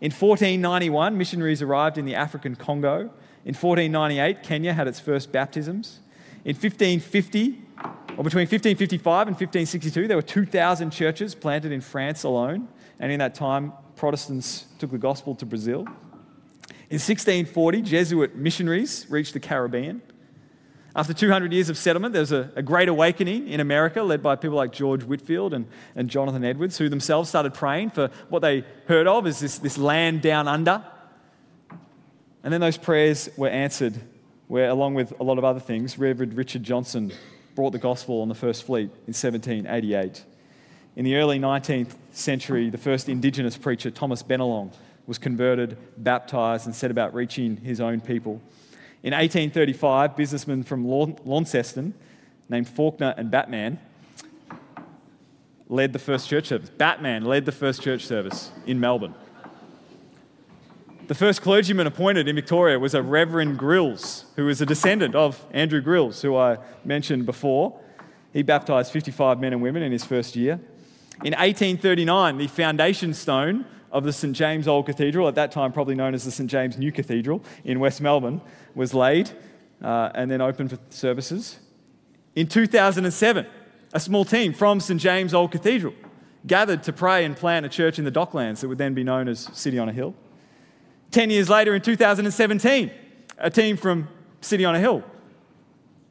In 0.00 0.12
1491, 0.12 1.18
missionaries 1.18 1.60
arrived 1.60 1.98
in 1.98 2.04
the 2.04 2.14
African 2.14 2.54
Congo. 2.54 3.10
In 3.44 3.54
1498, 3.54 4.42
Kenya 4.42 4.72
had 4.72 4.86
its 4.86 5.00
first 5.00 5.32
baptisms. 5.32 6.00
In 6.44 6.54
1550, 6.54 7.62
or 8.16 8.24
between 8.24 8.42
1555 8.42 9.28
and 9.28 9.34
1562, 9.34 10.08
there 10.08 10.16
were 10.16 10.22
2,000 10.22 10.90
churches 10.90 11.34
planted 11.34 11.72
in 11.72 11.80
France 11.80 12.22
alone. 12.22 12.68
And 12.98 13.10
in 13.10 13.18
that 13.20 13.34
time, 13.34 13.72
Protestants 13.96 14.66
took 14.78 14.90
the 14.90 14.98
gospel 14.98 15.34
to 15.36 15.46
Brazil. 15.46 15.86
In 16.90 16.98
1640, 16.98 17.82
Jesuit 17.82 18.36
missionaries 18.36 19.06
reached 19.08 19.32
the 19.32 19.40
Caribbean. 19.40 20.02
After 20.94 21.14
200 21.14 21.52
years 21.52 21.68
of 21.68 21.78
settlement, 21.78 22.12
there 22.12 22.20
was 22.20 22.32
a, 22.32 22.50
a, 22.56 22.62
great 22.62 22.88
awakening 22.88 23.46
in 23.46 23.60
America 23.60 24.02
led 24.02 24.22
by 24.22 24.34
people 24.34 24.56
like 24.56 24.72
George 24.72 25.04
Whitefield 25.04 25.54
and, 25.54 25.66
and 25.94 26.10
Jonathan 26.10 26.44
Edwards, 26.44 26.78
who 26.78 26.88
themselves 26.88 27.28
started 27.28 27.54
praying 27.54 27.90
for 27.90 28.10
what 28.28 28.40
they 28.40 28.64
heard 28.86 29.06
of 29.06 29.26
as 29.26 29.38
this, 29.38 29.58
this 29.58 29.78
land 29.78 30.20
down 30.20 30.48
under. 30.48 30.84
And 32.42 32.52
then 32.52 32.60
those 32.60 32.78
prayers 32.78 33.28
were 33.36 33.48
answered, 33.48 34.00
where, 34.48 34.68
along 34.68 34.94
with 34.94 35.12
a 35.20 35.22
lot 35.22 35.38
of 35.38 35.44
other 35.44 35.60
things, 35.60 35.98
Reverend 35.98 36.34
Richard 36.34 36.62
Johnson 36.62 37.12
brought 37.54 37.70
the 37.70 37.78
gospel 37.78 38.22
on 38.22 38.28
the 38.28 38.34
first 38.34 38.64
fleet 38.64 38.90
in 39.06 39.12
1788. 39.14 40.24
In 40.96 41.04
the 41.04 41.16
early 41.16 41.38
19th 41.38 41.94
century, 42.12 42.70
the 42.70 42.78
first 42.78 43.08
Indigenous 43.08 43.56
preacher, 43.56 43.90
Thomas 43.90 44.22
Bennelong, 44.22 44.72
was 45.06 45.18
converted, 45.18 45.76
baptized, 45.96 46.66
and 46.66 46.74
set 46.74 46.90
about 46.90 47.14
reaching 47.14 47.58
his 47.58 47.80
own 47.80 48.00
people. 48.00 48.40
In 49.02 49.12
1835, 49.12 50.16
businessmen 50.16 50.62
from 50.62 50.86
Launceston 50.86 51.94
named 52.48 52.66
Fawkner 52.66 53.14
and 53.16 53.30
Batman 53.30 53.78
led 55.68 55.92
the 55.92 55.98
first 55.98 56.28
church 56.28 56.46
service. 56.46 56.70
Batman 56.70 57.24
led 57.24 57.44
the 57.44 57.52
first 57.52 57.82
church 57.82 58.04
service 58.04 58.50
in 58.66 58.80
Melbourne. 58.80 59.14
The 61.10 61.16
first 61.16 61.42
clergyman 61.42 61.88
appointed 61.88 62.28
in 62.28 62.36
Victoria 62.36 62.78
was 62.78 62.94
a 62.94 63.02
Reverend 63.02 63.58
Grills, 63.58 64.26
who 64.36 64.44
was 64.44 64.60
a 64.60 64.64
descendant 64.64 65.16
of 65.16 65.44
Andrew 65.50 65.80
Grills, 65.80 66.22
who 66.22 66.36
I 66.36 66.58
mentioned 66.84 67.26
before. 67.26 67.80
He 68.32 68.44
baptized 68.44 68.92
55 68.92 69.40
men 69.40 69.52
and 69.52 69.60
women 69.60 69.82
in 69.82 69.90
his 69.90 70.04
first 70.04 70.36
year. 70.36 70.60
In 71.24 71.32
1839, 71.32 72.38
the 72.38 72.46
foundation 72.46 73.12
stone 73.12 73.64
of 73.90 74.04
the 74.04 74.12
St. 74.12 74.36
James 74.36 74.68
Old 74.68 74.86
Cathedral, 74.86 75.26
at 75.26 75.34
that 75.34 75.50
time 75.50 75.72
probably 75.72 75.96
known 75.96 76.14
as 76.14 76.24
the 76.24 76.30
St. 76.30 76.48
James 76.48 76.78
New 76.78 76.92
Cathedral 76.92 77.42
in 77.64 77.80
West 77.80 78.00
Melbourne, 78.00 78.40
was 78.76 78.94
laid 78.94 79.32
uh, 79.82 80.12
and 80.14 80.30
then 80.30 80.40
opened 80.40 80.70
for 80.70 80.78
services. 80.90 81.58
In 82.36 82.46
2007, 82.46 83.46
a 83.92 83.98
small 83.98 84.24
team 84.24 84.52
from 84.52 84.78
St. 84.78 85.00
James 85.00 85.34
Old 85.34 85.50
Cathedral 85.50 85.94
gathered 86.46 86.84
to 86.84 86.92
pray 86.92 87.24
and 87.24 87.36
plant 87.36 87.66
a 87.66 87.68
church 87.68 87.98
in 87.98 88.04
the 88.04 88.12
docklands 88.12 88.60
that 88.60 88.68
would 88.68 88.78
then 88.78 88.94
be 88.94 89.02
known 89.02 89.26
as 89.26 89.48
City 89.52 89.76
on 89.76 89.88
a 89.88 89.92
Hill. 89.92 90.14
Ten 91.10 91.30
years 91.30 91.48
later, 91.48 91.74
in 91.74 91.82
2017, 91.82 92.90
a 93.38 93.50
team 93.50 93.76
from 93.76 94.08
City 94.40 94.64
on 94.64 94.74
a 94.74 94.80
Hill 94.80 95.04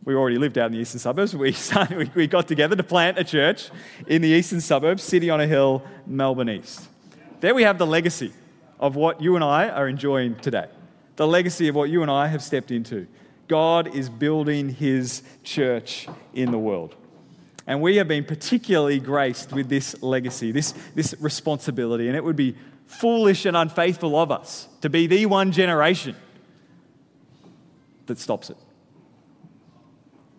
we 0.10 0.16
already 0.16 0.38
lived 0.38 0.58
out 0.58 0.68
in 0.68 0.72
the 0.72 0.80
eastern 0.80 1.00
suburbs. 1.00 1.36
We, 1.40 1.52
started, 1.52 2.14
we 2.16 2.28
got 2.28 2.48
together 2.48 2.76
to 2.76 2.84
plant 2.84 3.20
a 3.20 3.24
church 3.24 3.70
in 4.08 4.22
the 4.22 4.30
eastern 4.30 4.62
suburbs, 4.62 5.04
City 5.04 5.30
on 5.30 5.40
a 5.40 5.48
Hill, 5.48 5.84
Melbourne 6.06 6.50
East. 6.50 6.88
There 7.42 7.54
we 7.54 7.64
have 7.64 7.78
the 7.78 7.88
legacy 7.88 8.34
of 8.80 8.96
what 8.96 9.22
you 9.22 9.36
and 9.36 9.44
I 9.44 9.70
are 9.70 9.88
enjoying 9.88 10.36
today. 10.36 10.68
The 11.16 11.28
legacy 11.28 11.68
of 11.68 11.76
what 11.76 11.90
you 11.90 12.02
and 12.02 12.10
I 12.10 12.28
have 12.28 12.42
stepped 12.42 12.72
into. 12.72 13.08
God 13.48 13.94
is 13.94 14.10
building 14.10 14.70
his 14.70 15.22
church 15.44 16.08
in 16.34 16.52
the 16.52 16.58
world. 16.58 16.96
And 17.68 17.82
we 17.82 17.98
have 17.98 18.08
been 18.08 18.24
particularly 18.24 19.00
graced 19.00 19.54
with 19.54 19.70
this 19.70 20.02
legacy, 20.02 20.52
this, 20.52 20.74
this 20.96 21.14
responsibility. 21.20 22.08
And 22.08 22.16
it 22.16 22.24
would 22.24 22.36
be 22.36 22.56
foolish 22.90 23.46
and 23.46 23.56
unfaithful 23.56 24.20
of 24.20 24.32
us 24.32 24.68
to 24.82 24.90
be 24.90 25.06
the 25.06 25.28
one 25.28 25.52
generation 25.52 26.16
that 28.08 28.18
stops 28.18 28.50
it. 28.50 28.58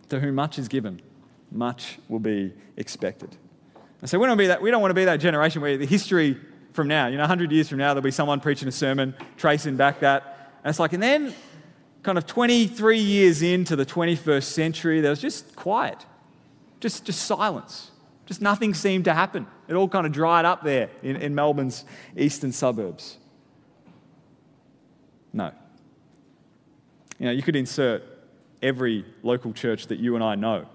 To 0.08 0.18
whom 0.18 0.34
much 0.34 0.58
is 0.58 0.66
given, 0.66 1.00
much 1.52 1.98
will 2.08 2.18
be 2.18 2.52
expected. 2.76 3.36
And 4.00 4.10
so 4.10 4.18
we 4.18 4.26
don't, 4.26 4.36
be 4.36 4.48
that, 4.48 4.60
we 4.60 4.72
don't 4.72 4.82
want 4.82 4.90
to 4.90 4.96
be 4.96 5.04
that 5.04 5.18
generation 5.18 5.62
where 5.62 5.78
the 5.78 5.86
history 5.86 6.36
from 6.72 6.88
now, 6.88 7.06
you 7.06 7.16
know, 7.16 7.22
100 7.22 7.52
years 7.52 7.68
from 7.68 7.78
now, 7.78 7.94
there'll 7.94 8.02
be 8.02 8.10
someone 8.10 8.40
preaching 8.40 8.66
a 8.66 8.72
sermon, 8.72 9.14
tracing 9.36 9.76
back 9.76 10.00
that. 10.00 10.52
And 10.64 10.70
it's 10.70 10.80
like, 10.80 10.92
and 10.92 11.02
then 11.02 11.32
kind 12.02 12.18
of 12.18 12.26
23 12.26 12.98
years 12.98 13.42
into 13.42 13.76
the 13.76 13.86
21st 13.86 14.42
century, 14.42 15.00
there 15.00 15.10
was 15.10 15.20
just 15.20 15.54
quiet, 15.54 16.04
just, 16.80 17.04
just 17.04 17.22
silence. 17.22 17.89
Just 18.30 18.40
nothing 18.40 18.74
seemed 18.74 19.06
to 19.06 19.12
happen. 19.12 19.44
It 19.66 19.74
all 19.74 19.88
kind 19.88 20.06
of 20.06 20.12
dried 20.12 20.44
up 20.44 20.62
there 20.62 20.88
in, 21.02 21.16
in 21.16 21.34
Melbourne's 21.34 21.84
eastern 22.16 22.52
suburbs. 22.52 23.16
No. 25.32 25.50
You 27.18 27.26
know, 27.26 27.32
you 27.32 27.42
could 27.42 27.56
insert 27.56 28.04
every 28.62 29.04
local 29.24 29.52
church 29.52 29.88
that 29.88 29.98
you 29.98 30.14
and 30.14 30.22
I 30.22 30.36
know. 30.36 30.66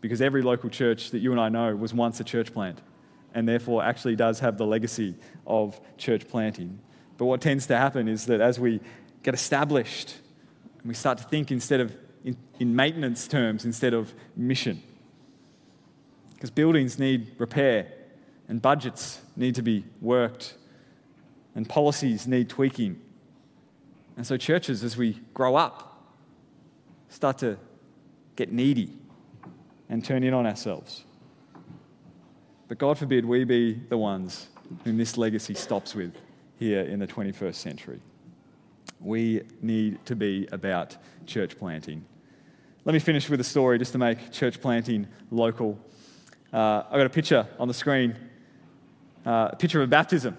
Because 0.00 0.20
every 0.20 0.42
local 0.42 0.70
church 0.70 1.12
that 1.12 1.20
you 1.20 1.30
and 1.30 1.40
I 1.40 1.50
know 1.50 1.76
was 1.76 1.94
once 1.94 2.18
a 2.18 2.24
church 2.24 2.52
plant 2.52 2.80
and 3.32 3.48
therefore 3.48 3.84
actually 3.84 4.16
does 4.16 4.40
have 4.40 4.58
the 4.58 4.66
legacy 4.66 5.14
of 5.46 5.80
church 5.98 6.26
planting. 6.26 6.80
But 7.16 7.26
what 7.26 7.40
tends 7.40 7.66
to 7.66 7.76
happen 7.76 8.08
is 8.08 8.26
that 8.26 8.40
as 8.40 8.58
we 8.58 8.80
get 9.22 9.34
established 9.34 10.16
and 10.80 10.88
we 10.88 10.94
start 10.94 11.18
to 11.18 11.24
think 11.24 11.52
instead 11.52 11.78
of 11.78 11.96
in, 12.24 12.36
in 12.58 12.74
maintenance 12.74 13.28
terms 13.28 13.64
instead 13.64 13.94
of 13.94 14.12
mission, 14.34 14.82
because 16.40 16.50
buildings 16.50 16.98
need 16.98 17.32
repair 17.36 17.86
and 18.48 18.62
budgets 18.62 19.20
need 19.36 19.54
to 19.54 19.60
be 19.60 19.84
worked 20.00 20.54
and 21.54 21.68
policies 21.68 22.26
need 22.26 22.48
tweaking. 22.48 22.98
And 24.16 24.26
so, 24.26 24.38
churches, 24.38 24.82
as 24.82 24.96
we 24.96 25.20
grow 25.34 25.54
up, 25.54 26.02
start 27.10 27.36
to 27.38 27.58
get 28.36 28.50
needy 28.50 28.96
and 29.90 30.02
turn 30.02 30.24
in 30.24 30.32
on 30.32 30.46
ourselves. 30.46 31.04
But 32.68 32.78
God 32.78 32.96
forbid 32.96 33.26
we 33.26 33.44
be 33.44 33.74
the 33.74 33.98
ones 33.98 34.48
whom 34.84 34.96
this 34.96 35.18
legacy 35.18 35.52
stops 35.52 35.94
with 35.94 36.14
here 36.58 36.80
in 36.80 37.00
the 37.00 37.06
21st 37.06 37.54
century. 37.54 38.00
We 38.98 39.42
need 39.60 40.02
to 40.06 40.16
be 40.16 40.48
about 40.52 40.96
church 41.26 41.58
planting 41.58 42.02
Let 42.86 42.94
me 42.94 42.98
finish 42.98 43.28
with 43.28 43.40
a 43.40 43.44
story 43.44 43.78
just 43.78 43.92
to 43.92 43.98
make 43.98 44.32
church 44.32 44.58
planting 44.58 45.06
local. 45.30 45.78
Uh, 46.52 46.82
I've 46.86 46.96
got 46.96 47.06
a 47.06 47.10
picture 47.10 47.46
on 47.60 47.68
the 47.68 47.74
screen, 47.74 48.16
uh, 49.24 49.50
a 49.52 49.56
picture 49.56 49.80
of 49.80 49.84
a 49.84 49.90
baptism. 49.90 50.36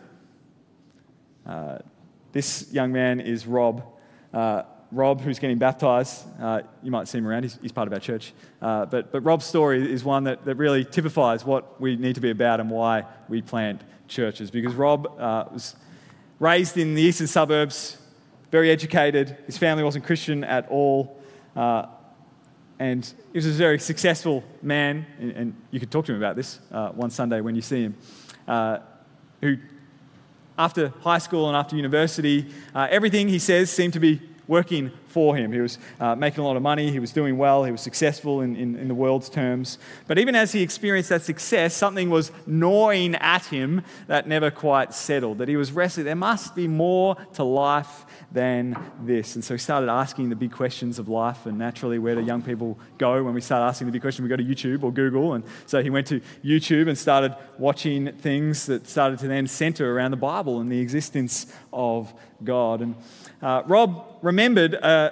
Uh, 1.45 1.77
this 2.33 2.67
young 2.73 2.91
man 2.91 3.21
is 3.21 3.47
Rob. 3.47 3.83
Uh, 4.33 4.63
Rob, 4.91 5.21
who's 5.21 5.39
getting 5.39 5.57
baptized, 5.57 6.25
uh, 6.41 6.63
you 6.83 6.91
might 6.91 7.07
see 7.07 7.17
him 7.17 7.25
around, 7.25 7.43
he's, 7.43 7.57
he's 7.61 7.71
part 7.71 7.87
of 7.87 7.93
our 7.93 7.99
church. 7.99 8.33
Uh, 8.61 8.85
but, 8.85 9.13
but 9.13 9.21
Rob's 9.21 9.45
story 9.45 9.89
is 9.89 10.03
one 10.03 10.25
that, 10.25 10.43
that 10.43 10.55
really 10.55 10.83
typifies 10.83 11.45
what 11.45 11.79
we 11.79 11.95
need 11.95 12.15
to 12.15 12.21
be 12.21 12.31
about 12.31 12.59
and 12.59 12.69
why 12.69 13.05
we 13.29 13.41
plant 13.41 13.81
churches. 14.09 14.51
Because 14.51 14.73
Rob 14.73 15.17
was 15.17 15.77
raised 16.39 16.77
in 16.77 16.93
the 16.93 17.01
eastern 17.01 17.27
suburbs, 17.27 17.97
very 18.51 18.69
educated, 18.69 19.37
his 19.45 19.57
family 19.57 19.85
wasn't 19.85 20.03
Christian 20.03 20.43
at 20.43 20.67
all. 20.69 21.21
Uh, 22.81 22.83
and 22.83 23.13
he 23.31 23.37
was 23.37 23.45
a 23.45 23.51
very 23.51 23.79
successful 23.79 24.43
man, 24.61 25.05
and, 25.19 25.31
and 25.31 25.55
you 25.69 25.79
could 25.79 25.91
talk 25.91 26.05
to 26.05 26.11
him 26.11 26.17
about 26.17 26.35
this 26.35 26.59
uh, 26.71 26.89
one 26.89 27.11
Sunday 27.11 27.39
when 27.41 27.55
you 27.55 27.61
see 27.61 27.83
him, 27.83 27.95
uh, 28.47 28.79
who 29.41 29.57
after 30.57 30.89
high 31.01 31.19
school 31.19 31.47
and 31.47 31.55
after 31.55 31.75
university, 31.75 32.45
everything 32.75 33.29
he 33.29 33.39
says 33.39 33.71
seemed 33.71 33.93
to 33.93 33.99
be 33.99 34.19
working 34.51 34.91
for 35.07 35.33
him. 35.33 35.53
He 35.53 35.61
was 35.61 35.77
uh, 35.97 36.13
making 36.13 36.43
a 36.43 36.45
lot 36.45 36.57
of 36.57 36.61
money, 36.61 36.91
he 36.91 36.99
was 36.99 37.13
doing 37.13 37.37
well, 37.37 37.63
he 37.63 37.71
was 37.71 37.79
successful 37.79 38.41
in, 38.41 38.57
in, 38.57 38.75
in, 38.75 38.89
the 38.89 38.93
world's 38.93 39.29
terms. 39.29 39.77
But 40.07 40.19
even 40.19 40.35
as 40.35 40.51
he 40.51 40.61
experienced 40.61 41.07
that 41.07 41.21
success, 41.21 41.73
something 41.73 42.09
was 42.09 42.33
gnawing 42.45 43.15
at 43.15 43.45
him 43.45 43.81
that 44.07 44.27
never 44.27 44.51
quite 44.51 44.93
settled, 44.93 45.37
that 45.37 45.47
he 45.47 45.55
was 45.55 45.71
wrestling. 45.71 46.05
There 46.05 46.15
must 46.15 46.53
be 46.53 46.67
more 46.67 47.15
to 47.35 47.43
life 47.45 48.05
than 48.29 48.77
this. 49.01 49.35
And 49.35 49.43
so 49.43 49.53
he 49.53 49.57
started 49.57 49.89
asking 49.89 50.27
the 50.29 50.35
big 50.35 50.51
questions 50.51 50.99
of 50.99 51.07
life, 51.07 51.45
and 51.45 51.57
naturally, 51.57 51.97
where 51.97 52.15
do 52.15 52.21
young 52.21 52.41
people 52.41 52.77
go 52.97 53.23
when 53.23 53.33
we 53.33 53.41
start 53.41 53.61
asking 53.61 53.87
the 53.87 53.93
big 53.93 54.01
question? 54.01 54.23
We 54.23 54.29
go 54.29 54.35
to 54.35 54.43
YouTube 54.43 54.83
or 54.83 54.91
Google. 54.91 55.33
And 55.33 55.45
so 55.65 55.81
he 55.81 55.89
went 55.89 56.07
to 56.07 56.19
YouTube 56.43 56.89
and 56.89 56.97
started 56.97 57.37
watching 57.57 58.11
things 58.17 58.65
that 58.65 58.85
started 58.85 59.17
to 59.19 59.29
then 59.29 59.47
center 59.47 59.95
around 59.95 60.11
the 60.11 60.17
Bible 60.17 60.59
and 60.59 60.69
the 60.69 60.79
existence 60.79 61.47
of 61.71 62.13
God. 62.43 62.81
And 62.81 62.95
uh, 63.41 63.63
Rob 63.65 64.17
remembered 64.21 64.75
an 64.75 65.11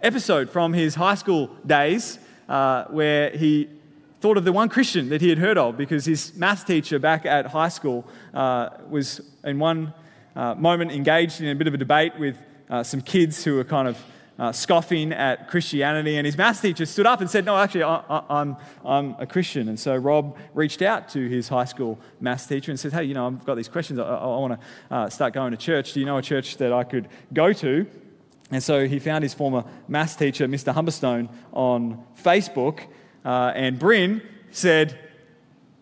episode 0.00 0.50
from 0.50 0.72
his 0.72 0.94
high 0.94 1.14
school 1.14 1.50
days 1.66 2.18
uh, 2.48 2.84
where 2.84 3.30
he 3.30 3.68
thought 4.20 4.36
of 4.36 4.44
the 4.44 4.52
one 4.52 4.68
Christian 4.68 5.08
that 5.08 5.20
he 5.20 5.28
had 5.28 5.38
heard 5.38 5.58
of 5.58 5.76
because 5.76 6.04
his 6.04 6.34
math 6.36 6.66
teacher 6.66 6.98
back 6.98 7.26
at 7.26 7.46
high 7.46 7.68
school 7.68 8.06
uh, 8.32 8.70
was 8.88 9.20
in 9.42 9.58
one 9.58 9.92
uh, 10.36 10.54
moment 10.54 10.92
engaged 10.92 11.40
in 11.40 11.48
a 11.48 11.54
bit 11.54 11.66
of 11.66 11.74
a 11.74 11.76
debate 11.76 12.18
with 12.18 12.36
uh, 12.70 12.82
some 12.82 13.00
kids 13.00 13.44
who 13.44 13.56
were 13.56 13.64
kind 13.64 13.88
of 13.88 13.98
uh, 14.38 14.52
scoffing 14.52 15.12
at 15.12 15.48
Christianity. 15.48 16.16
And 16.16 16.26
his 16.26 16.36
maths 16.36 16.60
teacher 16.60 16.86
stood 16.86 17.06
up 17.06 17.20
and 17.20 17.30
said, 17.30 17.44
No, 17.44 17.56
actually, 17.56 17.84
I, 17.84 17.96
am 18.08 18.24
I'm, 18.28 18.56
I'm 18.84 19.16
a 19.18 19.26
Christian. 19.26 19.68
And 19.68 19.78
so 19.78 19.96
Rob 19.96 20.36
reached 20.54 20.82
out 20.82 21.08
to 21.10 21.28
his 21.28 21.48
high 21.48 21.64
school 21.64 21.98
maths 22.20 22.46
teacher 22.46 22.70
and 22.70 22.78
said, 22.78 22.92
Hey, 22.92 23.04
you 23.04 23.14
know, 23.14 23.26
I've 23.26 23.44
got 23.44 23.56
these 23.56 23.68
questions. 23.68 23.98
I, 23.98 24.04
I, 24.04 24.16
I 24.16 24.38
want 24.38 24.60
to 24.60 24.94
uh, 24.94 25.10
start 25.10 25.34
going 25.34 25.52
to 25.52 25.56
church. 25.56 25.92
Do 25.92 26.00
you 26.00 26.06
know 26.06 26.18
a 26.18 26.22
church 26.22 26.56
that 26.58 26.72
I 26.72 26.84
could 26.84 27.08
go 27.32 27.52
to? 27.52 27.86
And 28.50 28.62
so 28.62 28.86
he 28.86 28.98
found 28.98 29.22
his 29.22 29.34
former 29.34 29.64
maths 29.88 30.16
teacher, 30.16 30.46
Mr. 30.46 30.74
Humberstone, 30.74 31.28
on 31.52 32.04
Facebook. 32.22 32.80
Uh, 33.24 33.52
and 33.54 33.78
Bryn 33.78 34.22
said, 34.50 34.98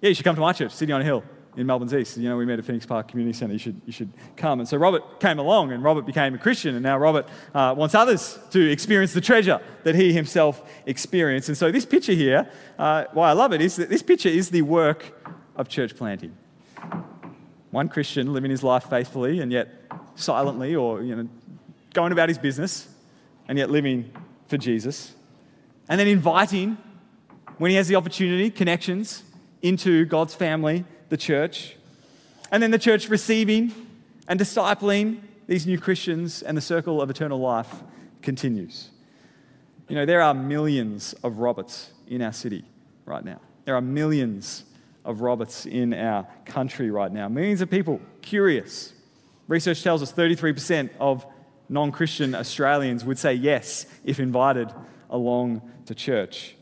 Yeah, 0.01 0.11
you 0.11 0.15
should 0.15 0.25
come 0.25 0.37
to 0.37 0.41
my 0.41 0.53
church, 0.53 0.73
City 0.73 0.93
on 0.93 1.01
a 1.01 1.05
Hill 1.05 1.25
in 1.57 1.67
Melbourne's 1.67 1.93
East. 1.95 2.17
You 2.17 2.29
know, 2.29 2.37
we 2.37 2.47
met 2.47 2.59
at 2.59 2.65
Phoenix 2.65 2.87
Park 2.87 3.09
Community 3.09 3.37
Centre. 3.37 3.53
You 3.53 3.59
should, 3.59 3.81
you 3.85 3.93
should 3.93 4.11
come. 4.37 4.61
And 4.61 4.69
so 4.69 4.77
Robert 4.77 5.21
came 5.21 5.39
along, 5.39 5.73
and 5.73 5.83
Robert 5.83 6.07
became 6.07 6.35
a 6.35 6.39
Christian. 6.39 6.75
And 6.75 6.83
now 6.83 6.97
Robert 6.99 7.29
uh, 7.55 7.75
wants 7.77 7.95
others 7.95 8.39
to 8.51 8.71
experience 8.71 9.13
the 9.13 9.21
treasure 9.21 9.61
that 9.85 9.95
he 9.95 10.13
himself 10.13 10.63
experienced. 10.87 11.49
And 11.49 11.59
so 11.59 11.71
this 11.71 11.85
picture 11.85 12.13
here, 12.13 12.51
uh, 12.79 13.05
why 13.13 13.31
I 13.31 13.33
love 13.33 13.53
it, 13.53 13.61
is 13.61 13.77
that 13.77 13.91
this 13.91 14.03
picture 14.03 14.29
is 14.29 14.51
the 14.51 14.63
work 14.63 15.05
of 15.57 15.69
church 15.69 15.95
planting. 15.97 16.37
One 17.71 17.89
Christian 17.89 18.33
living 18.33 18.51
his 18.51 18.63
life 18.63 18.89
faithfully 18.89 19.41
and 19.41 19.53
yet 19.53 19.69
silently, 20.15 20.75
or 20.75 21.03
you 21.03 21.17
know, 21.17 21.29
going 21.95 22.13
about 22.13 22.29
his 22.29 22.39
business, 22.39 22.89
and 23.49 23.59
yet 23.59 23.71
living 23.71 24.11
for 24.47 24.57
Jesus. 24.57 25.15
And 25.89 26.01
then 26.01 26.07
inviting, 26.07 26.79
when 27.59 27.71
he 27.71 27.77
has 27.77 27.89
the 27.89 27.97
opportunity, 27.97 28.51
connections 28.51 29.23
into 29.61 30.05
God's 30.07 30.35
family 30.35 30.85
the 31.13 31.17
church. 31.19 31.77
And 32.51 32.63
then 32.63 32.71
the 32.71 32.79
church 32.79 33.11
receiving 33.11 33.71
and 34.29 34.41
discipling 34.41 35.21
these 35.47 35.67
new 35.67 35.79
Christians, 35.79 36.41
and 36.41 36.57
the 36.57 36.63
circle 36.63 37.03
of 37.03 37.11
eternal 37.11 37.39
life 37.39 37.69
continues. 38.23 38.89
You 39.91 39.97
know, 39.97 40.07
there 40.07 40.23
are 40.23 40.33
millions 40.33 41.13
of 41.23 41.37
Roberts 41.37 41.91
in 42.09 42.23
our 42.23 42.33
city 42.33 42.65
right 43.05 43.23
now. 43.23 43.41
There 43.67 43.75
are 43.75 43.83
millions 43.83 44.65
of 45.05 45.21
Roberts 45.21 45.67
in 45.67 45.93
our 45.93 46.27
country 46.47 46.91
right 46.91 47.13
now. 47.13 47.29
Millions 47.29 47.61
of 47.61 47.69
people 47.69 48.01
curious. 48.23 48.95
Research 49.49 49.83
tells 49.83 50.01
us 50.01 50.15
33% 50.15 50.89
of 50.99 51.27
non 51.69 51.93
Christian 51.93 52.35
Australians 52.35 53.05
would 53.05 53.19
say 53.19 53.35
yes 53.35 53.85
if 54.03 54.19
invited 54.19 54.73
along 55.11 55.61
to 55.85 55.95
church. 55.95 56.55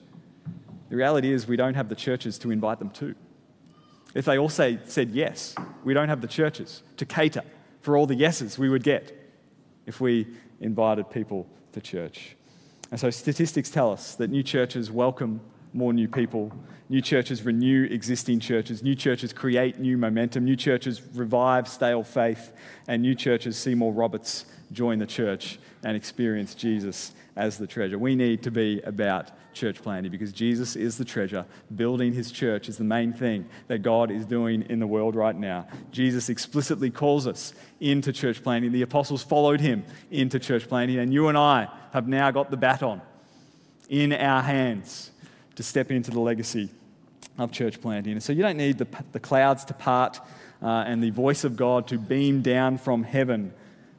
The 0.89 0.97
reality 0.97 1.33
is, 1.33 1.47
we 1.47 1.57
don't 1.57 1.75
have 1.75 1.89
the 1.89 1.95
churches 1.95 2.37
to 2.41 2.51
invite 2.51 2.81
them 2.81 2.91
to. 2.91 3.15
If 4.15 4.25
they 4.25 4.39
all 4.39 4.49
say, 4.49 4.79
said 4.87 5.11
yes, 5.11 5.55
we 5.85 5.95
don't 5.95 6.09
have 6.09 6.21
the 6.21 6.27
churches 6.27 6.83
to 6.97 7.07
cater 7.07 7.43
for 7.81 7.97
all 7.97 8.07
the 8.07 8.15
yeses 8.15 8.59
we 8.59 8.69
would 8.69 8.83
get 8.83 9.17
if 9.87 10.01
we 10.01 10.27
invited 10.61 11.11
people 11.11 11.47
to 11.73 11.81
church. 11.81 12.37
And 12.91 12.99
so 12.99 13.11
statistics 13.11 13.71
tell 13.71 13.93
us 13.93 14.17
that 14.17 14.31
new 14.31 14.43
churches 14.43 14.91
welcome 14.91 15.41
more 15.73 15.93
new 15.93 16.09
people. 16.09 16.53
New 16.89 17.01
churches 17.01 17.45
renew 17.45 17.85
existing 17.85 18.41
churches. 18.41 18.83
New 18.83 18.97
churches 18.97 19.33
create 19.33 19.79
new 19.79 19.97
momentum. 19.97 20.45
New 20.45 20.57
churches 20.57 21.01
revive 21.15 21.69
stale 21.69 22.03
faith. 22.03 22.53
And 22.89 23.03
new 23.03 23.15
churches 23.15 23.57
see 23.57 23.77
more 23.77 23.93
Roberts 23.93 24.47
join 24.73 24.99
the 24.99 25.07
church 25.07 25.59
and 25.83 25.97
experience 25.97 26.55
Jesus 26.55 27.13
as 27.37 27.59
the 27.59 27.67
treasure. 27.67 27.99
We 27.99 28.17
need 28.17 28.43
to 28.43 28.51
be 28.51 28.81
about 28.83 29.31
church 29.55 29.83
planting 29.83 30.13
because 30.13 30.33
Jesus 30.33 30.77
is 30.77 30.99
the 30.99 31.05
treasure. 31.05 31.45
Building 31.75 32.13
his 32.13 32.31
church 32.31 32.69
is 32.69 32.77
the 32.77 32.85
main 32.85 33.13
thing 33.13 33.49
that 33.69 33.79
God 33.79 34.11
is 34.11 34.27
doing 34.27 34.63
in 34.69 34.79
the 34.79 34.87
world 34.87 35.15
right 35.15 35.35
now. 35.35 35.67
Jesus 35.91 36.29
explicitly 36.29 36.91
calls 36.91 37.27
us 37.27 37.55
into 37.81 38.13
church 38.13 38.43
planting. 38.43 38.73
The 38.73 38.83
apostles 38.83 39.23
followed 39.23 39.61
him 39.61 39.85
into 40.11 40.39
church 40.39 40.69
planting, 40.69 40.99
and 40.99 41.13
you 41.13 41.29
and 41.29 41.39
I 41.39 41.69
have 41.93 42.07
now 42.07 42.31
got 42.31 42.51
the 42.51 42.57
baton 42.57 43.01
in 43.89 44.13
our 44.13 44.43
hands 44.43 45.11
to 45.57 45.63
step 45.63 45.91
into 45.91 46.11
the 46.11 46.21
legacy 46.21 46.71
of 47.39 47.51
church 47.53 47.81
planting. 47.81 48.13
And 48.13 48.23
so 48.23 48.33
you 48.33 48.43
don't 48.43 48.57
need 48.57 48.79
the, 48.79 48.87
the 49.13 49.21
clouds 49.21 49.65
to 49.67 49.75
part 49.75 50.21
uh, 50.63 50.85
and 50.87 51.03
the 51.03 51.11
voice 51.11 51.45
of 51.45 51.57
God 51.57 51.89
to 51.89 51.99
beam 51.99 52.43
down 52.43 52.79
from 52.79 53.03
heaven 53.03 53.53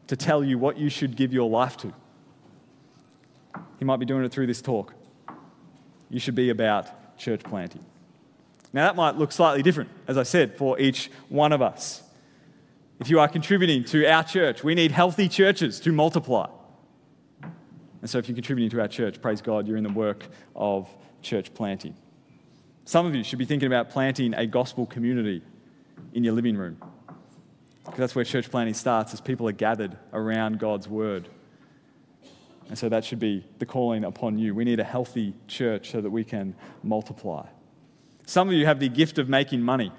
to 0.07 0.15
tell 0.15 0.43
you 0.43 0.57
what 0.57 0.77
you 0.77 0.89
should 0.89 1.15
give 1.15 1.33
your 1.33 1.49
life 1.49 1.77
to. 1.77 1.93
He 3.79 3.85
might 3.85 3.97
be 3.97 4.05
doing 4.05 4.23
it 4.23 4.31
through 4.31 4.47
this 4.47 4.61
talk. 4.61 4.93
You 6.09 6.19
should 6.19 6.35
be 6.35 6.49
about 6.49 7.17
church 7.17 7.41
planting. 7.43 7.85
Now, 8.73 8.85
that 8.85 8.95
might 8.95 9.15
look 9.15 9.31
slightly 9.31 9.63
different, 9.63 9.89
as 10.07 10.17
I 10.17 10.23
said, 10.23 10.55
for 10.55 10.79
each 10.79 11.11
one 11.29 11.51
of 11.51 11.61
us. 11.61 12.03
If 12.99 13.09
you 13.09 13.19
are 13.19 13.27
contributing 13.27 13.83
to 13.85 14.05
our 14.05 14.23
church, 14.23 14.63
we 14.63 14.75
need 14.75 14.91
healthy 14.91 15.27
churches 15.27 15.79
to 15.81 15.91
multiply. 15.91 16.47
And 18.01 18.09
so, 18.09 18.17
if 18.17 18.27
you're 18.27 18.35
contributing 18.35 18.69
to 18.71 18.81
our 18.81 18.87
church, 18.87 19.21
praise 19.21 19.41
God, 19.41 19.67
you're 19.67 19.77
in 19.77 19.83
the 19.83 19.89
work 19.89 20.25
of 20.55 20.89
church 21.21 21.53
planting. 21.53 21.95
Some 22.85 23.05
of 23.05 23.15
you 23.15 23.23
should 23.23 23.39
be 23.39 23.45
thinking 23.45 23.67
about 23.67 23.89
planting 23.89 24.33
a 24.33 24.45
gospel 24.45 24.85
community 24.85 25.41
in 26.13 26.23
your 26.23 26.33
living 26.33 26.57
room. 26.57 26.77
Because 27.85 27.97
that's 27.97 28.15
where 28.15 28.25
church 28.25 28.49
planting 28.49 28.73
starts, 28.73 29.13
as 29.13 29.21
people 29.21 29.47
are 29.47 29.53
gathered 29.53 29.97
around 30.13 30.59
God's 30.59 30.87
word. 30.87 31.27
And 32.69 32.77
so 32.77 32.87
that 32.89 33.03
should 33.03 33.19
be 33.19 33.45
the 33.59 33.65
calling 33.65 34.03
upon 34.03 34.37
you. 34.37 34.55
We 34.55 34.63
need 34.63 34.79
a 34.79 34.83
healthy 34.85 35.33
church 35.47 35.91
so 35.91 35.99
that 35.99 36.09
we 36.09 36.23
can 36.23 36.55
multiply. 36.83 37.45
Some 38.25 38.47
of 38.47 38.53
you 38.53 38.65
have 38.65 38.79
the 38.79 38.87
gift 38.87 39.17
of 39.17 39.27
making 39.27 39.61
money, 39.61 39.91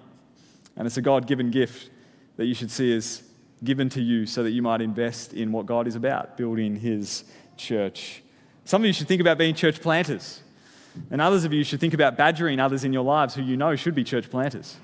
and 0.77 0.87
it's 0.87 0.97
a 0.97 1.03
God 1.03 1.27
given 1.27 1.51
gift 1.51 1.91
that 2.37 2.47
you 2.47 2.55
should 2.55 2.71
see 2.71 2.97
as 2.97 3.23
given 3.63 3.89
to 3.91 4.01
you 4.01 4.27
so 4.27 4.43
that 4.43 4.51
you 4.51 4.63
might 4.63 4.81
invest 4.81 5.35
in 5.35 5.53
what 5.53 5.67
God 5.67 5.87
is 5.87 5.97
about, 5.97 6.37
building 6.37 6.77
His 6.77 7.25
church. 7.57 8.23
Some 8.65 8.83
of 8.83 8.87
you 8.87 8.93
should 8.93 9.09
think 9.09 9.21
about 9.21 9.39
being 9.39 9.55
church 9.55 9.81
planters, 9.81 10.41
and 11.11 11.21
others 11.21 11.45
of 11.45 11.53
you 11.53 11.65
should 11.65 11.81
think 11.81 11.95
about 11.95 12.17
badgering 12.17 12.59
others 12.59 12.85
in 12.85 12.93
your 12.93 13.05
lives 13.05 13.35
who 13.35 13.43
you 13.43 13.57
know 13.57 13.77
should 13.77 13.95
be 13.95 14.05
church 14.05 14.31
planters. 14.31 14.77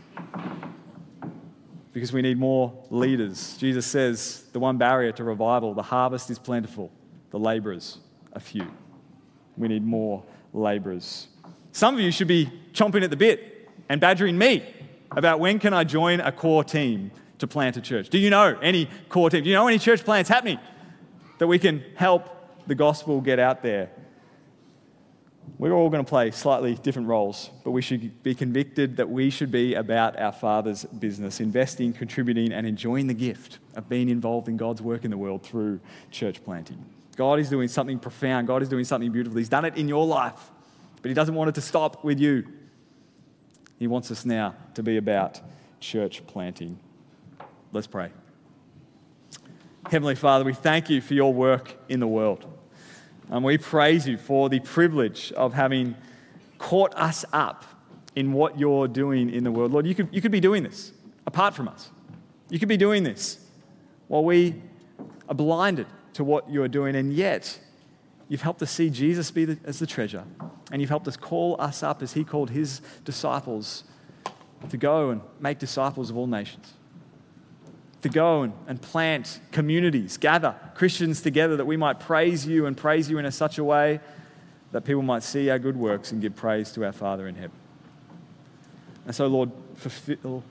Because 1.99 2.13
we 2.13 2.23
need 2.23 2.39
more 2.39 2.73
leaders. 2.91 3.57
Jesus 3.57 3.85
says 3.85 4.45
the 4.53 4.61
one 4.61 4.79
barrier 4.79 5.11
to 5.11 5.25
revival, 5.25 5.75
the 5.75 5.83
harvest 5.83 6.31
is 6.31 6.39
plentiful, 6.39 6.93
the 7.31 7.41
laborers 7.41 7.99
are 8.35 8.41
few. 8.41 8.71
We 9.57 9.67
need 9.67 9.85
more 9.85 10.23
laborers. 10.53 11.27
Some 11.73 11.97
of 11.97 12.01
you 12.01 12.13
should 12.13 12.29
be 12.29 12.53
chomping 12.73 13.03
at 13.03 13.11
the 13.11 13.17
bit 13.17 13.69
and 13.89 14.01
badgering 14.01 14.39
me 14.39 14.63
about 15.11 15.41
when 15.41 15.59
can 15.59 15.75
I 15.75 15.83
join 15.83 16.21
a 16.21 16.31
core 16.31 16.63
team 16.63 17.11
to 17.39 17.49
plant 17.49 17.77
a 17.77 17.81
church. 17.81 18.11
Do 18.11 18.19
you 18.19 18.31
know 18.31 18.57
any 18.63 18.89
core 19.09 19.29
team? 19.29 19.43
Do 19.43 19.51
you 19.51 19.57
know 19.57 19.67
any 19.67 19.81
church 19.81 20.05
plants 20.05 20.31
happening 20.31 20.61
that 21.39 21.49
we 21.49 21.59
can 21.59 21.83
help 21.97 22.29
the 22.69 22.77
gospel 22.77 23.21
get 23.21 23.41
out 23.41 23.61
there? 23.61 23.91
We're 25.57 25.73
all 25.73 25.89
going 25.89 26.05
to 26.05 26.09
play 26.09 26.31
slightly 26.31 26.75
different 26.75 27.09
roles, 27.09 27.51
but 27.65 27.71
we 27.71 27.83
should 27.83 28.23
be 28.23 28.35
convicted 28.35 28.97
that 28.97 29.09
we 29.09 29.31
should 29.31 29.51
be 29.51 29.75
about 29.75 30.19
our 30.19 30.33
Father's 30.33 30.85
business, 30.85 31.41
investing, 31.41 31.93
contributing, 31.93 32.53
and 32.53 32.67
enjoying 32.67 33.07
the 33.07 33.15
gift 33.15 33.59
of 33.75 33.89
being 33.89 34.09
involved 34.09 34.49
in 34.49 34.57
God's 34.57 34.83
work 34.83 35.05
in 35.05 35.11
the 35.11 35.17
world 35.17 35.43
through 35.43 35.81
church 36.11 36.45
planting. 36.45 36.85
God 37.17 37.41
is 37.41 37.49
doing 37.49 37.69
something 37.69 37.99
profound. 37.99 38.47
God 38.47 38.63
is 38.63 38.69
doing 38.69 38.85
something 38.85 39.11
beautiful. 39.11 39.39
He's 39.39 39.49
done 39.49 39.65
it 39.65 39.77
in 39.77 39.89
your 39.89 40.07
life, 40.07 40.51
but 41.03 41.09
He 41.09 41.15
doesn't 41.15 41.35
want 41.35 41.49
it 41.49 41.55
to 41.57 41.61
stop 41.61 42.05
with 42.05 42.21
you. 42.21 42.47
He 43.79 43.87
wants 43.87 44.11
us 44.11 44.25
now 44.25 44.55
to 44.75 44.83
be 44.83 44.97
about 44.97 45.41
church 45.81 46.27
planting. 46.27 46.79
Let's 47.73 47.87
pray. 47.87 48.11
Heavenly 49.91 50.17
Father, 50.17 50.45
we 50.45 50.53
thank 50.53 50.91
you 50.91 51.01
for 51.01 51.15
your 51.15 51.33
work 51.33 51.75
in 51.89 52.01
the 52.01 52.07
world. 52.07 52.47
And 53.31 53.45
we 53.45 53.59
praise 53.59 54.09
you 54.09 54.17
for 54.17 54.49
the 54.49 54.61
privilege 54.61 55.33
of 55.33 55.53
having 55.53 55.95
caught 56.59 56.95
us 56.95 57.25
up 57.33 57.65
in 58.17 58.33
what 58.33 58.59
you're 58.59 58.89
doing 58.89 59.31
in 59.31 59.45
the 59.45 59.53
world. 59.53 59.73
Lord, 59.73 59.87
you 59.87 59.95
could, 59.95 60.09
you 60.11 60.21
could 60.21 60.33
be 60.33 60.41
doing 60.41 60.63
this 60.63 60.93
apart 61.27 61.55
from 61.55 61.69
us. 61.69 61.91
You 62.49 62.59
could 62.59 62.69
be 62.69 62.77
doing 62.77 63.03
this 63.03 63.39
while 64.09 64.25
we 64.25 64.55
are 65.29 65.35
blinded 65.35 65.87
to 66.15 66.25
what 66.25 66.51
you're 66.51 66.69
doing, 66.69 66.97
and 66.97 67.13
yet 67.13 67.61
you've 68.29 68.41
helped 68.43 68.63
us 68.63 68.71
see 68.71 68.89
Jesus 68.89 69.31
be 69.31 69.45
the, 69.45 69.59
as 69.65 69.79
the 69.79 69.87
treasure, 69.87 70.25
and 70.73 70.81
you've 70.81 70.89
helped 70.89 71.07
us 71.07 71.17
call 71.17 71.61
us 71.61 71.83
up 71.83 72.03
as 72.03 72.15
he 72.15 72.25
called 72.25 72.51
his 72.51 72.81
disciples 73.05 73.85
to 74.71 74.77
go 74.77 75.11
and 75.11 75.21
make 75.39 75.59
disciples 75.59 76.11
of 76.11 76.17
all 76.17 76.27
nations 76.27 76.73
to 78.09 78.15
go 78.15 78.43
and, 78.43 78.53
and 78.67 78.81
plant 78.81 79.41
communities, 79.53 80.17
gather 80.17 80.55
Christians 80.75 81.21
together 81.21 81.57
that 81.57 81.67
we 81.67 81.77
might 81.77 82.01
praise 82.01 82.47
you 82.47 82.67
and 82.67 82.77
praise 82.77 83.11
you 83.11 83.19
in 83.19 83.27
a 83.27 83.33
such 83.33 83.59
a 83.59 83.65
way 83.65 84.01
that 84.73 84.85
people 84.85 85.03
might 85.03 85.23
see 85.23 85.51
our 85.51 85.59
good 85.59 85.77
works 85.77 86.13
and 86.13 86.21
give 86.21 86.37
praise 86.37 86.73
to 86.73 86.85
our 86.85 86.93
Father 86.93 87.27
in 87.27 87.35
heaven. 87.35 87.57
And 89.07 89.15
so, 89.15 89.27
Lord, 89.27 89.51
fulfill 89.77 90.45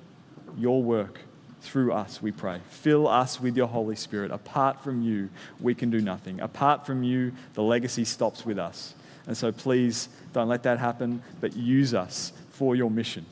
your 0.58 0.82
work 0.82 1.20
through 1.62 1.92
us, 1.92 2.22
we 2.22 2.32
pray. 2.32 2.60
Fill 2.70 3.08
us 3.08 3.42
with 3.42 3.58
your 3.58 3.68
Holy 3.68 3.96
Spirit. 3.96 4.32
Apart 4.32 4.84
from 4.84 5.02
you, 5.02 5.30
we 5.60 5.76
can 5.76 5.90
do 5.90 6.00
nothing. 6.00 6.40
Apart 6.40 6.86
from 6.86 7.04
you, 7.04 7.34
the 7.54 7.62
legacy 7.62 8.06
stops 8.06 8.46
with 8.46 8.58
us. 8.58 8.96
And 9.28 9.36
so, 9.36 9.52
please 9.52 10.10
don't 10.34 10.48
let 10.48 10.64
that 10.64 10.80
happen, 10.80 11.22
but 11.42 11.56
use 11.56 11.94
us 11.94 12.32
for 12.52 12.76
your 12.76 12.90
mission. 12.90 13.26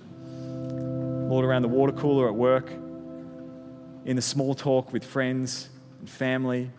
Lord, 1.29 1.45
around 1.45 1.63
the 1.63 1.69
water 1.69 1.93
cooler 1.93 2.27
at 2.27 2.35
work, 2.35 2.69
in 4.05 4.15
the 4.15 4.21
small 4.21 4.53
talk 4.53 4.93
with 4.93 5.03
friends 5.03 5.69
and 5.99 6.09
family. 6.09 6.69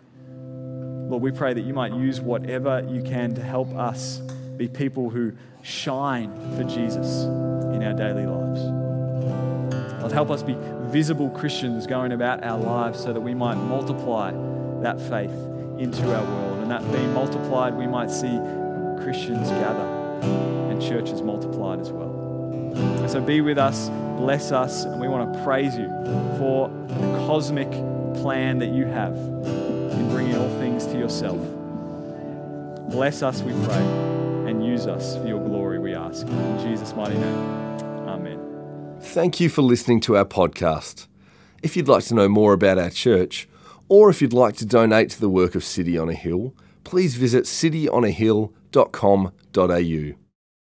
Lord, 1.09 1.23
we 1.23 1.33
pray 1.33 1.55
that 1.55 1.63
you 1.63 1.75
might 1.75 1.93
use 1.93 2.21
whatever 2.21 2.87
you 2.89 3.03
can 3.03 3.35
to 3.35 3.43
help 3.43 3.75
us 3.75 4.19
be 4.57 4.69
people 4.69 5.11
who 5.11 5.33
shine 5.63 6.33
for 6.57 6.63
Jesus 6.65 7.25
in 7.75 7.83
our 7.83 7.93
daily 7.93 8.27
lives. 8.27 8.61
Lord, 10.01 10.13
help 10.13 10.31
us 10.31 10.43
be 10.43 10.57
visible 10.87 11.29
Christians 11.31 11.87
going 11.87 12.13
about 12.13 12.45
our 12.45 12.59
lives 12.59 13.03
so 13.03 13.13
that 13.13 13.21
we 13.21 13.35
might 13.35 13.57
multiply 13.57 14.31
that 14.83 15.01
faith 15.01 15.33
into 15.79 16.15
our 16.15 16.25
world. 16.25 16.61
And 16.61 16.71
that 16.71 16.81
being 16.93 17.13
multiplied, 17.13 17.75
we 17.75 17.87
might 17.87 18.11
see 18.11 18.39
Christians 19.03 19.51
gather 19.51 19.87
and 20.71 20.81
churches 20.81 21.23
multiplied 21.23 21.81
as 21.81 21.91
well. 21.91 22.26
And 22.77 23.11
so 23.11 23.21
be 23.21 23.41
with 23.41 23.59
us, 23.59 23.89
bless 24.17 24.53
us, 24.53 24.85
and 24.85 25.01
we 25.01 25.09
want 25.09 25.33
to 25.33 25.45
praise 25.45 25.77
you 25.77 25.89
for 26.39 26.69
the 26.89 26.95
cosmic 27.27 27.71
plan 28.21 28.59
that 28.59 28.69
you 28.69 28.87
have 28.87 29.15
in 29.17 30.09
bringing 30.11 30.37
all 30.37 30.49
things 30.59 30.87
to 30.87 30.99
yourself. 30.99 31.39
Bless 32.91 33.23
us, 33.23 33.43
we 33.43 33.53
pray, 33.65 33.83
and 34.49 34.65
use 34.65 34.87
us 34.87 35.17
for 35.17 35.27
your 35.27 35.41
glory, 35.41 35.79
we 35.79 35.95
ask. 35.95 36.27
In 36.27 36.59
Jesus' 36.61 36.95
mighty 36.95 37.19
name, 37.19 37.39
amen. 38.09 38.97
Thank 39.01 39.41
you 39.41 39.49
for 39.49 39.63
listening 39.63 40.01
to 40.01 40.17
our 40.17 40.25
podcast. 40.25 41.07
If 41.63 41.77
you'd 41.77 41.89
like 41.89 42.05
to 42.05 42.15
know 42.15 42.29
more 42.29 42.53
about 42.53 42.79
our 42.79 42.91
church, 42.91 43.49
or 43.89 44.11
if 44.11 44.21
you'd 44.21 44.33
like 44.33 44.57
to 44.57 44.67
donate 44.67 45.11
to 45.11 45.21
the 45.21 45.29
work 45.29 45.55
of 45.55 45.65
City 45.65 45.99
on 45.99 46.09
a 46.09 46.15
Hill, 46.15 46.55
please 46.85 47.17
visit 47.17 47.45
cityonahill.com.au. 47.45 50.26